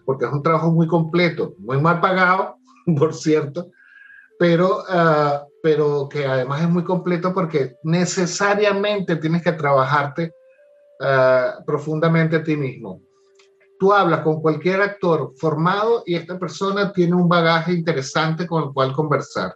porque 0.05 0.27
es 0.27 0.31
un 0.31 0.41
trabajo 0.41 0.71
muy 0.71 0.87
completo, 0.87 1.53
muy 1.59 1.81
mal 1.81 2.01
pagado, 2.01 2.55
por 2.97 3.13
cierto, 3.13 3.73
pero, 4.39 4.83
uh, 4.83 5.51
pero 5.61 6.09
que 6.09 6.25
además 6.25 6.63
es 6.63 6.69
muy 6.69 6.85
completo 6.85 7.35
porque 7.35 7.75
necesariamente 7.83 9.17
tienes 9.17 9.43
que 9.43 9.51
trabajarte 9.51 10.33
uh, 11.01 11.65
profundamente 11.65 12.37
a 12.37 12.45
ti 12.45 12.57
mismo. 12.57 13.03
tú 13.81 13.93
hablas 13.93 14.21
con 14.21 14.41
cualquier 14.41 14.81
actor 14.81 15.33
formado 15.39 16.05
y 16.07 16.15
esta 16.15 16.39
persona 16.39 16.93
tiene 16.93 17.17
un 17.17 17.29
bagaje 17.29 17.73
interesante 17.73 18.47
con 18.47 18.63
el 18.63 18.73
cual 18.73 18.93
conversar, 18.93 19.53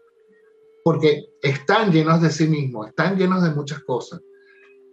porque 0.89 1.27
están 1.43 1.93
llenos 1.93 2.23
de 2.23 2.31
sí 2.31 2.49
mismos, 2.49 2.89
están 2.89 3.19
llenos 3.19 3.43
de 3.43 3.51
muchas 3.51 3.81
cosas. 3.81 4.23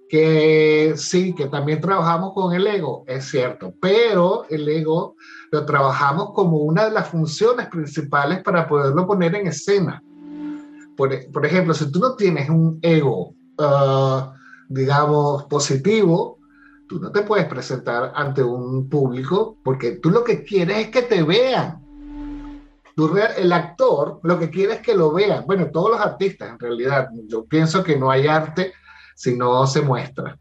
Que 0.09 0.91
sí, 0.97 1.33
que 1.33 1.45
también 1.47 1.79
trabajamos 1.79 2.33
con 2.33 2.53
el 2.53 2.67
ego, 2.67 3.05
es 3.07 3.29
cierto, 3.29 3.73
pero 3.79 4.43
el 4.49 4.67
ego 4.67 5.15
lo 5.53 5.65
trabajamos 5.65 6.33
como 6.33 6.57
una 6.57 6.83
de 6.83 6.91
las 6.91 7.07
funciones 7.07 7.67
principales 7.67 8.43
para 8.43 8.67
poderlo 8.67 9.07
poner 9.07 9.35
en 9.35 9.47
escena. 9.47 10.03
Por, 10.97 11.31
por 11.31 11.45
ejemplo, 11.45 11.73
si 11.73 11.89
tú 11.89 11.99
no 11.99 12.17
tienes 12.17 12.49
un 12.49 12.77
ego, 12.81 13.33
uh, 13.57 14.33
digamos, 14.67 15.45
positivo, 15.45 16.39
tú 16.89 16.99
no 16.99 17.09
te 17.09 17.21
puedes 17.21 17.45
presentar 17.45 18.11
ante 18.15 18.43
un 18.43 18.89
público 18.89 19.59
porque 19.63 19.93
tú 19.93 20.09
lo 20.09 20.25
que 20.25 20.43
quieres 20.43 20.77
es 20.77 20.89
que 20.89 21.03
te 21.03 21.23
vean. 21.23 21.84
El 23.37 23.53
actor 23.53 24.19
lo 24.23 24.39
que 24.39 24.49
quiere 24.49 24.75
es 24.75 24.81
que 24.81 24.95
lo 24.95 25.11
vean. 25.11 25.45
Bueno, 25.45 25.67
todos 25.71 25.91
los 25.91 25.99
artistas 25.99 26.49
en 26.51 26.59
realidad. 26.59 27.09
Yo 27.27 27.45
pienso 27.45 27.83
que 27.83 27.97
no 27.97 28.09
hay 28.09 28.27
arte 28.27 28.73
si 29.15 29.35
no 29.35 29.65
se 29.67 29.81
muestra. 29.81 30.37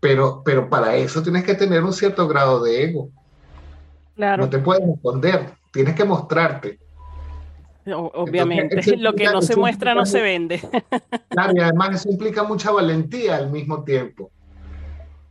Pero, 0.00 0.42
pero 0.44 0.68
para 0.68 0.96
eso 0.96 1.22
tienes 1.22 1.44
que 1.44 1.54
tener 1.54 1.82
un 1.82 1.92
cierto 1.92 2.26
grado 2.28 2.62
de 2.62 2.84
ego. 2.84 3.10
Claro. 4.14 4.44
No 4.44 4.50
te 4.50 4.58
puedes 4.58 4.86
esconder, 4.88 5.50
tienes 5.72 5.94
que 5.94 6.04
mostrarte. 6.04 6.78
Obviamente, 7.86 8.96
lo 8.96 9.14
que 9.14 9.24
no 9.24 9.42
se 9.42 9.56
muestra 9.56 9.94
no 9.94 10.06
se 10.06 10.20
vende. 10.20 10.60
Claro, 11.28 11.54
y 11.56 11.60
además 11.60 11.94
eso 11.94 12.10
implica 12.10 12.42
mucha 12.42 12.70
valentía 12.70 13.36
al 13.36 13.50
mismo 13.50 13.84
tiempo. 13.84 14.30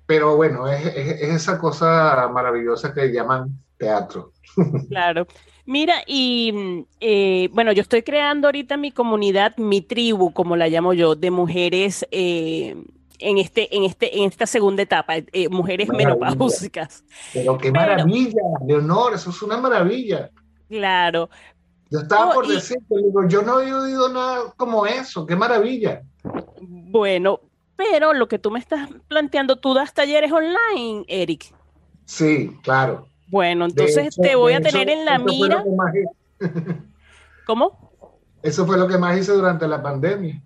Pero 0.08 0.36
bueno, 0.36 0.68
es, 0.68 0.84
esa 0.96 1.60
cosa 1.60 2.28
maravillosa 2.34 2.92
que 2.94 3.12
llaman 3.12 3.50
teatro. 3.78 4.32
Claro. 4.90 5.28
Mira, 5.66 6.04
y 6.08 6.86
eh, 7.00 7.50
bueno, 7.54 7.72
yo 7.72 7.82
estoy 7.82 8.02
creando 8.04 8.48
ahorita 8.48 8.78
mi 8.78 8.92
comunidad, 8.92 9.56
mi 9.58 9.82
tribu, 9.82 10.34
como 10.34 10.56
la 10.56 10.68
llamo 10.68 10.94
yo, 10.94 11.16
de 11.16 11.32
mujeres 11.32 12.06
eh, 12.12 12.76
en, 13.20 13.38
este, 13.38 13.76
en, 13.76 13.84
este, 13.84 14.18
en 14.18 14.26
esta 14.26 14.46
segunda 14.46 14.84
etapa, 14.84 15.16
eh, 15.18 15.50
mujeres 15.50 15.90
menopáusicas. 15.90 17.04
Pero 17.34 17.58
qué 17.58 17.72
maravilla, 17.72 18.42
Leonor, 18.66 19.14
eso 19.14 19.30
es 19.30 19.42
una 19.42 19.58
maravilla. 19.58 20.30
Claro. 20.68 21.30
Yo 21.90 22.00
estaba 22.00 22.34
por 22.34 22.48
decir, 22.48 22.78
yo 23.28 23.42
no 23.42 23.60
he 23.60 23.74
oído 23.74 24.08
nada 24.10 24.54
como 24.56 24.86
eso, 24.86 25.26
qué 25.26 25.36
maravilla. 25.36 26.02
Bueno, 26.62 27.42
pero 27.76 28.14
lo 28.14 28.28
que 28.28 28.40
tú 28.40 28.50
me 28.50 28.60
estás 28.60 28.90
planteando, 29.10 29.58
tú 29.58 29.74
das 29.74 29.94
talleres 29.94 30.32
online, 30.32 31.04
Eric. 31.08 31.54
Sí, 32.06 32.58
claro. 32.64 33.11
Bueno, 33.32 33.64
entonces 33.64 34.14
te 34.22 34.36
voy 34.36 34.54
a 34.54 34.62
tener 34.62 34.90
en 34.90 35.06
la 35.06 35.18
mira. 35.18 35.64
¿Cómo? 37.48 37.92
Eso 38.44 38.66
fue 38.66 38.78
lo 38.78 38.90
que 38.90 38.98
más 38.98 39.18
hice 39.18 39.32
durante 39.32 39.66
la 39.70 39.82
pandemia. 39.82 40.42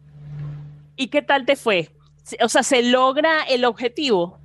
¿Y 0.96 1.08
qué 1.08 1.24
tal 1.24 1.48
te 1.48 1.56
fue? 1.56 1.90
O 2.44 2.48
sea, 2.48 2.62
¿se 2.62 2.84
logra 2.84 3.42
el 3.50 3.66
objetivo? 3.66 4.38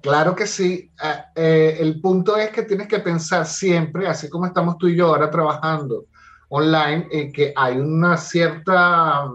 Claro 0.00 0.34
que 0.34 0.48
sí. 0.48 0.90
Ah, 1.00 1.26
eh, 1.36 1.76
el 1.78 2.00
punto 2.00 2.36
es 2.36 2.50
que 2.50 2.64
tienes 2.64 2.88
que 2.88 2.98
pensar 2.98 3.46
siempre, 3.46 4.08
así 4.08 4.28
como 4.28 4.46
estamos 4.46 4.76
tú 4.76 4.88
y 4.88 4.96
yo 4.96 5.06
ahora 5.06 5.30
trabajando 5.30 6.06
online, 6.48 7.06
en 7.12 7.32
que 7.32 7.52
hay 7.54 7.76
una 7.76 8.16
cierta 8.16 9.30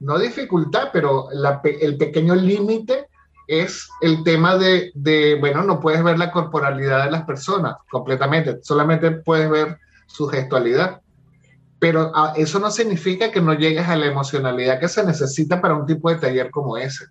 no 0.00 0.18
dificultad, 0.18 0.90
pero 0.92 1.28
el 1.30 1.96
pequeño 1.96 2.34
límite 2.34 3.07
es 3.48 3.88
el 4.02 4.22
tema 4.22 4.56
de, 4.56 4.92
bueno, 5.40 5.62
no 5.62 5.80
puedes 5.80 6.04
ver 6.04 6.18
la 6.18 6.30
corporalidad 6.30 7.06
de 7.06 7.10
las 7.10 7.24
personas 7.24 7.76
completamente, 7.90 8.58
solamente 8.62 9.10
puedes 9.10 9.50
ver 9.50 9.78
su 10.06 10.28
gestualidad. 10.28 11.00
Pero 11.80 12.12
ah, 12.14 12.34
eso 12.36 12.58
no 12.58 12.70
significa 12.70 13.30
que 13.30 13.40
no 13.40 13.54
llegues 13.54 13.86
a 13.88 13.96
la 13.96 14.06
emocionalidad 14.06 14.80
que 14.80 14.88
se 14.88 15.04
necesita 15.04 15.60
para 15.60 15.74
un 15.74 15.86
tipo 15.86 16.10
de 16.10 16.16
taller 16.16 16.50
como 16.50 16.76
ese. 16.76 17.06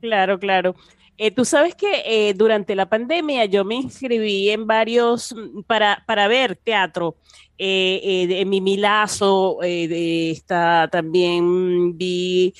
Claro, 0.00 0.38
claro. 0.38 0.74
Eh, 1.16 1.30
tú 1.30 1.44
sabes 1.44 1.74
que 1.76 2.02
eh, 2.04 2.34
durante 2.34 2.74
la 2.74 2.88
pandemia 2.88 3.44
yo 3.44 3.64
me 3.64 3.76
inscribí 3.76 4.50
en 4.50 4.66
varios 4.66 5.32
mm, 5.32 5.62
para, 5.62 6.02
para 6.06 6.28
ver 6.28 6.56
teatro. 6.56 7.16
Eh, 7.56 8.26
de 8.26 8.44
Mimi 8.46 8.76
Lazo, 8.76 9.58
de 9.60 10.32
esta, 10.32 10.88
también 10.90 11.96
vi 11.96 12.52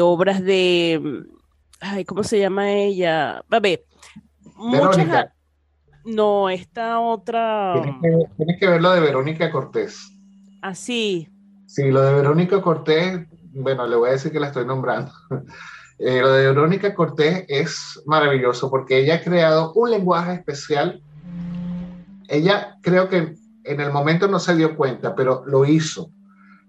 obras 0.00 0.42
de, 0.42 0.98
mm, 1.02 1.31
ay, 1.82 2.04
¿cómo 2.04 2.24
se 2.24 2.38
llama 2.38 2.70
ella? 2.70 3.42
A 3.50 3.60
ver, 3.60 3.84
muchas, 4.56 5.26
no, 6.04 6.48
esta 6.48 7.00
otra. 7.00 7.74
Tienes 7.74 8.00
que, 8.00 8.34
tienes 8.36 8.60
que 8.60 8.68
ver 8.68 8.82
lo 8.82 8.92
de 8.92 9.00
Verónica 9.00 9.50
Cortés. 9.50 10.10
Ah, 10.62 10.74
sí. 10.74 11.28
Sí, 11.66 11.90
lo 11.90 12.02
de 12.02 12.14
Verónica 12.14 12.60
Cortés, 12.62 13.26
bueno, 13.52 13.86
le 13.86 13.96
voy 13.96 14.08
a 14.08 14.12
decir 14.12 14.32
que 14.32 14.40
la 14.40 14.48
estoy 14.48 14.64
nombrando. 14.64 15.12
Eh, 15.98 16.20
lo 16.20 16.32
de 16.32 16.48
Verónica 16.48 16.94
Cortés 16.94 17.44
es 17.46 18.02
maravilloso 18.06 18.68
porque 18.70 18.98
ella 18.98 19.16
ha 19.16 19.20
creado 19.20 19.72
un 19.74 19.88
lenguaje 19.88 20.32
especial. 20.32 21.00
Ella 22.26 22.76
creo 22.82 23.08
que 23.08 23.36
en 23.62 23.80
el 23.80 23.92
momento 23.92 24.26
no 24.26 24.40
se 24.40 24.56
dio 24.56 24.74
cuenta, 24.76 25.14
pero 25.14 25.44
lo 25.46 25.64
hizo. 25.64 26.10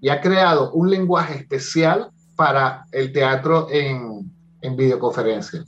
Y 0.02 0.10
ha 0.10 0.22
creado 0.22 0.72
un 0.74 0.92
lenguaje 0.92 1.36
especial 1.36 2.12
para 2.36 2.86
el 2.92 3.12
teatro 3.12 3.70
en, 3.72 4.33
en 4.64 4.76
videoconferencia, 4.76 5.64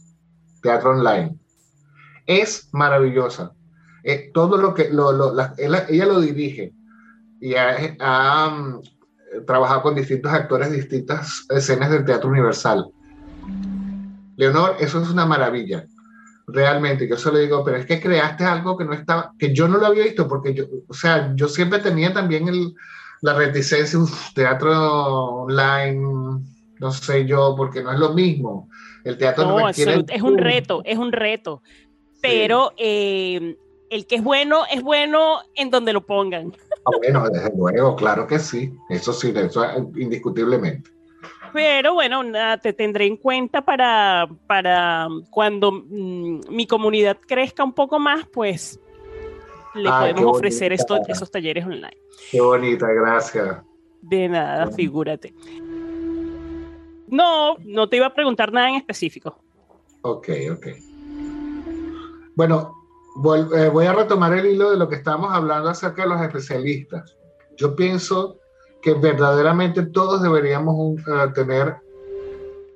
teatro 0.61 0.91
online. 0.91 1.37
Es 2.25 2.69
maravillosa. 2.71 3.51
Eh, 4.03 4.31
todo 4.33 4.57
lo 4.57 4.73
que 4.73 4.89
ella, 4.89 6.05
lo 6.05 6.19
dirige 6.21 6.73
y 7.41 7.55
ha, 7.55 7.95
ha 7.99 8.47
um, 8.47 8.81
trabajado 9.45 9.81
con 9.81 9.95
distintos 9.95 10.31
actores, 10.31 10.71
distintas 10.71 11.45
escenas 11.49 11.89
del 11.91 12.05
teatro 12.05 12.29
universal. 12.29 12.87
Leonor, 14.37 14.75
eso 14.79 15.01
es 15.01 15.09
una 15.09 15.25
maravilla. 15.25 15.85
Realmente, 16.47 17.07
yo 17.07 17.17
solo 17.17 17.39
digo, 17.39 17.63
pero 17.63 17.77
es 17.77 17.85
que 17.85 17.99
creaste 17.99 18.43
algo 18.43 18.77
que 18.77 18.85
no 18.85 18.93
estaba, 18.93 19.33
que 19.39 19.53
yo 19.53 19.67
no 19.67 19.77
lo 19.77 19.87
había 19.87 20.03
visto, 20.03 20.27
porque 20.27 20.53
yo, 20.53 20.65
o 20.87 20.93
sea, 20.93 21.33
yo 21.35 21.47
siempre 21.47 21.79
tenía 21.79 22.13
también 22.13 22.45
la 23.21 23.33
reticencia, 23.33 23.97
un 23.97 24.07
teatro 24.35 25.45
online, 25.45 26.45
no 26.79 26.91
sé 26.91 27.25
yo, 27.25 27.55
porque 27.57 27.81
no 27.81 27.91
es 27.91 27.99
lo 27.99 28.13
mismo. 28.13 28.69
El 29.03 29.17
teatro 29.17 29.45
no, 29.45 29.69
es 29.69 29.77
un 30.21 30.37
reto, 30.37 30.81
es 30.83 30.97
un 30.97 31.11
reto. 31.11 31.61
Pero 32.21 32.73
eh, 32.77 33.57
el 33.89 34.07
que 34.07 34.15
es 34.15 34.23
bueno, 34.23 34.63
es 34.71 34.81
bueno 34.81 35.39
en 35.55 35.69
donde 35.69 35.93
lo 35.93 36.05
pongan. 36.05 36.51
Ah, 36.85 36.91
bueno, 36.97 37.29
desde 37.29 37.51
luego, 37.55 37.95
claro 37.95 38.25
que 38.25 38.39
sí. 38.39 38.73
Eso 38.89 39.13
sí, 39.13 39.33
eso 39.35 39.63
indiscutiblemente. 39.95 40.89
Pero 41.53 41.93
bueno, 41.93 42.21
te 42.61 42.73
tendré 42.73 43.05
en 43.05 43.17
cuenta 43.17 43.63
para, 43.63 44.27
para 44.47 45.07
cuando 45.29 45.71
mm, 45.71 46.41
mi 46.49 46.67
comunidad 46.67 47.17
crezca 47.25 47.63
un 47.63 47.73
poco 47.73 47.97
más, 47.97 48.25
pues 48.27 48.79
le 49.73 49.89
podemos 49.89 50.37
ofrecer 50.37 50.73
esos 50.73 51.31
talleres 51.31 51.65
online. 51.65 51.97
Qué 52.31 52.41
bonita, 52.41 52.87
gracias. 52.91 53.57
De 54.01 54.27
nada, 54.29 54.69
figúrate. 54.71 55.33
No, 57.07 57.57
no 57.59 57.87
te 57.89 57.97
iba 57.97 58.07
a 58.07 58.13
preguntar 58.13 58.51
nada 58.51 58.69
en 58.69 58.75
específico. 58.75 59.39
Ok, 60.01 60.29
ok. 60.51 60.67
Bueno, 62.35 62.73
eh, 63.55 63.69
voy 63.71 63.85
a 63.85 63.93
retomar 63.93 64.33
el 64.33 64.45
hilo 64.45 64.71
de 64.71 64.77
lo 64.77 64.89
que 64.89 64.95
estábamos 64.95 65.31
hablando 65.31 65.69
acerca 65.69 66.03
de 66.03 66.09
los 66.09 66.21
especialistas. 66.21 67.15
Yo 67.57 67.75
pienso 67.75 68.39
que 68.81 68.93
verdaderamente 68.93 69.83
todos 69.87 70.21
deberíamos 70.21 70.99
eh, 70.99 71.31
tener 71.33 71.77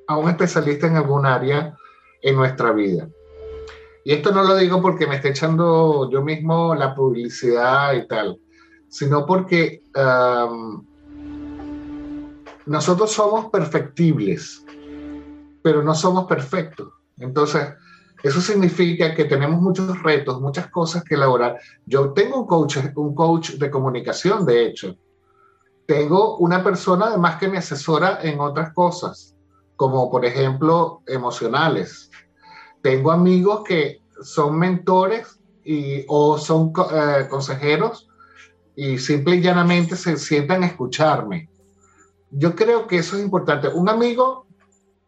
a 0.07 0.17
un 0.17 0.29
especialista 0.29 0.87
en 0.87 0.95
algún 0.95 1.25
área 1.25 1.75
en 2.21 2.35
nuestra 2.35 2.71
vida. 2.71 3.07
Y 4.03 4.13
esto 4.13 4.31
no 4.31 4.43
lo 4.43 4.55
digo 4.55 4.81
porque 4.81 5.05
me 5.05 5.17
esté 5.17 5.29
echando 5.29 6.09
yo 6.09 6.23
mismo 6.23 6.73
la 6.73 6.95
publicidad 6.95 7.93
y 7.93 8.07
tal, 8.07 8.39
sino 8.87 9.25
porque 9.25 9.83
nosotros 12.69 13.12
somos 13.12 13.49
perfectibles, 13.49 14.63
pero 15.63 15.82
no 15.82 15.95
somos 15.95 16.25
perfectos. 16.25 16.88
Entonces, 17.17 17.73
eso 18.21 18.39
significa 18.41 19.15
que 19.15 19.25
tenemos 19.25 19.60
muchos 19.60 20.03
retos, 20.03 20.39
muchas 20.39 20.69
cosas 20.69 21.03
que 21.03 21.15
elaborar. 21.15 21.60
Yo 21.88 22.13
tengo 22.13 22.41
un 22.41 22.45
coach, 22.45 22.77
un 22.95 23.15
coach 23.15 23.53
de 23.53 23.71
comunicación, 23.71 24.45
de 24.45 24.67
hecho, 24.67 24.95
tengo 25.88 26.38
una 26.38 26.63
persona 26.63 27.08
además 27.08 27.38
que 27.38 27.47
me 27.47 27.58
asesora 27.58 28.19
en 28.21 28.39
otras 28.39 28.71
cosas, 28.73 29.36
como 29.75 30.12
por 30.12 30.23
ejemplo 30.23 31.01
emocionales. 31.08 32.12
Tengo 32.84 33.12
amigos 33.12 33.63
que 33.67 34.03
son 34.21 34.60
mentores 34.60 35.39
y, 35.63 36.05
o 36.08 36.38
son 36.38 36.71
eh, 36.93 37.25
consejeros 37.32 38.08
y 38.75 38.99
simple 38.99 39.38
y 39.38 39.41
llanamente 39.41 39.95
se 39.95 40.17
sientan 40.17 40.62
a 40.62 40.67
escucharme. 40.67 41.49
Yo 42.31 42.55
creo 42.55 42.87
que 42.87 42.97
eso 42.97 43.17
es 43.17 43.23
importante. 43.23 43.67
Un 43.67 43.89
amigo 43.89 44.47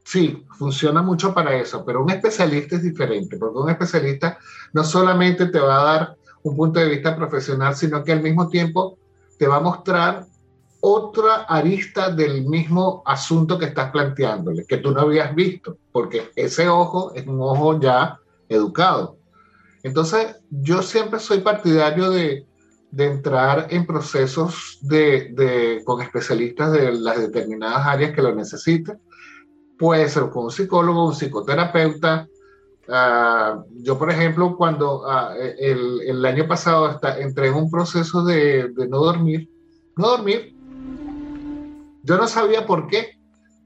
sí, 0.03 0.45
funciona 0.57 1.01
mucho 1.01 1.33
para 1.33 1.55
eso, 1.55 1.85
pero 1.85 2.03
un 2.03 2.09
especialista 2.09 2.75
es 2.75 2.83
diferente, 2.83 3.37
porque 3.37 3.59
un 3.59 3.69
especialista 3.69 4.37
no 4.73 4.83
solamente 4.83 5.47
te 5.47 5.59
va 5.59 5.81
a 5.81 5.83
dar 5.83 6.17
un 6.43 6.55
punto 6.55 6.79
de 6.79 6.89
vista 6.89 7.15
profesional, 7.15 7.75
sino 7.75 8.03
que 8.03 8.11
al 8.11 8.21
mismo 8.21 8.49
tiempo 8.49 8.97
te 9.37 9.47
va 9.47 9.57
a 9.57 9.61
mostrar 9.61 10.25
otra 10.81 11.43
arista 11.43 12.09
del 12.09 12.45
mismo 12.45 13.03
asunto 13.05 13.57
que 13.57 13.65
estás 13.65 13.91
planteándole, 13.91 14.65
que 14.65 14.77
tú 14.77 14.91
no 14.91 15.01
habías 15.01 15.33
visto, 15.35 15.77
porque 15.91 16.31
ese 16.35 16.67
ojo 16.67 17.13
es 17.13 17.27
un 17.27 17.39
ojo 17.41 17.79
ya 17.79 18.19
educado. 18.49 19.17
Entonces, 19.83 20.35
yo 20.49 20.81
siempre 20.81 21.19
soy 21.19 21.39
partidario 21.39 22.09
de, 22.09 22.45
de 22.91 23.05
entrar 23.05 23.67
en 23.69 23.85
procesos 23.85 24.77
de, 24.81 25.29
de, 25.33 25.81
con 25.85 26.01
especialistas 26.01 26.73
de 26.73 26.91
las 26.91 27.19
determinadas 27.19 27.87
áreas 27.87 28.13
que 28.13 28.21
lo 28.21 28.35
necesiten. 28.35 28.99
Puede 29.79 30.09
ser 30.09 30.29
con 30.29 30.45
un 30.45 30.51
psicólogo, 30.51 31.07
un 31.07 31.15
psicoterapeuta. 31.15 32.27
Uh, 32.87 33.63
yo, 33.81 33.97
por 33.97 34.11
ejemplo, 34.11 34.57
cuando 34.57 35.03
uh, 35.03 35.31
el, 35.59 36.01
el, 36.01 36.25
año 36.25 36.47
pasado 36.47 36.89
está, 36.89 37.19
entré 37.19 37.47
en 37.47 37.53
un 37.53 37.71
proceso 37.71 38.23
de, 38.25 38.69
de 38.75 38.87
no 38.87 38.97
dormir, 38.97 39.49
no 39.95 40.09
dormir, 40.09 40.53
yo 42.03 42.17
no 42.17 42.27
sabía 42.27 42.65
por 42.65 42.87
qué, 42.87 43.17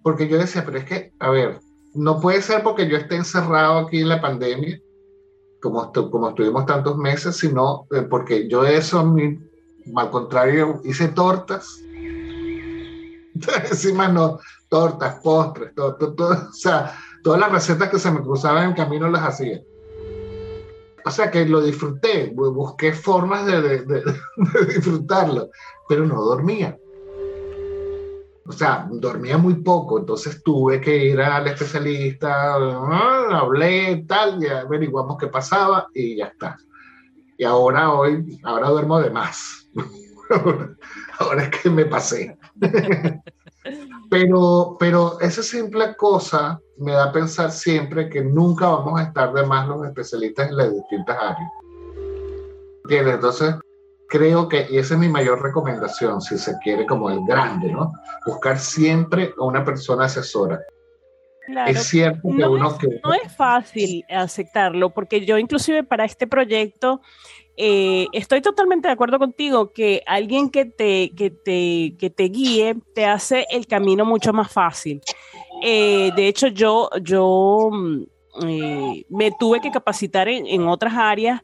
porque 0.04 0.28
yo 0.28 0.38
decía, 0.38 0.64
pero 0.64 0.78
es 0.78 0.86
que, 0.86 1.12
a 1.20 1.30
ver, 1.32 1.60
no 1.96 2.20
puede 2.20 2.42
ser 2.42 2.62
porque 2.62 2.88
yo 2.88 2.98
esté 2.98 3.16
encerrado 3.16 3.80
aquí 3.80 4.02
en 4.02 4.10
la 4.10 4.22
pandemia, 4.22 4.80
como, 5.66 5.92
como 5.92 6.30
estuvimos 6.30 6.68
tantos 6.68 6.96
meses, 6.96 7.38
sino 7.38 7.88
eh, 7.92 8.04
porque 8.04 8.48
yo 8.48 8.64
eso, 8.66 9.00
al 9.96 10.10
contrario, 10.12 10.80
hice 10.84 11.08
tortas. 11.08 11.82
Encima 13.70 14.08
no, 14.08 14.40
tortas, 14.70 15.20
postres, 15.24 15.74
todo, 15.74 15.96
todo, 15.96 16.50
o 16.50 16.54
sea, 16.54 16.96
todas 17.24 17.40
las 17.40 17.52
recetas 17.52 17.90
que 17.90 17.98
se 17.98 18.12
me 18.12 18.22
cruzaban 18.22 18.64
en 18.64 18.70
el 18.70 18.76
camino 18.76 19.10
las 19.10 19.24
hacía. 19.24 19.60
O 21.04 21.10
sea 21.10 21.32
que 21.32 21.46
lo 21.46 21.64
disfruté, 21.64 22.32
busqué 22.36 22.94
formas 22.94 23.48
de, 23.48 23.62
de, 23.62 23.82
de, 23.86 24.04
de 24.38 24.66
disfrutarlo, 24.68 25.50
pero 25.90 26.06
no 26.06 26.22
dormía 26.22 26.78
o 28.48 28.52
sea, 28.52 28.88
dormía 28.92 29.38
muy 29.38 29.56
poco, 29.56 29.98
entonces 29.98 30.44
tuve 30.44 30.80
que 30.80 31.06
ir 31.06 31.20
al 31.20 31.48
especialista, 31.48 32.56
ah, 32.56 33.40
hablé, 33.42 34.06
tal, 34.08 34.44
y 34.44 34.48
averiguamos 34.48 35.18
qué 35.18 35.28
pasaba 35.28 35.88
y 35.94 36.18
ya 36.18 36.28
está. 36.28 36.56
Y 37.38 37.44
ahora 37.44 37.92
hoy, 37.92 38.40
ahora 38.44 38.70
duermo 38.70 39.00
de 39.00 39.10
más. 39.10 39.68
ahora 41.20 41.44
es 41.44 41.50
que 41.50 41.70
me 41.72 41.86
pasé. 41.86 42.38
pero, 44.12 44.78
pero 44.80 45.20
esa 45.22 45.42
simple 45.42 45.96
cosa 45.96 46.60
me 46.78 46.92
da 46.92 47.06
a 47.06 47.12
pensar 47.12 47.52
siempre 47.52 48.10
que 48.10 48.24
nunca 48.24 48.68
vamos 48.68 49.00
a 49.00 49.06
estar 49.06 49.34
de 49.34 49.44
más 49.44 49.68
los 49.68 49.86
especialistas 49.88 50.50
en 50.50 50.58
las 50.58 50.72
distintas 50.72 51.18
áreas. 51.20 51.52
¿Entiendes? 52.84 53.16
Entonces, 53.16 53.56
creo 54.08 54.48
que, 54.48 54.68
y 54.70 54.78
esa 54.78 54.94
es 54.96 55.00
mi 55.00 55.10
mayor 55.10 55.42
recomendación, 55.42 56.22
si 56.22 56.38
se 56.38 56.58
quiere 56.60 56.86
como 56.86 57.10
el 57.10 57.20
grande, 57.26 57.72
¿no? 57.72 57.92
Buscar 58.26 58.60
siempre 58.60 59.34
a 59.38 59.44
una 59.44 59.64
persona 59.64 60.06
asesora. 60.06 60.60
es 61.68 61.84
cierto 61.84 62.22
que 62.30 62.36
no 62.36 62.52
uno... 62.52 62.72
Es, 62.72 62.78
que... 62.78 62.88
No 63.04 63.14
es 63.14 63.36
fácil 63.36 64.04
aceptarlo, 64.10 64.92
porque 64.92 65.26
yo 65.26 65.38
inclusive 65.38 65.84
para 65.84 66.06
este 66.06 66.28
proyecto 66.28 67.02
eh, 67.58 68.08
estoy 68.12 68.42
totalmente 68.42 68.88
de 68.88 68.94
acuerdo 68.94 69.18
contigo 69.18 69.72
que 69.72 70.04
alguien 70.06 70.50
que 70.50 70.66
te, 70.66 71.12
que 71.16 71.30
te, 71.30 71.96
que 71.98 72.10
te 72.10 72.24
guíe 72.26 72.76
te 72.94 73.06
hace 73.06 73.46
el 73.50 73.66
camino 73.66 74.06
mucho 74.06 74.34
más 74.34 74.52
fácil. 74.52 75.02
Eh, 75.64 76.12
de 76.16 76.28
hecho, 76.28 76.48
yo, 76.48 76.90
yo 77.02 77.70
mm, 77.72 78.04
eh, 78.46 79.06
me 79.10 79.32
tuve 79.32 79.62
que 79.62 79.72
capacitar 79.72 80.28
en, 80.28 80.46
en 80.46 80.68
otras 80.68 80.94
áreas 80.94 81.42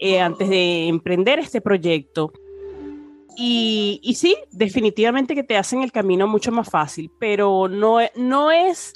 eh, 0.00 0.18
antes 0.18 0.48
de 0.48 0.88
emprender 0.88 1.38
este 1.38 1.60
proyecto. 1.60 2.32
Y, 3.36 4.00
y, 4.02 4.14
sí, 4.14 4.36
definitivamente 4.50 5.34
que 5.34 5.44
te 5.44 5.56
hacen 5.56 5.82
el 5.82 5.92
camino 5.92 6.26
mucho 6.26 6.50
más 6.52 6.68
fácil, 6.68 7.10
pero 7.20 7.68
no, 7.68 7.98
no, 8.16 8.50
es, 8.50 8.94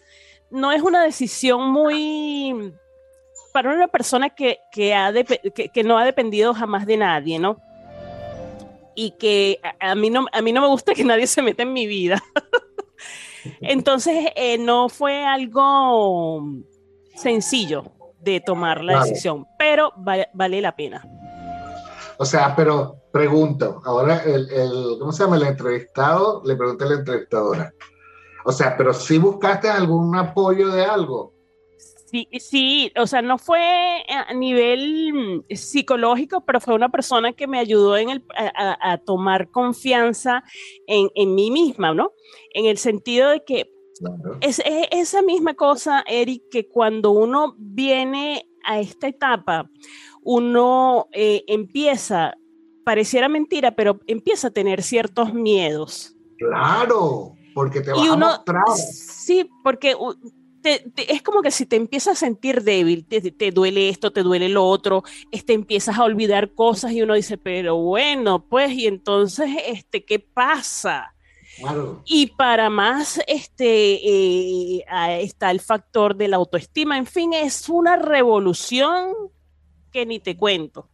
no 0.50 0.72
es 0.72 0.82
una 0.82 1.02
decisión 1.04 1.70
muy 1.70 2.72
para 3.52 3.72
una 3.72 3.86
persona 3.88 4.30
que, 4.30 4.58
que, 4.72 4.94
ha 4.94 5.12
que, 5.12 5.68
que, 5.68 5.84
no 5.84 5.96
ha 5.96 6.04
dependido 6.04 6.54
jamás 6.54 6.86
de 6.86 6.96
nadie, 6.96 7.38
¿no? 7.38 7.58
Y 8.96 9.12
que 9.12 9.60
a, 9.78 9.94
mí, 9.94 10.10
no, 10.10 10.26
a 10.32 10.42
mí 10.42 10.52
no 10.52 10.62
me 10.62 10.68
gusta 10.68 10.94
que 10.94 11.04
nadie 11.04 11.26
se 11.26 11.42
meta 11.42 11.62
en 11.62 11.72
mi 11.72 11.86
vida. 11.86 12.22
Entonces, 13.60 14.30
eh, 14.34 14.58
no 14.58 14.88
fue 14.88 15.24
algo 15.24 16.44
sencillo 17.14 17.92
de 18.24 18.40
tomar 18.40 18.82
la 18.82 19.02
decisión, 19.04 19.46
pero 19.58 19.92
vale, 19.96 20.28
vale, 20.32 20.60
la 20.60 20.74
pena. 20.74 21.04
O 22.16 22.24
sea, 22.24 22.54
pero 22.56 22.96
pregunto, 23.12 23.80
ahora 23.84 24.22
el, 24.24 24.50
el, 24.50 24.96
¿cómo 24.98 25.12
se 25.12 25.24
llama? 25.24 25.36
El 25.36 25.44
entrevistado, 25.44 26.42
le 26.44 26.56
pregunté 26.56 26.84
a 26.84 26.88
la 26.88 26.94
entrevistadora. 26.94 27.74
O 28.44 28.52
sea, 28.52 28.76
pero 28.76 28.92
si 28.92 29.18
buscaste 29.18 29.68
algún 29.68 30.14
apoyo 30.16 30.68
de 30.68 30.84
algo. 30.84 31.32
Sí, 32.10 32.28
sí, 32.38 32.92
o 32.96 33.08
sea, 33.08 33.22
no 33.22 33.38
fue 33.38 34.04
a 34.08 34.32
nivel 34.34 35.44
psicológico, 35.50 36.44
pero 36.44 36.60
fue 36.60 36.74
una 36.74 36.88
persona 36.88 37.32
que 37.32 37.48
me 37.48 37.58
ayudó 37.58 37.96
en 37.96 38.10
el, 38.10 38.24
a, 38.36 38.92
a, 38.92 38.98
tomar 38.98 39.50
confianza 39.50 40.44
en, 40.86 41.08
en 41.16 41.34
mí 41.34 41.50
misma, 41.50 41.92
¿no? 41.92 42.12
En 42.52 42.66
el 42.66 42.78
sentido 42.78 43.30
de 43.30 43.42
que 43.44 43.73
es, 44.40 44.62
esa 44.90 45.22
misma 45.22 45.54
cosa, 45.54 46.04
Eric, 46.06 46.44
que 46.50 46.68
cuando 46.68 47.10
uno 47.10 47.54
viene 47.58 48.48
a 48.64 48.80
esta 48.80 49.08
etapa, 49.08 49.70
uno 50.22 51.08
eh, 51.12 51.44
empieza, 51.46 52.34
pareciera 52.84 53.28
mentira, 53.28 53.76
pero 53.76 54.00
empieza 54.06 54.48
a 54.48 54.50
tener 54.50 54.82
ciertos 54.82 55.34
miedos. 55.34 56.16
Claro, 56.38 57.34
porque 57.54 57.80
te 57.80 57.92
vas 57.92 58.08
a 58.08 58.16
mostrar. 58.16 58.64
Sí, 58.76 59.48
porque 59.62 59.96
es 60.64 61.22
como 61.22 61.42
que 61.42 61.50
si 61.50 61.66
te 61.66 61.76
empiezas 61.76 62.16
a 62.16 62.26
sentir 62.26 62.62
débil, 62.62 63.06
te, 63.06 63.20
te, 63.20 63.50
duele 63.50 63.88
esto, 63.88 64.12
te 64.12 64.22
duele 64.22 64.48
lo 64.48 64.64
otro, 64.64 65.02
este, 65.30 65.52
empiezas 65.52 65.98
a 65.98 66.04
olvidar 66.04 66.54
cosas 66.54 66.92
y 66.92 67.02
uno 67.02 67.14
dice, 67.14 67.36
pero 67.36 67.76
bueno, 67.76 68.46
pues, 68.48 68.72
y 68.72 68.86
entonces, 68.86 69.50
este, 69.66 70.04
¿qué 70.04 70.18
pasa? 70.18 71.13
Y 72.04 72.28
para 72.28 72.70
más 72.70 73.20
este, 73.26 74.78
eh, 74.78 74.84
está 75.20 75.50
el 75.50 75.60
factor 75.60 76.16
de 76.16 76.28
la 76.28 76.36
autoestima. 76.36 76.98
En 76.98 77.06
fin, 77.06 77.32
es 77.32 77.68
una 77.68 77.96
revolución 77.96 79.12
que 79.92 80.06
ni 80.06 80.18
te 80.18 80.36
cuento. 80.36 80.88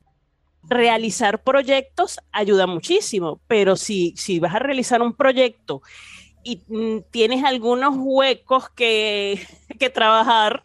Realizar 0.62 1.42
proyectos 1.42 2.20
ayuda 2.32 2.66
muchísimo, 2.66 3.40
pero 3.46 3.76
si, 3.76 4.14
si 4.16 4.38
vas 4.38 4.54
a 4.54 4.58
realizar 4.58 5.00
un 5.00 5.14
proyecto 5.14 5.80
y 6.42 6.62
mm, 6.68 7.04
tienes 7.10 7.44
algunos 7.44 7.94
huecos 7.96 8.68
que, 8.70 9.40
que 9.78 9.90
trabajar, 9.90 10.64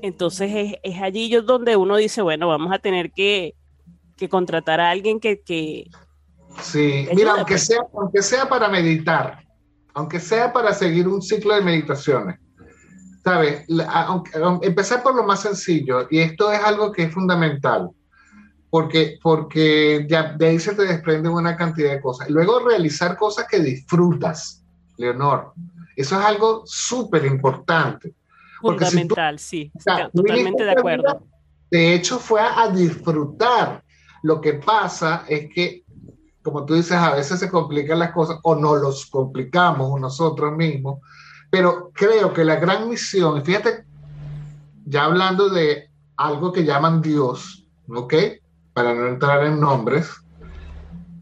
entonces 0.00 0.78
es, 0.82 1.00
allí 1.00 1.30
donde 1.30 1.76
uno 1.76 1.96
dice, 1.96 2.22
bueno, 2.22 2.48
vamos 2.48 2.72
a 2.72 2.78
tener 2.78 3.12
que, 3.12 3.54
que 4.16 4.28
contratar 4.28 4.80
a 4.80 4.90
alguien 4.90 5.20
que, 5.20 5.42
que, 5.42 5.88
Sí, 6.60 7.08
mira, 7.14 7.32
aunque 7.32 7.58
sea, 7.58 7.80
aunque 7.94 8.22
sea 8.22 8.48
para 8.48 8.68
meditar, 8.68 9.42
aunque 9.94 10.20
sea 10.20 10.52
para 10.52 10.72
seguir 10.72 11.08
un 11.08 11.22
ciclo 11.22 11.54
de 11.54 11.62
meditaciones, 11.62 12.38
¿sabes? 13.24 13.64
empezar 14.62 15.02
por 15.02 15.14
lo 15.14 15.24
más 15.24 15.40
sencillo, 15.40 16.06
y 16.10 16.20
esto 16.20 16.52
es 16.52 16.60
algo 16.60 16.92
que 16.92 17.04
es 17.04 17.12
fundamental, 17.12 17.90
porque, 18.70 19.18
porque 19.22 20.06
ya 20.08 20.32
de 20.32 20.46
ahí 20.46 20.58
se 20.58 20.74
te 20.74 20.84
desprenden 20.84 21.32
una 21.32 21.56
cantidad 21.56 21.90
de 21.90 22.00
cosas. 22.00 22.30
Luego 22.30 22.60
realizar 22.60 23.16
cosas 23.16 23.46
que 23.50 23.60
disfrutas, 23.60 24.64
Leonor. 24.96 25.52
Eso 25.94 26.18
es 26.18 26.24
algo 26.24 26.62
súper 26.64 27.26
importante. 27.26 28.14
Fundamental, 28.60 29.38
sí. 29.38 29.70
totalmente 30.14 30.64
de 30.64 30.70
acuerdo. 30.70 31.26
De 31.70 31.94
hecho, 31.94 32.18
fue 32.18 32.40
a 32.40 32.68
disfrutar. 32.68 33.82
Lo 34.22 34.40
que 34.40 34.54
pasa 34.54 35.24
es 35.28 35.50
que 35.52 35.82
como 36.42 36.64
tú 36.64 36.74
dices, 36.74 36.92
a 36.92 37.14
veces 37.14 37.38
se 37.40 37.50
complican 37.50 37.98
las 37.98 38.12
cosas 38.12 38.38
o 38.42 38.54
no 38.54 38.76
los 38.76 39.06
complicamos 39.06 40.00
nosotros 40.00 40.56
mismos, 40.56 41.00
pero 41.50 41.90
creo 41.94 42.32
que 42.32 42.44
la 42.44 42.56
gran 42.56 42.88
misión, 42.88 43.44
fíjate, 43.44 43.84
ya 44.84 45.04
hablando 45.04 45.48
de 45.48 45.90
algo 46.16 46.52
que 46.52 46.64
llaman 46.64 47.00
Dios, 47.00 47.66
¿ok? 47.88 48.14
Para 48.72 48.94
no 48.94 49.06
entrar 49.06 49.44
en 49.44 49.60
nombres, 49.60 50.10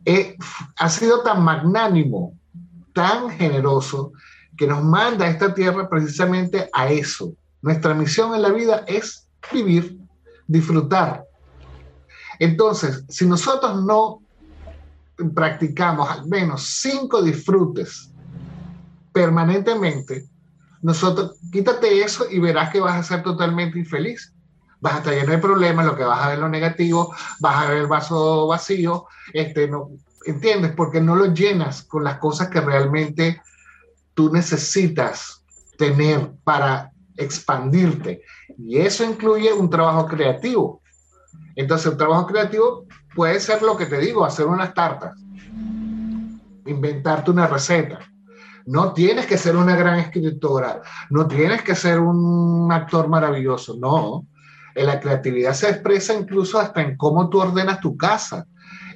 eh, 0.05 0.37
ha 0.77 0.89
sido 0.89 1.23
tan 1.23 1.43
magnánimo, 1.43 2.35
tan 2.95 3.31
generoso, 3.31 4.13
que 4.57 4.67
nos 4.67 4.83
manda 4.83 5.25
a 5.25 5.31
esta 5.31 5.55
tierra 5.55 5.89
precisamente 5.89 6.69
a 6.73 6.91
eso. 6.91 7.35
Nuestra 7.63 7.95
misión 7.95 8.35
en 8.35 8.43
la 8.43 8.51
vida 8.51 8.85
es 8.87 9.29
vivir, 9.53 9.99
disfrutar. 10.47 11.25
Entonces, 12.39 13.05
si 13.09 13.27
nosotros 13.27 13.83
no 13.85 14.23
practicamos 15.35 16.09
al 16.09 16.27
menos 16.27 16.63
cinco 16.63 17.23
disfrutes 17.23 18.11
permanentemente, 19.13 20.29
nosotros, 20.83 21.37
quítate 21.53 22.03
eso 22.03 22.27
y 22.31 22.39
verás 22.39 22.71
que 22.71 22.81
vas 22.81 22.97
a 22.97 23.03
ser 23.03 23.23
totalmente 23.23 23.79
infeliz. 23.79 24.33
Vas 24.81 24.95
a 24.95 24.99
estar 24.99 25.13
lleno 25.13 25.33
de 25.33 25.39
problemas, 25.39 25.85
lo 25.85 25.95
que 25.95 26.05
vas 26.05 26.25
a 26.25 26.31
ver 26.31 26.39
lo 26.39 26.49
negativo, 26.49 27.15
vas 27.39 27.57
a 27.57 27.69
ver 27.69 27.79
el 27.79 27.87
vaso 27.87 28.47
vacío, 28.47 29.07
este, 29.35 29.69
no, 29.69 29.91
¿entiendes? 30.25 30.73
Porque 30.75 31.03
no 31.03 31.17
lo 31.17 31.27
llenas 31.35 31.83
con 31.83 32.03
las 32.03 32.19
cosas 32.19 32.49
que 32.49 32.63
realmente 32.63 33.43
tú 34.15 34.33
necesitas 34.33 35.45
tener 35.77 36.33
para 36.45 36.93
expandirte. 37.17 38.23
Y 38.57 38.79
eso 38.79 39.05
incluye 39.05 39.53
un 39.53 39.69
trabajo 39.69 40.07
creativo. 40.07 40.81
Entonces, 41.57 41.93
un 41.93 41.99
trabajo 41.99 42.27
creativo 42.27 42.87
puede 43.15 43.41
ser 43.41 43.63
lo 43.63 43.77
que 43.77 43.87
te 43.87 43.99
digo, 43.99 44.25
hacer 44.25 44.47
unas 44.47 44.75
tartas, 44.75 45.19
inventarte 46.67 47.31
una 47.31 47.47
receta, 47.47 47.99
no 48.67 48.93
tienes 48.93 49.27
que 49.27 49.39
ser 49.39 49.57
una 49.57 49.75
gran 49.77 49.99
escritora, 49.99 50.83
no 51.11 51.27
tienes 51.27 51.63
que 51.63 51.75
ser 51.75 51.99
un 51.99 52.71
actor 52.71 53.09
maravilloso, 53.09 53.77
no. 53.79 54.27
La 54.75 55.01
creatividad 55.01 55.55
se 55.55 55.69
expresa 55.69 56.15
incluso 56.15 56.59
hasta 56.59 56.81
en 56.81 56.97
cómo 56.97 57.29
tú 57.29 57.41
ordenas 57.41 57.81
tu 57.81 57.97
casa, 57.97 58.47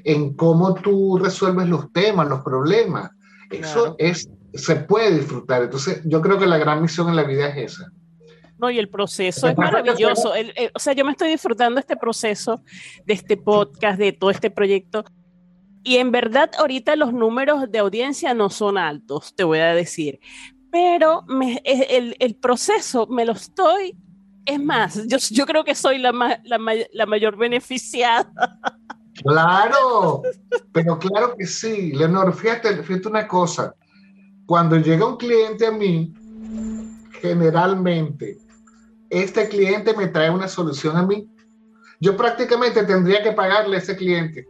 en 0.04 0.34
cómo 0.34 0.74
tú 0.74 1.18
resuelves 1.18 1.68
los 1.68 1.92
temas, 1.92 2.28
los 2.28 2.42
problemas. 2.42 3.10
Eso 3.50 3.96
es, 3.98 4.28
se 4.52 4.76
puede 4.76 5.18
disfrutar. 5.18 5.62
Entonces, 5.62 6.00
yo 6.04 6.20
creo 6.20 6.38
que 6.38 6.46
la 6.46 6.58
gran 6.58 6.80
misión 6.80 7.08
en 7.08 7.16
la 7.16 7.24
vida 7.24 7.48
es 7.48 7.72
esa. 7.72 7.90
No, 8.59 8.70
y 8.70 8.78
el 8.78 8.88
proceso 8.88 9.48
es 9.48 9.57
maravilloso. 9.57 10.32
o 10.74 10.78
sea, 10.78 10.92
yo 10.92 11.05
me 11.05 11.11
estoy 11.11 11.28
disfrutando 11.28 11.80
este 11.80 11.96
proceso, 11.96 12.62
de 13.05 13.14
este 13.14 13.36
podcast, 13.36 13.98
de 13.98 14.12
todo 14.12 14.30
este 14.30 14.50
proyecto, 14.50 15.05
y 15.84 15.98
en 15.98 16.11
verdad 16.11 16.50
ahorita 16.59 16.96
los 16.96 17.12
números 17.12 17.70
de 17.70 17.78
audiencia 17.78 18.32
no 18.32 18.48
son 18.48 18.78
altos, 18.78 19.34
te 19.36 19.44
voy 19.44 19.59
a 19.59 19.74
decir, 19.74 20.18
pero 20.72 21.22
me, 21.28 21.61
el, 21.64 22.16
el, 22.18 22.34
proceso 22.36 23.07
me 23.07 23.26
lo 23.26 23.32
estoy, 23.32 23.96
es 24.46 24.61
más, 24.61 25.07
yo, 25.07 25.18
yo 25.30 25.46
creo 25.46 25.62
que 25.62 25.74
soy 25.74 25.98
la, 25.98 26.11
la, 26.42 26.59
la 26.92 27.07
mayor 27.07 27.36
beneficiada. 27.36 28.32
Claro, 29.22 30.22
pero 30.72 30.98
claro 30.98 31.36
que 31.38 31.46
sí, 31.46 31.92
Leonor, 31.92 32.34
fíjate, 32.34 32.82
fíjate 32.82 33.09
una 33.09 33.28
cosa, 33.28 33.74
cuando 34.46 34.76
llega 34.76 35.07
un 35.07 35.16
cliente 35.16 35.66
a 35.66 35.70
mí, 35.70 36.12
generalmente, 37.20 38.38
este 39.22 39.48
cliente 39.48 39.94
me 39.94 40.08
trae 40.08 40.30
una 40.30 40.48
solución 40.48 40.96
a 40.96 41.06
mí, 41.06 41.28
yo 42.00 42.16
prácticamente 42.16 42.82
tendría 42.84 43.22
que 43.22 43.32
pagarle 43.32 43.76
a 43.76 43.80
ese 43.80 43.96
cliente 43.96 44.46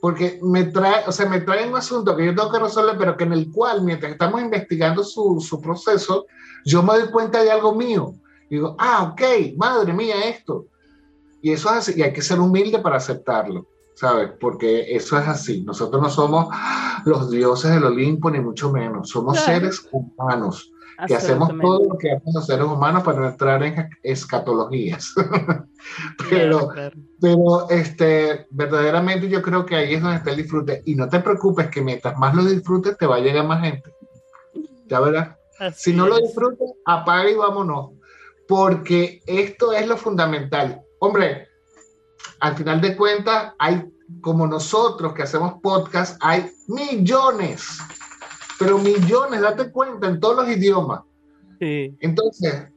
porque 0.00 0.38
me 0.42 0.64
trae, 0.64 1.04
o 1.06 1.12
sea, 1.12 1.28
me 1.28 1.40
trae 1.40 1.68
un 1.68 1.76
asunto 1.76 2.16
que 2.16 2.26
yo 2.26 2.34
tengo 2.34 2.50
que 2.50 2.58
resolver, 2.58 2.96
pero 2.96 3.16
que 3.16 3.24
en 3.24 3.32
el 3.32 3.50
cual, 3.50 3.82
mientras 3.82 4.12
estamos 4.12 4.40
investigando 4.40 5.02
su, 5.02 5.40
su 5.40 5.60
proceso, 5.60 6.26
yo 6.64 6.82
me 6.82 6.94
doy 6.94 7.10
cuenta 7.10 7.42
de 7.42 7.50
algo 7.50 7.74
mío. 7.74 8.14
digo, 8.48 8.76
ah, 8.78 9.10
ok, 9.12 9.56
madre 9.56 9.92
mía, 9.92 10.28
esto. 10.28 10.66
Y 11.42 11.52
eso 11.52 11.68
es 11.70 11.76
así, 11.76 11.94
y 11.96 12.02
hay 12.02 12.12
que 12.12 12.22
ser 12.22 12.40
humilde 12.40 12.78
para 12.78 12.96
aceptarlo, 12.96 13.66
¿sabes? 13.94 14.30
Porque 14.40 14.94
eso 14.94 15.18
es 15.18 15.26
así. 15.26 15.62
Nosotros 15.62 16.00
no 16.00 16.10
somos 16.10 16.48
los 17.04 17.30
dioses 17.30 17.72
del 17.72 17.84
Olimpo, 17.84 18.30
ni 18.30 18.40
mucho 18.40 18.72
menos. 18.72 19.08
Somos 19.08 19.38
seres 19.40 19.88
humanos 19.90 20.72
que 21.06 21.14
hacemos 21.14 21.48
todo 21.60 21.84
lo 21.84 21.98
que 21.98 22.12
hacen 22.12 22.32
los 22.34 22.46
seres 22.46 22.66
humanos 22.66 23.02
para 23.02 23.28
entrar 23.28 23.62
en 23.62 23.88
escatologías. 24.02 25.14
pero, 26.30 26.70
pero 27.20 27.70
este, 27.70 28.46
verdaderamente 28.50 29.28
yo 29.28 29.40
creo 29.42 29.64
que 29.64 29.76
ahí 29.76 29.94
es 29.94 30.02
donde 30.02 30.16
está 30.16 30.30
el 30.30 30.38
disfrute. 30.38 30.82
Y 30.86 30.94
no 30.94 31.08
te 31.08 31.20
preocupes 31.20 31.68
que 31.68 31.80
mientras 31.80 32.16
más 32.18 32.34
lo 32.34 32.44
disfrutes, 32.44 32.98
te 32.98 33.06
va 33.06 33.16
a 33.16 33.20
llegar 33.20 33.46
más 33.46 33.62
gente. 33.62 33.92
Ya 34.86 35.00
verás. 35.00 35.36
si 35.76 35.92
no 35.92 36.06
lo 36.08 36.18
disfrutas, 36.18 36.68
apaga 36.84 37.30
y 37.30 37.34
vámonos. 37.34 37.90
Porque 38.48 39.20
esto 39.26 39.72
es 39.72 39.86
lo 39.86 39.96
fundamental. 39.96 40.82
Hombre, 40.98 41.48
al 42.40 42.56
final 42.56 42.80
de 42.80 42.96
cuentas, 42.96 43.52
hay 43.58 43.84
como 44.20 44.46
nosotros 44.46 45.12
que 45.12 45.22
hacemos 45.22 45.54
podcast, 45.62 46.18
hay 46.20 46.50
millones 46.66 47.78
pero 48.58 48.78
millones, 48.78 49.40
date 49.40 49.70
cuenta, 49.70 50.08
en 50.08 50.20
todos 50.20 50.36
los 50.36 50.56
idiomas. 50.56 51.02
Entonces, 51.60 52.68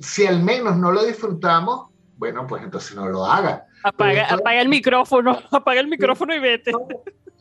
si 0.00 0.26
al 0.26 0.42
menos 0.42 0.76
no 0.76 0.92
lo 0.92 1.04
disfrutamos, 1.04 1.86
bueno, 2.16 2.46
pues 2.46 2.62
entonces 2.62 2.96
no 2.96 3.08
lo 3.08 3.24
haga. 3.24 3.66
Apaga, 3.82 4.26
apaga 4.26 4.60
el 4.60 4.68
micrófono, 4.68 5.38
apaga 5.50 5.80
el 5.80 5.88
micrófono 5.88 6.34
y 6.34 6.40
vete. 6.40 6.72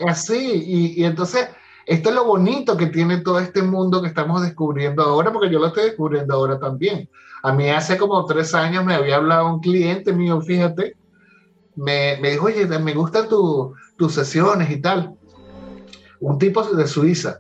Así, 0.05 0.63
y, 0.65 1.01
y 1.01 1.05
entonces, 1.05 1.49
esto 1.85 2.09
es 2.09 2.15
lo 2.15 2.25
bonito 2.25 2.75
que 2.75 2.87
tiene 2.87 3.17
todo 3.17 3.39
este 3.39 3.61
mundo 3.61 4.01
que 4.01 4.07
estamos 4.07 4.41
descubriendo 4.41 5.03
ahora, 5.03 5.31
porque 5.31 5.49
yo 5.49 5.59
lo 5.59 5.67
estoy 5.67 5.85
descubriendo 5.85 6.33
ahora 6.33 6.59
también. 6.59 7.09
A 7.43 7.53
mí 7.53 7.69
hace 7.69 7.97
como 7.97 8.25
tres 8.25 8.53
años 8.55 8.83
me 8.83 8.95
había 8.95 9.17
hablado 9.17 9.53
un 9.53 9.59
cliente 9.59 10.11
mío, 10.11 10.41
fíjate, 10.41 10.97
me, 11.75 12.17
me 12.19 12.31
dijo, 12.31 12.45
oye, 12.45 12.65
me 12.65 12.93
gustan 12.93 13.27
tus 13.29 14.13
sesiones 14.13 14.69
y 14.71 14.81
tal. 14.81 15.15
Un 16.19 16.39
tipo 16.39 16.63
de 16.63 16.87
Suiza. 16.87 17.39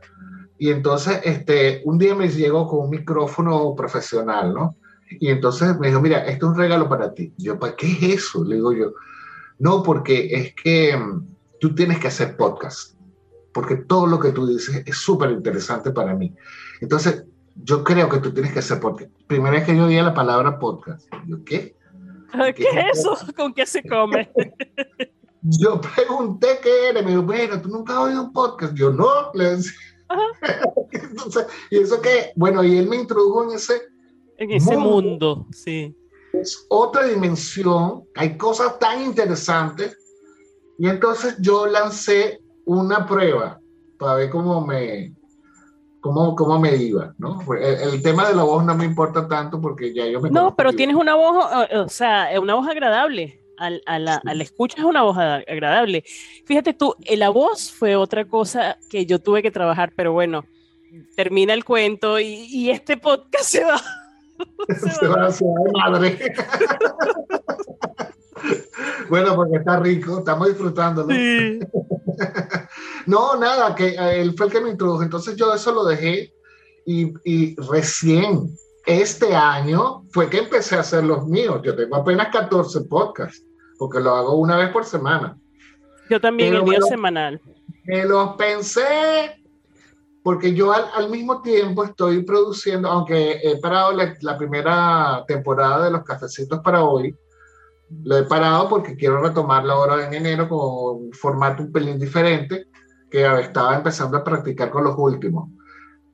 Y 0.57 0.69
entonces, 0.69 1.19
este, 1.23 1.81
un 1.85 1.97
día 1.97 2.15
me 2.15 2.29
llegó 2.29 2.67
con 2.67 2.85
un 2.85 2.89
micrófono 2.89 3.75
profesional, 3.75 4.53
¿no? 4.53 4.75
Y 5.09 5.29
entonces 5.29 5.77
me 5.79 5.87
dijo, 5.87 6.01
mira, 6.01 6.25
esto 6.25 6.47
es 6.47 6.51
un 6.53 6.57
regalo 6.57 6.89
para 6.89 7.13
ti. 7.13 7.33
Yo, 7.37 7.59
¿para 7.59 7.75
qué 7.75 7.91
es 7.91 8.03
eso? 8.03 8.43
Le 8.43 8.55
digo 8.55 8.73
yo, 8.73 8.93
no, 9.59 9.83
porque 9.83 10.27
es 10.31 10.53
que 10.55 10.95
mm, 10.95 11.27
tú 11.59 11.75
tienes 11.75 11.99
que 11.99 12.07
hacer 12.07 12.35
podcast, 12.37 12.95
porque 13.53 13.75
todo 13.75 14.07
lo 14.07 14.19
que 14.19 14.31
tú 14.31 14.47
dices 14.47 14.83
es 14.85 14.97
súper 14.97 15.31
interesante 15.31 15.91
para 15.91 16.15
mí. 16.15 16.33
Entonces, 16.81 17.25
yo 17.63 17.83
creo 17.83 18.09
que 18.09 18.19
tú 18.19 18.33
tienes 18.33 18.51
que 18.51 18.59
hacer 18.59 18.79
podcast. 18.79 19.11
Primera 19.27 19.51
vez 19.51 19.65
que 19.65 19.75
yo 19.75 19.85
oía 19.85 20.03
la 20.03 20.13
palabra 20.13 20.59
podcast, 20.59 21.07
yo, 21.25 21.43
¿qué? 21.45 21.75
¿Qué, 22.55 22.63
es 22.63 22.99
eso? 22.99 23.17
¿Con 23.35 23.53
qué 23.53 23.65
se 23.65 23.81
come? 23.83 24.29
yo 25.41 25.79
pregunté 25.79 26.59
qué 26.61 26.89
era, 26.89 27.01
me 27.01 27.11
dijo, 27.11 27.23
bueno, 27.23 27.61
¿tú 27.61 27.69
nunca 27.69 27.93
has 27.93 27.99
oído 27.99 28.23
un 28.23 28.33
podcast? 28.33 28.73
Yo, 28.73 28.91
no, 28.91 29.31
le 29.33 29.55
decía. 29.55 29.73
Entonces, 30.91 31.47
y 31.69 31.79
eso 31.79 32.01
que, 32.01 32.31
bueno, 32.35 32.63
y 32.63 32.77
él 32.77 32.87
me 32.87 32.97
introdujo 32.97 33.43
en 33.43 33.55
ese, 33.55 33.81
en 34.37 34.51
ese 34.51 34.77
mundo, 34.77 35.47
sí. 35.51 35.95
Es 36.33 36.65
otra 36.69 37.05
dimensión, 37.05 38.03
hay 38.15 38.37
cosas 38.37 38.77
tan 38.79 39.01
interesantes. 39.01 39.97
Y 40.77 40.89
entonces 40.89 41.37
yo 41.39 41.65
lancé 41.67 42.41
una 42.65 43.07
prueba 43.07 43.59
para 43.97 44.15
ver 44.15 44.29
cómo 44.29 44.65
me, 44.65 45.15
cómo, 46.01 46.35
cómo 46.35 46.59
me 46.59 46.75
iba, 46.75 47.13
¿no? 47.17 47.39
El, 47.57 48.01
tema 48.01 48.27
de 48.27 48.35
la 48.35 48.43
voz 48.43 48.65
no 48.65 48.75
me 48.75 48.83
importa 48.83 49.27
tanto 49.29 49.61
porque 49.61 49.93
ya 49.93 50.05
yo 50.05 50.19
me... 50.19 50.29
No, 50.29 50.53
pero 50.55 50.73
tienes 50.73 50.97
una 50.97 51.15
voz, 51.15 51.45
o 51.73 51.87
sea, 51.87 52.29
una 52.41 52.55
voz 52.55 52.67
agradable 52.67 53.44
al, 53.57 53.81
a, 53.85 53.99
la, 53.99 54.21
escucha 54.39 54.77
es 54.79 54.83
una 54.83 55.03
voz 55.03 55.17
agradable. 55.17 56.03
Fíjate 56.45 56.73
tú, 56.73 56.95
la 57.15 57.29
voz 57.29 57.71
fue 57.71 57.95
otra 57.95 58.25
cosa 58.25 58.77
que 58.89 59.05
yo 59.05 59.19
tuve 59.19 59.41
que 59.41 59.51
trabajar, 59.51 59.93
pero 59.95 60.13
bueno, 60.13 60.45
termina 61.15 61.53
el 61.53 61.63
cuento 61.63 62.19
y, 62.19 62.69
este 62.69 62.97
podcast 62.97 63.45
se 63.45 63.63
va. 63.63 63.81
Se, 64.99 65.07
va, 65.07 65.27
a 65.27 65.89
madre. 65.89 66.33
bueno, 69.09 69.33
porque 69.33 69.57
está 69.57 69.79
rico, 69.79 70.19
estamos 70.19 70.49
disfrutando. 70.49 71.07
no, 73.05 73.37
nada, 73.37 73.73
que 73.73 73.87
eh, 73.91 74.21
él 74.21 74.33
fue 74.35 74.47
el 74.47 74.51
que 74.51 74.59
me 74.59 74.71
introdujo, 74.71 75.03
entonces 75.03 75.37
yo 75.37 75.53
eso 75.53 75.71
lo 75.71 75.85
dejé 75.85 76.33
y, 76.85 77.13
y 77.23 77.55
recién 77.55 78.57
este 78.85 79.35
año 79.35 80.03
fue 80.11 80.29
que 80.29 80.39
empecé 80.39 80.75
a 80.75 80.81
hacer 80.81 81.03
los 81.03 81.25
míos. 81.27 81.61
Yo 81.63 81.75
tengo 81.75 81.95
apenas 81.95 82.29
14 82.31 82.81
podcasts, 82.81 83.43
porque 83.77 83.99
lo 83.99 84.15
hago 84.15 84.35
una 84.35 84.57
vez 84.57 84.69
por 84.69 84.85
semana. 84.85 85.37
Yo 86.09 86.19
también, 86.19 86.53
el 86.53 86.63
mío 86.63 86.81
semanal. 86.81 87.41
Me 87.83 88.05
los 88.05 88.35
pensé, 88.35 89.43
porque 90.23 90.53
yo 90.53 90.71
al, 90.71 91.09
mismo 91.09 91.41
tiempo 91.41 91.83
estoy 91.83 92.23
produciendo, 92.23 92.89
aunque 92.89 93.39
he 93.43 93.57
parado 93.57 93.93
la, 93.93 94.37
primera 94.37 95.23
temporada 95.27 95.85
de 95.85 95.91
los 95.91 96.03
cafecitos 96.03 96.59
para 96.61 96.83
hoy, 96.83 97.15
lo 98.03 98.17
he 98.17 98.23
parado 98.23 98.67
porque 98.67 98.95
quiero 98.95 99.21
retomarlo 99.21 99.73
ahora 99.73 100.07
en 100.07 100.13
enero 100.13 100.49
con 100.49 100.59
un 100.59 101.13
formato 101.13 101.63
un 101.63 101.71
pelín 101.71 101.99
diferente, 101.99 102.67
que 103.09 103.25
estaba 103.41 103.75
empezando 103.75 104.17
a 104.17 104.23
practicar 104.23 104.69
con 104.69 104.83
los 104.83 104.95
últimos 104.97 105.49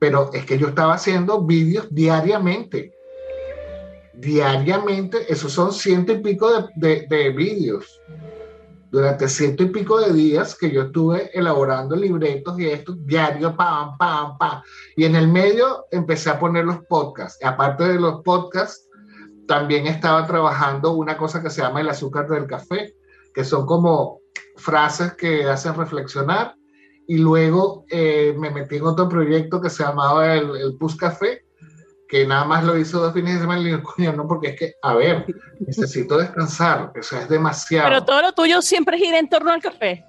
pero 0.02 0.30
es 0.32 0.44
que 0.44 0.58
yo 0.58 0.66
estaba 0.66 0.94
haciendo 0.94 1.42
vídeos 1.42 1.86
diariamente. 1.94 2.92
Diariamente, 4.22 5.32
esos 5.32 5.52
son 5.52 5.72
ciento 5.72 6.12
y 6.12 6.20
pico 6.20 6.68
de, 6.76 7.06
de, 7.08 7.30
vídeos. 7.30 8.00
Durante 8.92 9.26
ciento 9.26 9.64
y 9.64 9.70
pico 9.70 9.98
de 9.98 10.12
días 10.12 10.54
que 10.54 10.70
yo 10.70 10.82
estuve 10.82 11.36
elaborando 11.36 11.96
libretos 11.96 12.56
y 12.60 12.68
esto, 12.68 12.94
diario, 12.94 13.56
pam, 13.56 13.98
pam, 13.98 14.38
pam. 14.38 14.62
Y 14.94 15.06
en 15.06 15.16
el 15.16 15.26
medio 15.26 15.86
empecé 15.90 16.30
a 16.30 16.38
poner 16.38 16.64
los 16.64 16.84
podcasts. 16.88 17.44
Aparte 17.44 17.82
de 17.82 17.98
los 17.98 18.22
podcasts, 18.22 18.88
también 19.48 19.88
estaba 19.88 20.24
trabajando 20.24 20.92
una 20.92 21.16
cosa 21.16 21.42
que 21.42 21.50
se 21.50 21.60
llama 21.60 21.80
el 21.80 21.88
azúcar 21.88 22.28
del 22.28 22.46
café, 22.46 22.94
que 23.34 23.42
son 23.42 23.66
como 23.66 24.20
frases 24.54 25.14
que 25.14 25.50
hacen 25.50 25.74
reflexionar 25.74 26.54
y 27.08 27.18
luego 27.18 27.86
eh, 27.90 28.36
me 28.38 28.50
metí 28.50 28.76
en 28.76 28.84
otro 28.84 29.08
proyecto 29.08 29.60
que 29.60 29.68
se 29.68 29.82
llamaba 29.82 30.32
el, 30.36 30.54
el 30.54 30.76
Pus 30.76 30.94
Café, 30.94 31.44
que 32.12 32.26
nada 32.26 32.44
más 32.44 32.62
lo 32.62 32.76
hizo 32.76 33.00
dos 33.00 33.14
fines 33.14 33.36
de 33.36 33.40
semana, 33.40 33.66
y 33.66 33.80
coño, 33.80 34.12
no, 34.12 34.28
porque 34.28 34.48
es 34.48 34.58
que, 34.58 34.74
a 34.82 34.92
ver, 34.92 35.24
necesito 35.60 36.18
descansar, 36.18 36.92
o 36.94 37.02
sea, 37.02 37.22
es 37.22 37.28
demasiado. 37.30 37.88
Pero 37.88 38.04
todo 38.04 38.20
lo 38.20 38.32
tuyo 38.32 38.60
siempre 38.60 38.98
gira 38.98 39.18
en 39.18 39.30
torno 39.30 39.50
al 39.50 39.62
café. 39.62 40.04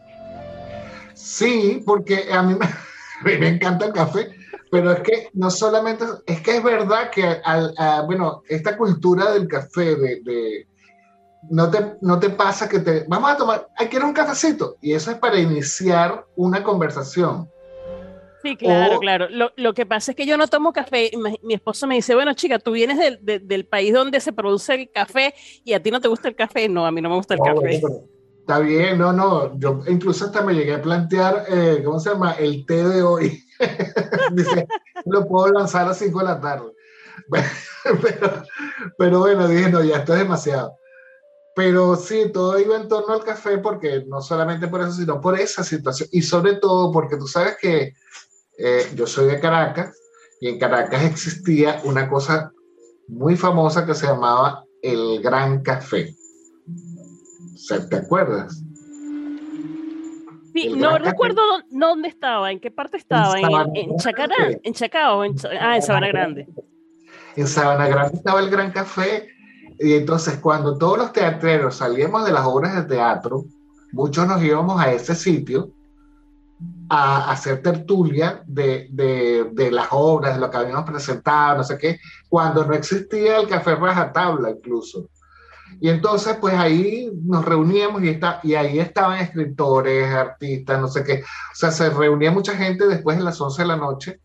Sí, 1.13 1.81
porque 1.85 2.27
a 2.29 2.43
mí 2.43 2.55
me, 2.55 3.37
me 3.39 3.47
encanta 3.47 3.85
el 3.85 3.93
café, 3.93 4.35
pero 4.69 4.91
es 4.91 4.99
que 4.99 5.29
no 5.31 5.49
solamente, 5.49 6.03
es 6.25 6.41
que 6.41 6.57
es 6.57 6.63
verdad 6.63 7.09
que, 7.09 7.23
al, 7.41 7.73
bueno, 8.05 8.43
esta 8.49 8.75
cultura 8.75 9.31
del 9.31 9.47
café, 9.47 9.95
de, 9.95 10.19
de 10.25 10.67
no 11.51 11.71
te, 11.71 11.95
no 12.01 12.19
te 12.19 12.31
pasa 12.31 12.67
que 12.67 12.79
te, 12.79 13.05
vamos 13.07 13.31
a 13.31 13.37
tomar, 13.37 13.69
hay 13.77 13.87
que 13.87 13.95
ir 13.95 14.03
un 14.03 14.11
cafecito, 14.11 14.75
y 14.81 14.91
eso 14.91 15.09
es 15.09 15.17
para 15.19 15.39
iniciar 15.39 16.25
una 16.35 16.61
conversación. 16.63 17.49
Sí, 18.43 18.57
claro, 18.57 18.99
claro. 18.99 19.27
Lo, 19.29 19.53
lo, 19.55 19.73
que 19.73 19.85
pasa 19.85 20.11
es 20.11 20.17
que 20.17 20.25
yo 20.25 20.35
no 20.35 20.47
tomo 20.47 20.73
café. 20.73 21.11
Mi, 21.43 21.53
esposo 21.53 21.87
me 21.87 21.95
dice, 21.95 22.13
bueno, 22.13 22.33
chica, 22.33 22.59
tú 22.59 22.71
vienes 22.71 22.99
del, 22.99 23.47
del, 23.47 23.65
país 23.65 23.93
donde 23.93 24.19
se 24.19 24.33
produce 24.33 24.73
el 24.73 24.91
café 24.91 25.33
y 25.63 25.71
a 25.71 25.81
ti 25.81 25.91
no 25.91 26.01
te 26.01 26.09
gusta 26.09 26.27
el 26.27 26.35
café. 26.35 26.67
No, 26.67 26.85
a 26.85 26.91
mí 26.91 27.01
no 27.01 27.09
me 27.09 27.15
gusta 27.15 27.35
el 27.35 27.39
café. 27.39 27.81
está 28.41 28.59
bien, 28.59 28.97
no, 28.97 29.13
no. 29.13 29.57
Yo 29.57 29.79
incluso 29.87 30.25
hasta 30.25 30.41
me 30.41 30.53
llegué 30.53 30.73
a 30.73 30.81
plantear, 30.81 31.45
eh, 31.47 31.81
¿cómo 31.85 32.01
se 32.01 32.09
llama? 32.09 32.33
El 32.33 32.65
té 32.65 32.83
de 32.83 33.01
hoy. 33.01 33.41
dice, 34.33 34.67
lo 35.05 35.25
puedo 35.25 35.53
lanzar 35.53 35.83
a 35.83 35.89
las 35.89 35.99
5 35.99 36.19
de 36.19 36.25
la 36.25 36.41
tarde. 36.41 36.73
pero, 38.01 38.43
pero 38.97 39.19
bueno, 39.19 39.47
dije, 39.47 39.69
no, 39.69 39.81
ya 39.81 39.99
esto 39.99 40.13
es 40.13 40.19
demasiado. 40.19 40.75
Pero 41.55 41.95
sí, 41.95 42.29
todo 42.33 42.59
iba 42.59 42.75
en 42.75 42.89
torno 42.89 43.13
al 43.13 43.23
café 43.23 43.57
porque 43.59 44.03
no 44.05 44.21
solamente 44.21 44.67
por 44.67 44.81
eso, 44.81 44.91
sino 44.91 45.21
por 45.21 45.39
esa 45.39 45.63
situación. 45.63 46.09
Y 46.11 46.23
sobre 46.23 46.55
todo 46.55 46.91
porque 46.91 47.15
tú 47.15 47.25
sabes 47.25 47.55
que 47.61 47.93
eh, 48.57 48.91
yo 48.95 49.07
soy 49.07 49.27
de 49.27 49.39
Caracas 49.39 49.97
y 50.39 50.49
en 50.49 50.59
Caracas 50.59 51.03
existía 51.03 51.81
una 51.83 52.09
cosa 52.09 52.51
muy 53.07 53.35
famosa 53.35 53.85
que 53.85 53.95
se 53.95 54.07
llamaba 54.07 54.63
el 54.81 55.21
Gran 55.21 55.61
Café. 55.61 56.15
¿Te 57.89 57.95
acuerdas? 57.95 58.61
Sí, 60.53 60.69
no 60.75 60.97
recuerdo 60.99 61.41
dónde 61.71 62.09
estaba, 62.09 62.51
en 62.51 62.59
qué 62.59 62.69
parte 62.69 62.97
estaba, 62.97 63.39
en, 63.39 63.75
en, 63.75 63.97
Chacará, 63.97 64.35
en 64.61 64.73
Chacao, 64.73 65.23
en, 65.23 65.35
ah, 65.59 65.77
en 65.77 65.81
Sabana 65.81 66.07
Grande. 66.09 66.47
En 67.35 67.47
Sabana 67.47 67.87
Grande 67.87 68.17
estaba 68.17 68.39
el 68.39 68.51
Gran 68.51 68.71
Café 68.71 69.29
y 69.79 69.93
entonces 69.93 70.37
cuando 70.37 70.77
todos 70.77 70.99
los 70.99 71.13
teatreros 71.13 71.77
salíamos 71.77 72.25
de 72.25 72.33
las 72.33 72.45
obras 72.45 72.75
de 72.75 72.83
teatro, 72.83 73.45
muchos 73.93 74.27
nos 74.27 74.43
íbamos 74.43 74.79
a 74.79 74.91
ese 74.91 75.15
sitio 75.15 75.71
a 76.95 77.31
hacer 77.31 77.63
tertulia 77.63 78.43
de, 78.45 78.87
de, 78.91 79.49
de, 79.51 79.71
las 79.71 79.87
obras, 79.89 80.35
de 80.35 80.39
lo 80.39 80.51
que 80.51 80.57
habíamos 80.57 80.85
presentado, 80.85 81.57
no 81.57 81.63
sé 81.63 81.75
qué, 81.75 81.99
cuando 82.29 82.63
no 82.65 82.75
existía 82.75 83.37
el 83.37 83.47
café 83.47 83.75
rajatabla 83.75 84.51
incluso. 84.51 85.09
Y 85.81 85.89
entonces, 85.89 86.37
pues 86.39 86.53
ahí 86.53 87.11
nos 87.23 87.43
reuníamos 87.43 88.03
y, 88.03 88.09
está, 88.09 88.39
y 88.43 88.53
ahí 88.53 88.77
estaban 88.77 89.19
escritores, 89.19 90.13
artistas, 90.13 90.79
no 90.79 90.87
sé 90.87 91.03
qué. 91.03 91.23
O 91.23 91.55
sea, 91.55 91.71
se 91.71 91.89
reunía 91.89 92.29
mucha 92.29 92.55
gente 92.55 92.85
después 92.85 93.17
de 93.17 93.23
las 93.23 93.41
11 93.41 93.63
de 93.63 93.67
la 93.67 93.75
noche 93.77 94.19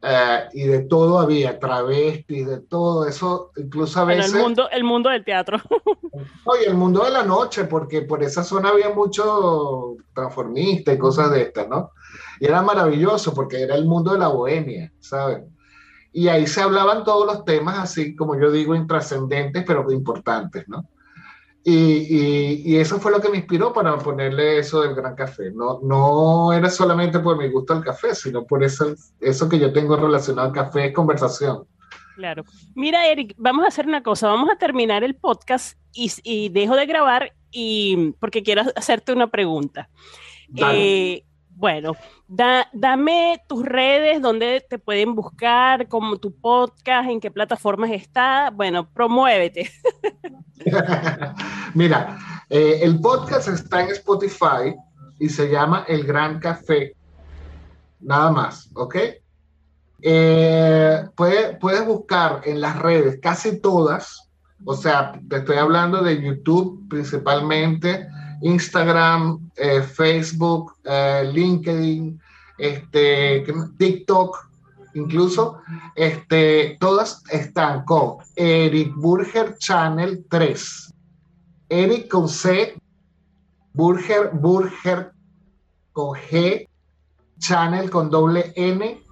eh, 0.00 0.44
y 0.52 0.62
de 0.64 0.80
todo 0.80 1.18
había, 1.18 1.58
travestis, 1.58 2.46
de 2.46 2.60
todo 2.60 3.06
eso, 3.06 3.50
incluso 3.56 4.00
a 4.00 4.04
veces... 4.04 4.32
el, 4.32 4.40
mundo, 4.40 4.70
el 4.70 4.84
mundo 4.84 5.10
del 5.10 5.24
teatro. 5.24 5.58
Oye, 6.44 6.66
el 6.66 6.74
mundo 6.74 7.04
de 7.04 7.10
la 7.10 7.24
noche, 7.24 7.64
porque 7.64 8.02
por 8.02 8.22
esa 8.22 8.44
zona 8.44 8.68
había 8.68 8.90
mucho 8.90 9.96
transformista 10.14 10.92
y 10.92 10.98
cosas 10.98 11.32
de 11.32 11.42
estas, 11.42 11.68
¿no? 11.68 11.90
Y 12.38 12.46
era 12.46 12.62
maravilloso 12.62 13.34
porque 13.34 13.60
era 13.62 13.74
el 13.74 13.86
mundo 13.86 14.12
de 14.12 14.18
la 14.18 14.28
bohemia, 14.28 14.92
¿sabes? 15.00 15.42
Y 16.12 16.28
ahí 16.28 16.46
se 16.46 16.62
hablaban 16.62 17.04
todos 17.04 17.26
los 17.26 17.44
temas 17.44 17.78
así, 17.78 18.14
como 18.14 18.38
yo 18.38 18.50
digo, 18.52 18.74
intrascendentes, 18.74 19.64
pero 19.66 19.90
importantes, 19.90 20.68
¿no? 20.68 20.88
Y, 21.64 22.72
y, 22.72 22.76
eso 22.76 22.98
fue 22.98 23.12
lo 23.12 23.20
que 23.20 23.28
me 23.28 23.38
inspiró 23.38 23.72
para 23.74 23.98
ponerle 23.98 24.58
eso 24.58 24.80
del 24.80 24.94
gran 24.94 25.14
café. 25.14 25.50
No, 25.50 25.80
no 25.82 26.52
era 26.52 26.70
solamente 26.70 27.18
por 27.18 27.36
mi 27.36 27.48
gusto 27.50 27.74
al 27.74 27.84
café, 27.84 28.14
sino 28.14 28.46
por 28.46 28.64
eso, 28.64 28.94
eso 29.20 29.48
que 29.48 29.58
yo 29.58 29.72
tengo 29.72 29.96
relacionado 29.96 30.48
al 30.48 30.54
café, 30.54 30.92
conversación. 30.92 31.66
Claro. 32.16 32.44
Mira, 32.74 33.06
Eric, 33.06 33.34
vamos 33.36 33.64
a 33.64 33.68
hacer 33.68 33.86
una 33.86 34.02
cosa. 34.02 34.28
Vamos 34.28 34.48
a 34.50 34.56
terminar 34.56 35.04
el 35.04 35.14
podcast 35.14 35.78
y, 35.92 36.10
y 36.22 36.48
dejo 36.48 36.74
de 36.74 36.86
grabar 36.86 37.32
y 37.50 38.12
porque 38.20 38.42
quiero 38.42 38.62
hacerte 38.76 39.12
una 39.12 39.28
pregunta. 39.28 39.88
Eh, 40.56 41.24
bueno, 41.50 41.96
dame 42.26 43.42
tus 43.48 43.64
redes, 43.64 44.22
donde 44.22 44.64
te 44.68 44.78
pueden 44.78 45.14
buscar, 45.14 45.88
como 45.88 46.16
tu 46.16 46.34
podcast, 46.34 47.10
en 47.10 47.20
qué 47.20 47.30
plataformas 47.30 47.90
está. 47.90 48.50
Bueno, 48.50 48.88
promuévete. 48.92 49.70
Mira, 51.74 52.18
eh, 52.48 52.80
el 52.82 53.00
podcast 53.00 53.48
está 53.48 53.82
en 53.82 53.90
Spotify 53.90 54.74
y 55.18 55.28
se 55.28 55.48
llama 55.50 55.84
El 55.88 56.04
Gran 56.04 56.40
Café. 56.40 56.94
Nada 58.00 58.30
más, 58.30 58.70
¿ok? 58.74 58.96
Eh, 60.00 61.04
puedes 61.16 61.86
buscar 61.86 62.42
en 62.44 62.60
las 62.60 62.78
redes, 62.78 63.18
casi 63.20 63.60
todas, 63.60 64.28
o 64.64 64.74
sea, 64.74 65.20
te 65.28 65.38
estoy 65.38 65.56
hablando 65.56 66.02
de 66.02 66.22
YouTube 66.22 66.88
principalmente, 66.88 68.08
Instagram, 68.42 69.50
eh, 69.56 69.82
Facebook, 69.82 70.74
LinkedIn, 70.84 72.20
este, 72.58 73.44
TikTok, 73.76 74.47
incluso, 74.98 75.58
este, 75.94 76.76
todas 76.80 77.22
están 77.30 77.84
con 77.84 78.18
Eric 78.36 78.94
Burger 78.94 79.56
Channel 79.58 80.24
3. 80.28 80.94
Eric 81.68 82.08
con 82.08 82.28
C, 82.28 82.74
Burger, 83.72 84.30
Burger 84.32 85.12
con 85.92 86.16
G, 86.16 86.68
Channel 87.38 87.90
con 87.90 88.10
doble 88.10 88.52
N, 88.56 89.02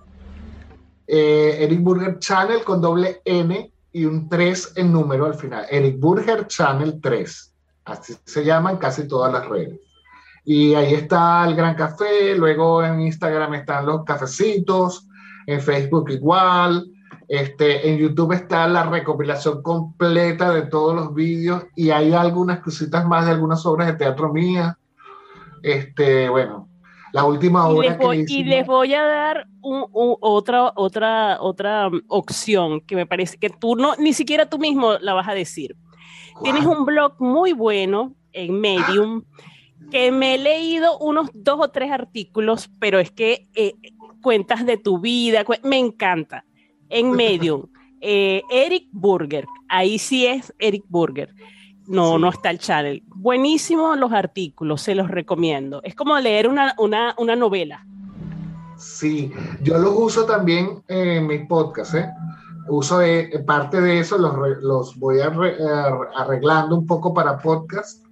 eh, 1.07 1.57
Eric 1.61 1.81
Burger 1.81 2.19
Channel 2.19 2.65
con 2.65 2.81
doble 2.81 3.21
N 3.25 3.73
y 3.93 4.05
un 4.05 4.29
3 4.29 4.73
en 4.77 4.93
número 4.93 5.27
al 5.27 5.35
final. 5.35 5.67
Eric 5.71 5.99
Burger 5.99 6.47
Channel 6.47 7.01
3. 7.01 7.55
Así 7.85 8.17
se 8.25 8.45
llaman 8.45 8.79
casi 8.79 9.07
todas 9.07 9.33
las 9.33 9.47
redes. 9.47 9.81
Y 10.45 10.75
ahí 10.75 10.95
está 10.95 11.45
el 11.47 11.57
Gran 11.57 11.75
Café, 11.75 12.35
luego 12.37 12.83
en 12.83 13.01
Instagram 13.01 13.55
están 13.55 13.87
los 13.87 14.05
cafecitos, 14.05 15.09
en 15.47 15.61
Facebook 15.61 16.11
igual, 16.11 16.91
este, 17.29 17.89
en 17.89 17.99
YouTube 17.99 18.33
está 18.33 18.69
la 18.69 18.85
recopilación 18.85 19.63
completa 19.63 20.53
de 20.53 20.63
todos 20.63 20.95
los 20.95 21.15
vídeos 21.15 21.65
y 21.75 21.91
hay 21.91 22.13
algunas 22.13 22.61
cositas 22.61 23.05
más 23.05 23.27
de 23.27 23.33
algunas 23.33 23.67
obras 23.67 23.89
de 23.89 23.95
teatro 23.95 24.33
mías. 24.33 24.77
Este, 25.63 26.29
bueno, 26.29 26.69
la 27.13 27.25
última 27.25 27.67
obra 27.67 27.87
y 27.87 27.89
les 27.89 27.99
voy, 27.99 28.25
y 28.29 28.45
les 28.45 28.67
voy 28.67 28.95
a 28.95 29.03
dar 29.03 29.47
otra, 29.61 30.73
otra, 30.77 31.39
otra 31.41 31.91
opción 32.09 32.81
que 32.81 32.95
me 32.95 33.07
parece 33.07 33.39
que 33.39 33.51
tú 33.51 33.75
no, 33.75 33.97
ni 33.97 34.13
siquiera 34.13 34.49
tú 34.49 34.59
mismo 34.59 34.95
la 35.01 35.15
vas 35.15 35.29
a 35.29 35.35
decir. 35.35 35.77
Tienes 36.43 36.65
un 36.67 36.85
blog 36.85 37.15
muy 37.19 37.53
bueno 37.53 38.15
en 38.33 38.61
Medium 38.61 39.25
que 39.91 40.13
me 40.13 40.35
he 40.35 40.39
leído 40.39 40.99
unos 40.99 41.31
dos 41.33 41.59
o 41.61 41.69
tres 41.69 41.91
artículos, 41.91 42.71
pero 42.79 42.99
es 42.99 43.11
que 43.11 43.49
eh, 43.55 43.75
cuentas 44.27 44.67
de 44.67 44.77
tu 44.77 44.99
vida, 44.99 45.45
me 45.63 45.79
encanta. 45.79 46.45
En 46.89 47.13
Medium, 47.13 47.67
eh, 48.01 48.43
Eric 48.51 48.89
Burger, 48.91 49.47
ahí 49.69 50.01
sí 50.01 50.27
es 50.27 50.53
Eric 50.59 50.83
Burger. 50.89 51.33
No, 51.87 52.19
no 52.19 52.31
está 52.31 52.51
el 52.51 52.59
channel. 52.59 53.05
Buenísimo 53.07 53.95
los 53.95 54.11
artículos, 54.11 54.83
se 54.83 54.97
los 54.97 55.09
recomiendo. 55.09 55.81
Es 55.85 55.95
como 55.95 56.19
leer 56.19 56.49
una, 56.49 56.75
una, 56.79 57.15
una 57.19 57.37
novela. 57.37 57.87
Sí, 58.77 59.31
yo 59.63 59.79
los 59.79 59.95
uso 59.97 60.27
también 60.27 60.83
en 60.89 61.29
mis 61.29 61.47
podcasts, 61.47 61.95
¿eh? 61.95 62.11
uso 62.69 62.99
de, 62.99 63.45
parte 63.47 63.81
de 63.81 64.01
eso, 64.01 64.19
los, 64.19 64.35
los 64.61 64.99
voy 64.99 65.21
arreglando 65.21 66.77
un 66.77 66.85
poco 66.85 67.15
para 67.15 67.39
podcast, 67.39 68.05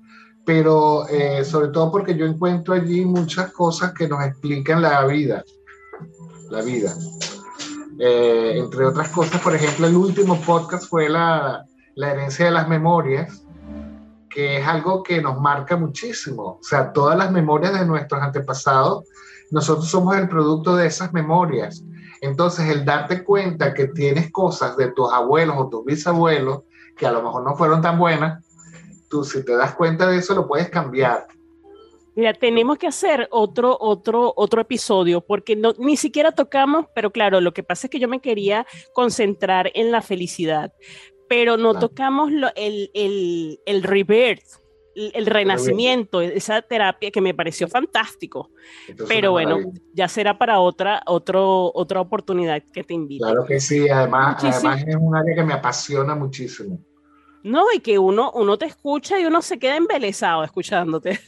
pero 0.46 1.08
eh, 1.08 1.44
sobre 1.44 1.70
todo 1.70 1.90
porque 1.90 2.16
yo 2.16 2.24
encuentro 2.24 2.72
allí 2.72 3.04
muchas 3.04 3.50
cosas 3.50 3.92
que 3.94 4.06
nos 4.06 4.24
explican 4.24 4.80
la 4.80 5.04
vida, 5.06 5.42
la 6.55 6.62
vida. 6.62 6.94
Eh, 7.98 8.55
entre 8.57 8.86
otras 8.86 9.09
cosas, 9.11 9.40
por 9.40 9.55
ejemplo, 9.55 9.86
el 9.86 9.96
último 9.96 10.40
podcast 10.40 10.88
fue 10.88 11.09
la, 11.09 11.64
la 11.94 12.11
herencia 12.11 12.46
de 12.46 12.50
las 12.50 12.68
memorias, 12.68 13.44
que 14.28 14.59
es 14.59 14.66
algo 14.66 15.02
que 15.02 15.22
nos 15.22 15.40
marca 15.40 15.76
muchísimo. 15.76 16.59
O 16.61 16.62
sea, 16.62 16.92
todas 16.92 17.16
las 17.16 17.30
memorias 17.30 17.78
de 17.78 17.86
nuestros 17.86 18.20
antepasados, 18.20 19.05
nosotros 19.50 19.88
somos 19.88 20.16
el 20.16 20.28
producto 20.28 20.74
de 20.74 20.86
esas 20.86 21.12
memorias 21.12 21.84
entonces, 22.24 22.70
el 22.70 22.86
darte 22.86 23.22
cuenta 23.22 23.74
que 23.74 23.88
tienes 23.88 24.32
cosas 24.32 24.78
de 24.78 24.90
tus 24.92 25.12
abuelos 25.12 25.57
o 25.59 25.68
tus 25.68 25.84
bisabuelos 25.84 26.62
que 26.96 27.07
a 27.07 27.12
lo 27.12 27.22
mejor 27.22 27.44
no 27.44 27.55
fueron 27.55 27.82
tan 27.82 27.98
buenas, 27.98 28.42
tú 29.11 29.24
si 29.24 29.44
te 29.44 29.55
das 29.55 29.74
cuenta 29.74 30.07
de 30.07 30.16
eso 30.16 30.34
lo 30.34 30.48
puedes 30.48 30.70
cambiar. 30.70 31.26
Mira, 32.16 32.32
tenemos 32.32 32.78
que 32.78 32.86
hacer 32.86 33.28
otro, 33.30 33.76
otro, 33.80 34.32
otro 34.36 34.60
episodio 34.60 35.20
porque 35.20 35.56
no, 35.56 35.74
ni 35.78 35.96
siquiera 35.96 36.32
tocamos, 36.32 36.86
pero 36.94 37.10
claro, 37.10 37.40
lo 37.40 37.52
que 37.52 37.62
pasa 37.62 37.86
es 37.86 37.90
que 37.90 37.98
yo 37.98 38.08
me 38.08 38.20
quería 38.20 38.66
concentrar 38.92 39.70
en 39.74 39.90
la 39.90 40.00
felicidad, 40.00 40.72
pero 41.28 41.56
no 41.56 41.78
tocamos 41.78 42.30
lo, 42.30 42.48
el, 42.54 42.90
el, 42.94 43.58
el 43.66 43.82
rebirth, 43.82 44.44
el, 44.94 45.26
renacimiento, 45.26 46.20
esa 46.20 46.62
terapia 46.62 47.10
que 47.10 47.20
me 47.20 47.34
pareció 47.34 47.66
fantástico. 47.66 48.50
pero 49.08 49.32
bueno, 49.32 49.58
ya 49.92 50.08
será 50.08 50.38
para 50.38 50.60
otra, 50.60 51.02
otro, 51.06 51.72
otra 51.74 52.00
oportunidad 52.00 52.62
que 52.72 52.84
te 52.84 52.94
invito. 52.94 53.24
Claro 53.24 53.44
que 53.44 53.58
sí, 53.58 53.88
además, 53.88 54.36
además 54.44 54.84
es 54.86 54.96
un 54.96 55.16
área 55.16 55.34
que 55.34 55.42
me 55.42 55.54
apasiona 55.54 56.14
muchísimo. 56.14 56.78
No, 57.45 57.66
y 57.74 57.80
que 57.80 57.99
uno, 57.99 58.32
uno 58.32 58.57
te 58.57 58.64
escucha 58.64 59.20
y 59.20 59.26
uno 59.26 59.42
se 59.42 59.59
queda 59.59 59.76
embelesado 59.76 60.45
escuchándote. 60.45 61.20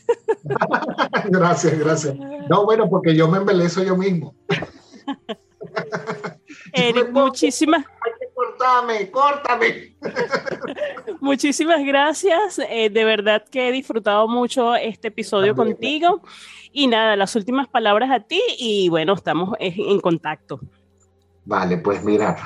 gracias, 1.26 1.78
gracias. 1.78 2.16
No, 2.48 2.64
bueno, 2.64 2.88
porque 2.88 3.14
yo 3.14 3.28
me 3.28 3.36
embelezo 3.36 3.82
yo 3.82 3.98
mismo. 3.98 4.34
Eric, 6.72 7.10
muchísimas. 7.10 7.84
Córtame, 8.34 9.10
córtame. 9.10 9.96
Muchísimas 11.20 11.84
gracias. 11.84 12.60
Eh, 12.70 12.90
de 12.90 13.04
verdad 13.04 13.44
que 13.50 13.68
he 13.68 13.72
disfrutado 13.72 14.26
mucho 14.26 14.74
este 14.74 15.08
episodio 15.08 15.54
contigo. 15.54 16.22
Y 16.72 16.86
nada, 16.86 17.16
las 17.16 17.36
últimas 17.36 17.68
palabras 17.68 18.10
a 18.10 18.20
ti 18.20 18.40
y 18.58 18.88
bueno, 18.88 19.12
estamos 19.14 19.54
en 19.58 20.00
contacto. 20.00 20.60
Vale, 21.44 21.78
pues 21.78 22.02
mira, 22.02 22.36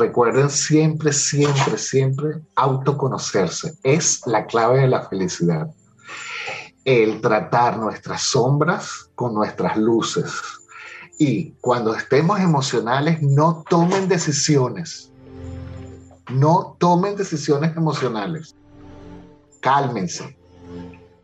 Recuerden 0.00 0.48
siempre, 0.48 1.12
siempre, 1.12 1.76
siempre 1.76 2.40
autoconocerse. 2.56 3.74
Es 3.82 4.26
la 4.26 4.46
clave 4.46 4.80
de 4.80 4.88
la 4.88 5.02
felicidad. 5.02 5.68
El 6.86 7.20
tratar 7.20 7.76
nuestras 7.76 8.22
sombras 8.22 9.10
con 9.14 9.34
nuestras 9.34 9.76
luces. 9.76 10.32
Y 11.18 11.50
cuando 11.60 11.94
estemos 11.94 12.40
emocionales, 12.40 13.20
no 13.20 13.62
tomen 13.68 14.08
decisiones. 14.08 15.12
No 16.30 16.76
tomen 16.78 17.14
decisiones 17.14 17.76
emocionales. 17.76 18.56
Cálmense. 19.60 20.38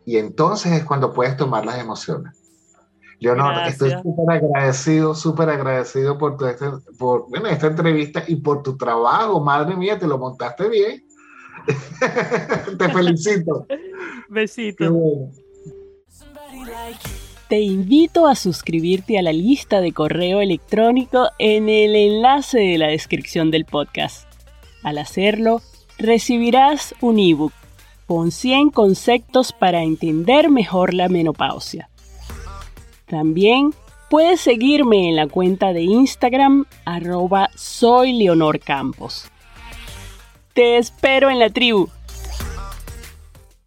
Y 0.05 0.17
entonces 0.17 0.71
es 0.73 0.83
cuando 0.85 1.13
puedes 1.13 1.35
tomar 1.35 1.65
las 1.65 1.79
emociones. 1.79 2.36
Leonor, 3.19 3.67
estoy 3.67 3.91
súper 4.03 4.29
agradecido, 4.29 5.15
súper 5.15 5.49
agradecido 5.49 6.17
por, 6.17 6.37
tu 6.37 6.45
este, 6.45 6.65
por 6.99 7.25
esta 7.49 7.67
entrevista 7.67 8.23
y 8.27 8.35
por 8.35 8.61
tu 8.61 8.77
trabajo. 8.77 9.41
Madre 9.41 9.75
mía, 9.75 9.97
te 9.97 10.07
lo 10.07 10.19
montaste 10.19 10.69
bien. 10.69 11.03
te 12.77 12.89
felicito. 12.89 13.65
Besito. 14.29 15.31
Te 17.49 17.59
invito 17.59 18.27
a 18.27 18.35
suscribirte 18.35 19.17
a 19.17 19.21
la 19.21 19.33
lista 19.33 19.81
de 19.81 19.93
correo 19.93 20.41
electrónico 20.41 21.29
en 21.39 21.69
el 21.69 21.95
enlace 21.95 22.59
de 22.59 22.77
la 22.77 22.87
descripción 22.87 23.49
del 23.49 23.65
podcast. 23.65 24.27
Al 24.83 24.99
hacerlo, 24.99 25.61
recibirás 25.97 26.93
un 27.01 27.19
ebook 27.19 27.53
con 28.05 28.31
100 28.31 28.69
conceptos 28.69 29.53
para 29.53 29.81
entender 29.81 30.49
mejor 30.49 30.93
la 30.93 31.09
menopausia 31.09 31.89
también 33.07 33.73
puedes 34.09 34.39
seguirme 34.41 35.09
en 35.09 35.15
la 35.15 35.27
cuenta 35.27 35.73
de 35.73 35.81
Instagram 35.81 36.65
arroba 36.85 37.49
soy 37.55 38.13
Leonor 38.13 38.59
Campos. 38.59 39.29
Te 40.53 40.77
espero 40.77 41.29
en 41.29 41.39
la 41.39 41.49
tribu. 41.49 41.89